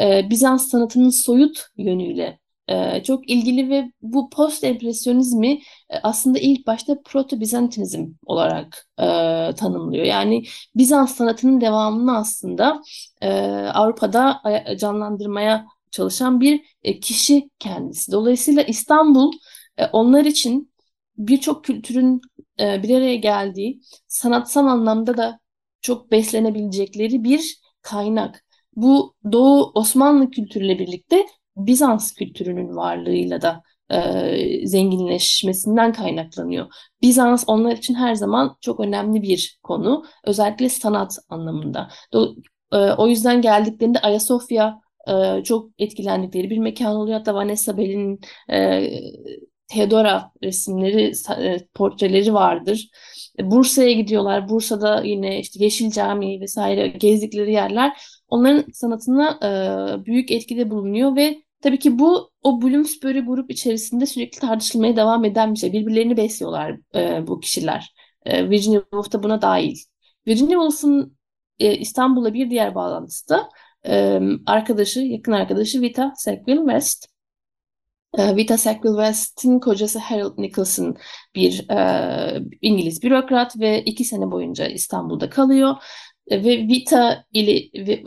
e, 0.00 0.30
Bizans 0.30 0.68
sanatının 0.68 1.10
soyut 1.10 1.66
yönüyle 1.76 2.38
e, 2.68 3.02
çok 3.02 3.30
ilgili 3.30 3.70
ve 3.70 3.92
bu 4.02 4.30
post 4.30 4.64
empresyonizmi 4.64 5.52
e, 5.90 5.98
aslında 6.02 6.38
ilk 6.38 6.66
başta 6.66 6.96
proto 7.04 7.40
Bizantinizm 7.40 8.06
olarak 8.26 8.86
e, 8.98 9.04
tanımlıyor. 9.54 10.04
Yani 10.04 10.44
Bizans 10.76 11.14
sanatının 11.14 11.60
devamını 11.60 12.16
aslında 12.16 12.82
e, 13.20 13.30
Avrupa'da 13.74 14.42
canlandırmaya 14.80 15.66
çalışan 15.90 16.40
bir 16.40 16.60
e, 16.82 17.00
kişi 17.00 17.50
kendisi. 17.58 18.12
Dolayısıyla 18.12 18.62
İstanbul 18.62 19.32
e, 19.78 19.86
onlar 19.86 20.24
için 20.24 20.72
birçok 21.18 21.64
kültürün 21.64 22.20
e, 22.60 22.82
bir 22.82 22.96
araya 22.96 23.16
geldiği, 23.16 23.80
sanatsal 24.08 24.66
anlamda 24.66 25.16
da 25.16 25.38
çok 25.82 26.10
beslenebilecekleri 26.10 27.24
bir 27.24 27.60
kaynak. 27.82 28.44
Bu 28.76 29.14
Doğu 29.32 29.72
Osmanlı 29.74 30.30
kültürüyle 30.30 30.78
birlikte 30.78 31.26
Bizans 31.56 32.14
kültürünün 32.14 32.76
varlığıyla 32.76 33.42
da 33.42 33.62
e, 33.90 34.66
zenginleşmesinden 34.66 35.92
kaynaklanıyor. 35.92 36.66
Bizans 37.02 37.44
onlar 37.46 37.72
için 37.76 37.94
her 37.94 38.14
zaman 38.14 38.56
çok 38.60 38.80
önemli 38.80 39.22
bir 39.22 39.58
konu. 39.62 40.04
Özellikle 40.24 40.68
sanat 40.68 41.16
anlamında. 41.28 41.88
Do 42.12 42.34
e, 42.72 42.76
o 42.76 43.06
yüzden 43.08 43.42
geldiklerinde 43.42 43.98
Ayasofya 43.98 44.80
e, 45.08 45.42
çok 45.44 45.70
etkilendikleri 45.78 46.50
bir 46.50 46.58
mekan 46.58 46.96
oluyor. 46.96 47.18
Hatta 47.18 47.34
Vanessa 47.34 47.76
Bell'in 47.78 48.20
e, 48.50 48.88
Theodora 49.72 50.30
resimleri, 50.42 51.12
e, 51.38 51.66
portreleri 51.74 52.34
vardır. 52.34 52.90
E, 53.38 53.50
Bursa'ya 53.50 53.92
gidiyorlar. 53.92 54.48
Bursa'da 54.48 55.02
yine 55.02 55.40
işte 55.40 55.64
Yeşil 55.64 55.90
Camii 55.90 56.40
vesaire 56.40 56.88
gezdikleri 56.88 57.52
yerler 57.52 57.92
onların 58.28 58.64
sanatına 58.72 59.38
e, 59.42 60.04
büyük 60.04 60.30
etkide 60.30 60.70
bulunuyor 60.70 61.16
ve 61.16 61.42
tabii 61.60 61.78
ki 61.78 61.98
bu 61.98 62.30
o 62.42 62.62
Bloomsbury 62.62 63.20
grup 63.20 63.50
içerisinde 63.50 64.06
sürekli 64.06 64.40
tartışılmaya 64.40 64.96
devam 64.96 65.24
eden 65.24 65.54
bir 65.54 65.58
şey. 65.58 65.72
Birbirlerini 65.72 66.16
besliyorlar 66.16 66.76
bu 67.26 67.40
kişiler. 67.40 67.94
Virginia 68.26 68.80
Woolf 68.80 69.12
da 69.12 69.22
buna 69.22 69.42
dahil. 69.42 69.76
Virginia 70.26 70.50
Woolf'un 70.50 71.16
İstanbul'a 71.58 72.34
bir 72.34 72.50
diğer 72.50 72.74
bağlantısı 72.74 73.28
da 73.28 73.48
arkadaşı, 74.46 75.00
yakın 75.00 75.32
arkadaşı 75.32 75.80
Vita 75.80 76.12
Sackville 76.16 76.60
West. 76.60 77.11
E, 78.18 78.36
Vita 78.36 78.58
Sackville 78.58 78.96
West'in 78.96 79.60
kocası 79.60 79.98
Harold 79.98 80.38
Nicholson 80.38 80.96
bir 81.34 81.70
e, 81.70 82.42
İngiliz 82.62 83.02
bürokrat 83.02 83.60
ve 83.60 83.82
iki 83.84 84.04
sene 84.04 84.30
boyunca 84.30 84.66
İstanbul'da 84.66 85.30
kalıyor. 85.30 85.76
E, 86.28 86.44
ve 86.44 86.58
Vita 86.58 87.24
ile 87.32 87.58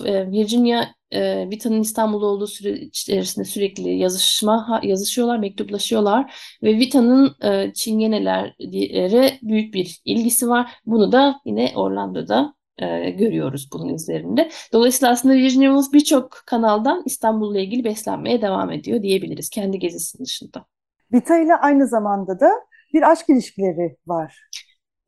e, 0.08 0.32
Virginia 0.32 0.86
e, 1.12 1.49
Vita'nın 1.49 1.82
İstanbul'da 1.82 2.26
olduğu 2.26 2.47
süre 2.47 2.80
içerisinde 2.80 3.45
sürekli 3.45 3.97
yazışma 3.97 4.82
yazışıyorlar, 4.84 5.39
mektuplaşıyorlar 5.39 6.34
ve 6.64 6.78
Vita'nın 6.78 7.36
e, 7.43 7.74
Çingenelere 7.74 9.39
büyük 9.41 9.74
bir 9.74 10.01
ilgisi 10.06 10.49
var. 10.49 10.72
Bunu 10.86 11.12
da 11.12 11.41
yine 11.45 11.72
Orlando'da 11.76 12.55
e, 12.78 13.09
görüyoruz 13.09 13.69
bunun 13.73 13.93
üzerinde. 13.93 14.49
Dolayısıyla 14.73 15.11
aslında 15.11 15.36
Virginia 15.36 15.67
Woolf 15.67 15.93
birçok 15.93 16.43
kanaldan 16.45 17.03
İstanbul'la 17.05 17.59
ilgili 17.59 17.84
beslenmeye 17.84 18.41
devam 18.41 18.71
ediyor 18.71 19.01
diyebiliriz 19.01 19.49
kendi 19.49 19.80
gezisinin 19.80 20.26
dışında. 20.26 20.65
Vita 21.13 21.38
ile 21.38 21.55
aynı 21.55 21.88
zamanda 21.88 22.39
da 22.39 22.49
bir 22.93 23.11
aşk 23.11 23.30
ilişkileri 23.30 23.97
var. 24.07 24.39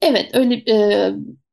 Evet, 0.02 0.30
öyle 0.34 0.56
e, 0.56 1.12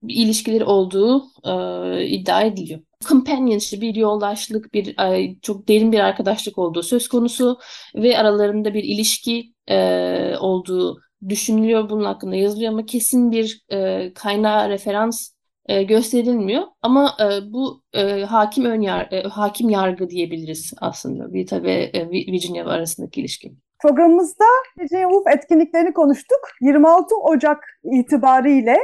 ilişkileri 0.09 0.65
olduğu 0.65 1.25
e, 1.45 2.07
iddia 2.07 2.43
ediliyor. 2.43 2.81
Companionship, 3.09 3.83
bir 3.83 3.95
yoldaşlık, 3.95 4.75
bir 4.75 4.99
e, 4.99 5.37
çok 5.43 5.69
derin 5.69 5.93
bir 5.93 5.99
arkadaşlık 5.99 6.59
olduğu 6.59 6.83
söz 6.83 7.09
konusu 7.09 7.59
ve 7.95 8.19
aralarında 8.19 8.75
bir 8.75 8.85
ilişki 8.85 9.55
e, 9.71 10.37
olduğu 10.41 11.01
düşünülüyor. 11.29 11.91
Bunun 11.91 12.05
hakkında 12.05 12.37
yazılıyor 12.37 12.73
ama 12.73 12.87
kesin 12.87 13.31
bir 13.31 13.65
e, 13.73 14.13
kaynağa 14.15 14.69
referans 14.69 15.34
e, 15.67 15.83
gösterilmiyor. 15.83 16.63
Ama 16.83 17.17
e, 17.21 17.53
bu 17.53 17.83
e, 17.93 18.23
hakim 18.23 18.65
ön 18.65 18.81
yar, 18.81 19.13
e, 19.13 19.23
hakim 19.23 19.69
yargı 19.69 20.11
diyebiliriz 20.11 20.73
aslında 20.81 21.33
Vita 21.33 21.63
ve 21.63 21.73
e, 21.73 22.11
Virginia 22.11 22.67
arasındaki 22.67 23.21
ilişki. 23.21 23.53
Programımızda 23.83 24.45
Virginia 24.79 25.09
Woolf 25.11 25.27
etkinliklerini 25.27 25.93
konuştuk. 25.93 26.39
26 26.61 27.17
Ocak 27.17 27.65
itibariyle 27.85 28.77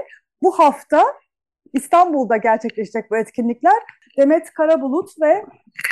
bu 0.43 0.59
hafta 0.59 1.05
İstanbul'da 1.73 2.37
gerçekleşecek 2.37 3.11
bu 3.11 3.17
etkinlikler. 3.17 3.83
Demet 4.19 4.51
Karabulut 4.55 5.11
ve 5.21 5.45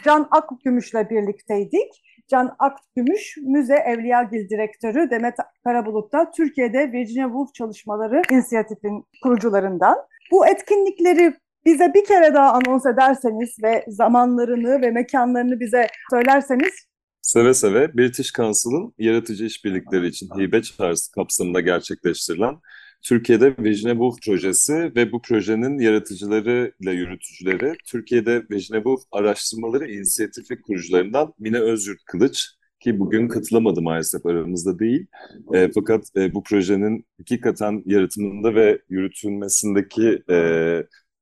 Can 0.05 0.29
Akgümüş'le 0.31 1.11
birlikteydik. 1.11 2.03
Can 2.29 2.57
Akgümüş, 2.59 3.37
Müze 3.43 3.75
Evliyagil 3.75 4.49
Direktörü 4.49 5.11
Demet 5.11 5.35
Karabulut 5.65 6.13
da 6.13 6.31
Türkiye'de 6.31 6.93
Virginia 6.93 7.27
Woolf 7.27 7.55
Çalışmaları 7.55 8.23
İnisiyatif'in 8.31 9.05
kurucularından. 9.23 9.97
Bu 10.31 10.47
etkinlikleri 10.47 11.35
bize 11.65 11.95
bir 11.95 12.05
kere 12.05 12.35
daha 12.35 12.53
anons 12.53 12.87
ederseniz 12.87 13.57
ve 13.63 13.85
zamanlarını 13.89 14.83
ve 14.83 14.91
mekanlarını 14.91 15.61
bize 15.61 15.87
söylerseniz 16.11 16.89
Seve 17.23 17.55
seve 17.55 17.97
British 17.97 18.33
Council'ın 18.33 18.95
yaratıcı 18.99 19.45
işbirlikleri 19.45 20.07
için 20.07 20.29
hibe 20.39 20.63
çağrısı 20.63 21.13
kapsamında 21.13 21.61
gerçekleştirilen 21.61 22.55
Türkiye'de 23.03 23.55
Woolf 23.91 24.17
projesi 24.27 24.73
ve 24.73 25.13
bu 25.13 25.23
projenin 25.23 25.79
yaratıcıları 25.79 26.73
ile 26.81 26.93
yürütücüleri 26.93 27.77
Türkiye'de 27.87 28.43
Woolf 28.51 29.03
araştırmaları 29.13 29.91
inisiyatifi 29.91 30.61
kurucularından 30.61 31.35
Mine 31.39 31.59
Özyurt 31.59 32.05
Kılıç 32.05 32.49
ki 32.81 32.99
bugün 32.99 33.29
katılamadı 33.29 33.83
maalesef 33.83 34.27
aramızda 34.27 34.79
değil. 34.79 35.07
E, 35.55 35.71
fakat 35.75 36.05
e, 36.17 36.35
bu 36.35 36.43
projenin 36.43 37.05
hakikaten 37.19 37.83
yaratımında 37.87 38.55
ve 38.55 38.79
yürütülmesindeki 38.89 40.23
e, 40.31 40.37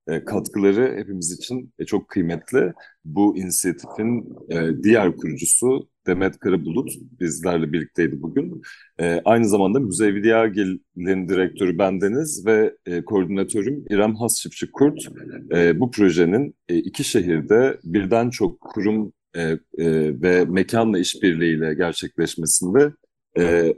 e, 0.09 0.25
katkıları 0.25 0.97
hepimiz 0.97 1.33
için 1.33 1.73
e, 1.79 1.85
çok 1.85 2.09
kıymetli. 2.09 2.73
Bu 3.05 3.37
inisiyatifin 3.37 4.37
e, 4.51 4.83
diğer 4.83 5.17
kurucusu 5.17 5.89
Demet 6.07 6.39
Karabulut 6.39 6.91
bizlerle 7.21 7.73
birlikteydi 7.73 8.23
bugün. 8.23 8.63
Aynı 9.25 9.49
zamanda 9.49 9.81
Müze 9.81 10.07
Evliyagil'in 10.07 11.29
direktörü 11.29 11.79
bendeniz 11.79 12.47
ve 12.47 12.77
koordinatörüm 13.07 13.85
İrem 13.91 14.15
Has 14.15 14.47
Kurt. 14.73 14.99
Bu 15.75 15.91
projenin 15.91 16.55
iki 16.69 17.05
şehirde 17.05 17.79
birden 17.85 18.31
çok 18.31 18.61
kurum 18.61 19.13
ve 20.23 20.45
mekanla 20.45 20.99
işbirliğiyle 20.99 21.75
gerçekleşmesinde 21.75 22.93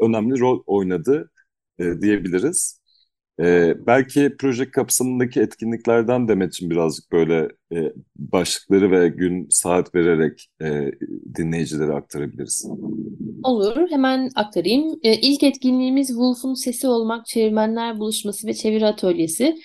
önemli 0.01 0.41
rol 0.41 0.63
oynadı 0.67 1.31
diyebiliriz. 2.01 2.79
Ee, 3.41 3.75
belki 3.87 4.37
proje 4.39 4.71
kapsamındaki 4.71 5.41
etkinliklerden 5.41 6.29
Demet'ciğim 6.29 6.71
birazcık 6.71 7.13
böyle 7.13 7.49
e, 7.73 7.93
başlıkları 8.17 8.91
ve 8.91 9.09
gün 9.09 9.47
saat 9.51 9.95
vererek 9.95 10.49
e, 10.63 10.91
dinleyicilere 11.37 11.93
aktarabiliriz. 11.93 12.69
Olur, 13.43 13.91
hemen 13.91 14.31
aktarayım. 14.35 14.99
E, 15.03 15.21
ilk 15.21 15.43
etkinliğimiz 15.43 16.09
Wolf'un 16.09 16.55
Sesi 16.55 16.89
Olmak 16.89 17.27
Çevirmenler 17.27 17.99
Buluşması 17.99 18.47
ve 18.47 18.55
Çeviri 18.55 18.87
Atölyesi. 18.87 19.57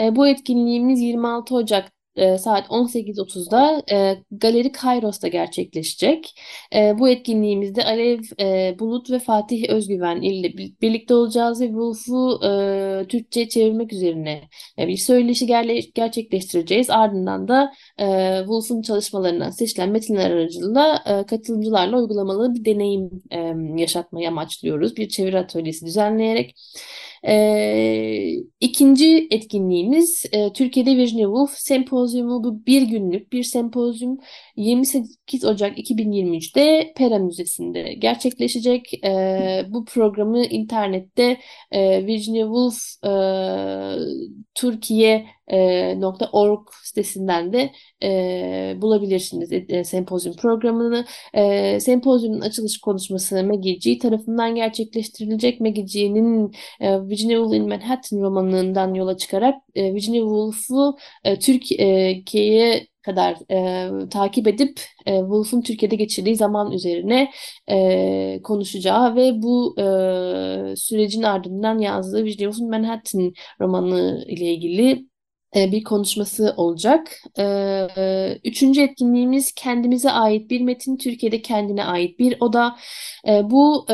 E, 0.00 0.16
bu 0.16 0.26
etkinliğimiz 0.26 1.00
26 1.00 1.54
Ocak 1.54 1.92
e, 2.16 2.38
saat 2.38 2.66
18.30'da 2.66 3.82
e, 3.92 4.22
Galeri 4.30 4.72
Kairos'ta 4.72 5.28
gerçekleşecek. 5.28 6.34
E, 6.74 6.98
bu 6.98 7.08
etkinliğimizde 7.08 7.84
Alev 7.84 8.20
e, 8.40 8.76
Bulut 8.78 9.10
ve 9.10 9.18
Fatih 9.18 9.68
Özgüven 9.68 10.22
ile 10.22 10.52
birlikte 10.82 11.14
olacağız 11.14 11.60
ve 11.60 11.66
Wolf'u 11.66 12.40
e, 12.44 13.06
Türkçe 13.08 13.48
çevirmek 13.48 13.92
üzerine 13.92 14.48
e, 14.78 14.88
bir 14.88 14.96
söyleşi 14.96 15.46
ger 15.46 15.64
gerçekleştireceğiz. 15.94 16.90
Ardından 16.90 17.48
da 17.48 17.72
e, 17.98 18.36
Wolf'un 18.38 18.82
çalışmalarından 18.82 19.50
seçilen 19.50 19.90
metinler 19.90 20.30
aracılığıyla 20.30 21.02
e, 21.06 21.26
katılımcılarla 21.26 21.96
uygulamalı 21.98 22.54
bir 22.54 22.64
deneyim 22.64 23.10
e, 23.30 23.54
yaşatmayı 23.80 24.28
amaçlıyoruz. 24.28 24.96
Bir 24.96 25.08
çeviri 25.08 25.38
atölyesi 25.38 25.86
düzenleyerek. 25.86 26.54
E, 27.26 28.34
ikinci 28.60 29.28
etkinliğimiz 29.30 30.24
e, 30.32 30.52
Türkiye'de 30.52 30.96
Virginia 30.96 31.26
Woolf 31.26 31.50
sempozyumu. 31.50 32.44
Bu 32.44 32.66
bir 32.66 32.82
günlük 32.82 33.32
bir 33.32 33.42
sempozyum 33.42 34.18
28 34.56 35.44
Ocak 35.44 35.78
2023'te 35.78 36.92
Pera 36.96 37.18
Müzesi'nde 37.18 37.94
gerçekleşecek. 37.94 39.04
E, 39.04 39.66
bu 39.68 39.84
programı 39.84 40.44
internette 40.44 41.40
e, 41.70 42.06
Virginia 42.06 42.44
Woolf 42.46 43.04
e, 43.04 43.10
Türkiye 44.54 45.26
.org 46.32 46.68
sitesinden 46.84 47.52
de 47.52 47.72
e, 48.02 48.74
bulabilirsiniz 48.82 49.52
e, 49.52 49.84
sempozyum 49.84 50.36
programını. 50.36 51.04
E, 51.34 51.80
sempozyumun 51.80 52.40
açılış 52.40 52.80
konuşması 52.80 53.44
Maggie 53.44 53.74
G 53.74 53.98
tarafından 53.98 54.54
gerçekleştirilecek. 54.54 55.60
Maggie 55.60 55.84
G'nin 55.84 56.52
e, 56.80 57.00
Virginia 57.00 57.36
Woolf 57.36 57.54
in 57.54 57.68
Manhattan 57.68 58.20
romanından 58.20 58.94
yola 58.94 59.16
çıkarak 59.16 59.54
e, 59.74 59.94
Virginia 59.94 60.20
Woolf'u 60.22 60.96
e, 61.24 61.38
Türkiye'ye 61.38 62.91
kadar 63.02 63.36
e, 63.50 64.08
takip 64.08 64.46
edip 64.46 64.80
e, 65.06 65.18
Woolf'un 65.18 65.62
Türkiye'de 65.62 65.96
geçirdiği 65.96 66.36
zaman 66.36 66.72
üzerine 66.72 67.30
e, 67.70 68.40
konuşacağı 68.42 69.16
ve 69.16 69.42
bu 69.42 69.74
e, 69.78 70.76
sürecin 70.76 71.22
ardından 71.22 71.78
yazdığı 71.78 72.24
Virginia 72.24 72.52
Woolf'un 72.52 72.70
Manhattan 72.70 73.32
romanı 73.60 74.24
ile 74.28 74.44
ilgili 74.54 75.12
bir 75.54 75.84
konuşması 75.84 76.54
olacak. 76.56 77.08
Üçüncü 78.44 78.80
etkinliğimiz 78.80 79.52
kendimize 79.52 80.10
ait 80.10 80.50
bir 80.50 80.60
metin, 80.60 80.96
Türkiye'de 80.96 81.42
kendine 81.42 81.84
ait 81.84 82.18
bir 82.18 82.36
oda. 82.40 82.76
Bu 83.42 83.86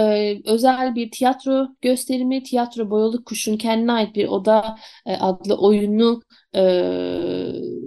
özel 0.44 0.94
bir 0.94 1.10
tiyatro 1.10 1.68
gösterimi, 1.82 2.42
Tiyatro 2.42 2.90
Boyalı 2.90 3.24
Kuş'un 3.24 3.56
kendine 3.56 3.92
ait 3.92 4.14
bir 4.16 4.28
oda 4.28 4.78
adlı 5.06 5.58
oyunu 5.58 6.20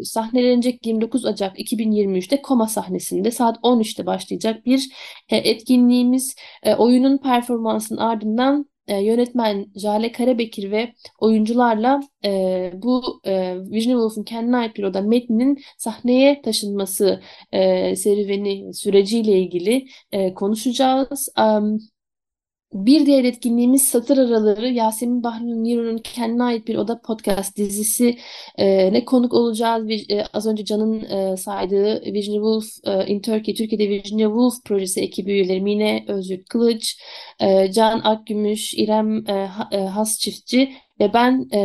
sahnelenecek 0.05 0.85
29 0.85 1.25
Ocak 1.25 1.59
2023'te 1.59 2.41
Koma 2.41 2.67
sahnesinde 2.67 3.31
saat 3.31 3.57
13'te 3.57 4.05
başlayacak 4.05 4.65
bir 4.65 4.89
etkinliğimiz. 5.29 6.35
oyunun 6.77 7.17
performansının 7.17 7.99
ardından 7.99 8.71
e, 8.87 8.97
yönetmen 9.03 9.67
Jale 9.75 10.11
Karabekir 10.11 10.71
ve 10.71 10.93
oyuncularla 11.19 11.99
e, 12.25 12.71
bu 12.75 13.21
e, 13.25 13.55
Virginia 13.59 13.95
Woolf'un 13.95 14.23
kendine 14.23 14.57
ait 14.57 14.75
bir 14.75 14.83
oda 14.83 15.01
metninin 15.01 15.63
sahneye 15.77 16.41
taşınması 16.41 17.21
e, 17.51 17.95
serüveni 17.95 18.73
süreciyle 18.73 19.39
ilgili 19.39 19.85
e, 20.11 20.33
konuşacağız. 20.33 21.29
Um, 21.39 21.79
bir 22.73 23.05
diğer 23.05 23.23
etkinliğimiz 23.23 23.87
Satır 23.87 24.17
Araları 24.17 24.67
Yasemin 24.67 25.23
Bahri 25.23 25.63
Niro'nun 25.63 25.97
kendine 25.97 26.43
ait 26.43 26.67
bir 26.67 26.75
oda 26.75 27.01
podcast 27.01 27.57
dizisi 27.57 28.17
e, 28.57 28.93
ne 28.93 29.05
konuk 29.05 29.33
olacağız. 29.33 29.87
Bir, 29.87 30.09
e, 30.09 30.25
az 30.33 30.47
önce 30.47 30.65
Can'ın 30.65 31.01
e, 31.01 31.37
saydığı 31.37 32.01
Virginia 32.05 32.35
Woolf 32.35 32.65
e, 32.83 33.07
in 33.07 33.21
Turkey, 33.21 33.55
Türkiye'de 33.55 33.89
Virginia 33.89 34.27
Woolf 34.27 34.63
projesi 34.65 35.01
ekibi 35.01 35.31
üyeleri 35.31 35.61
Mine 35.61 36.05
Özgür 36.07 36.43
Kılıç, 36.43 36.97
e, 37.39 37.71
Can 37.71 37.99
Akgümüş, 38.03 38.73
İrem 38.73 39.29
e, 39.29 39.49
e, 39.71 39.77
Has 39.77 40.19
Çiftçi 40.19 40.71
ve 41.01 41.13
ben 41.13 41.47
e, 41.51 41.59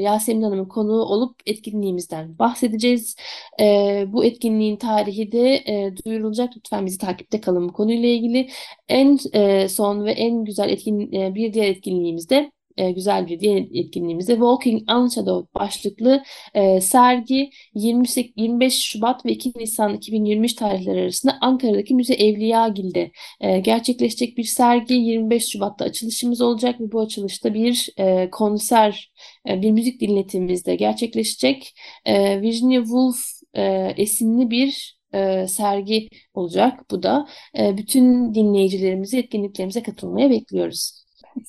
Yasemin 0.00 0.42
Hanım'ın 0.42 0.64
konuğu 0.68 1.02
olup 1.02 1.40
etkinliğimizden 1.46 2.38
bahsedeceğiz. 2.38 3.16
E, 3.60 4.04
bu 4.08 4.24
etkinliğin 4.24 4.76
tarihi 4.76 5.32
de 5.32 5.54
e, 5.54 5.96
duyurulacak. 6.06 6.56
Lütfen 6.56 6.86
bizi 6.86 6.98
takipte 6.98 7.40
kalın 7.40 7.68
bu 7.68 7.72
konuyla 7.72 8.08
ilgili. 8.08 8.50
En 8.88 9.18
e, 9.32 9.68
son 9.68 10.04
ve 10.04 10.12
en 10.12 10.44
güzel 10.44 10.68
etkin, 10.70 11.12
e, 11.12 11.34
bir 11.34 11.52
diğer 11.54 11.68
etkinliğimizde 11.68 12.52
e, 12.78 12.90
güzel 12.90 13.26
bir 13.26 13.40
diğer 13.40 13.66
etkinliğimizde 13.74 14.32
Walking 14.32 14.90
Unshadow 14.92 15.60
başlıklı 15.60 16.22
e, 16.54 16.80
sergi 16.80 17.50
28, 17.74 18.32
25 18.36 18.74
Şubat 18.84 19.26
ve 19.26 19.32
2 19.32 19.52
Nisan 19.56 19.94
2023 19.94 20.54
tarihleri 20.54 21.00
arasında 21.00 21.38
Ankara'daki 21.40 21.94
Müze 21.94 22.14
Evliyagil'de 22.14 23.10
e, 23.40 23.58
gerçekleşecek 23.60 24.38
bir 24.38 24.44
sergi. 24.44 24.94
25 24.94 25.48
Şubat'ta 25.52 25.84
açılışımız 25.84 26.40
olacak 26.40 26.80
ve 26.80 26.92
bu 26.92 27.00
açılışta 27.00 27.54
bir 27.54 27.88
e, 27.98 28.30
konser, 28.30 29.12
e, 29.48 29.62
bir 29.62 29.70
müzik 29.70 30.00
dinletimimiz 30.00 30.66
de 30.66 30.76
gerçekleşecek. 30.76 31.74
E, 32.04 32.40
Virginia 32.42 32.82
Woolf 32.82 33.18
e, 33.54 33.94
esinli 33.96 34.50
bir 34.50 34.98
e, 35.14 35.46
sergi 35.48 36.08
olacak 36.34 36.90
bu 36.90 37.02
da. 37.02 37.28
E, 37.58 37.76
bütün 37.76 38.34
dinleyicilerimizi 38.34 39.18
etkinliklerimize 39.18 39.82
katılmaya 39.82 40.30
bekliyoruz. 40.30 40.97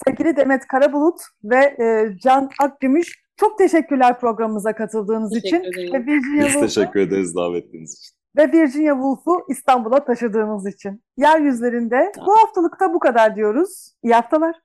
Sevgili 0.08 0.36
Demet 0.36 0.68
Karabulut 0.68 1.22
ve 1.44 1.56
e, 1.66 2.18
Can 2.24 2.50
Akgümüş 2.62 3.16
çok 3.38 3.58
teşekkürler 3.58 4.20
programımıza 4.20 4.76
katıldığınız 4.76 5.34
Teşekkür 5.34 5.70
için. 5.70 5.82
ederim. 5.84 5.94
Ve 5.94 6.12
Virginia 6.14 6.46
Biz 6.48 6.60
teşekkür 6.60 7.00
ederiz 7.00 7.36
davetiniz 7.36 7.94
için. 7.94 8.16
ve 8.38 8.52
Virginia 8.52 8.94
Woolf'u 8.94 9.46
İstanbul'a 9.50 10.06
taşıdığınız 10.06 10.68
için. 10.68 11.04
Yeryüzlerinde 11.18 12.12
bu 12.28 12.38
haftalıkta 12.38 12.94
bu 12.94 13.00
kadar 13.00 13.36
diyoruz. 13.36 13.94
İyi 14.04 14.14
haftalar. 14.14 14.56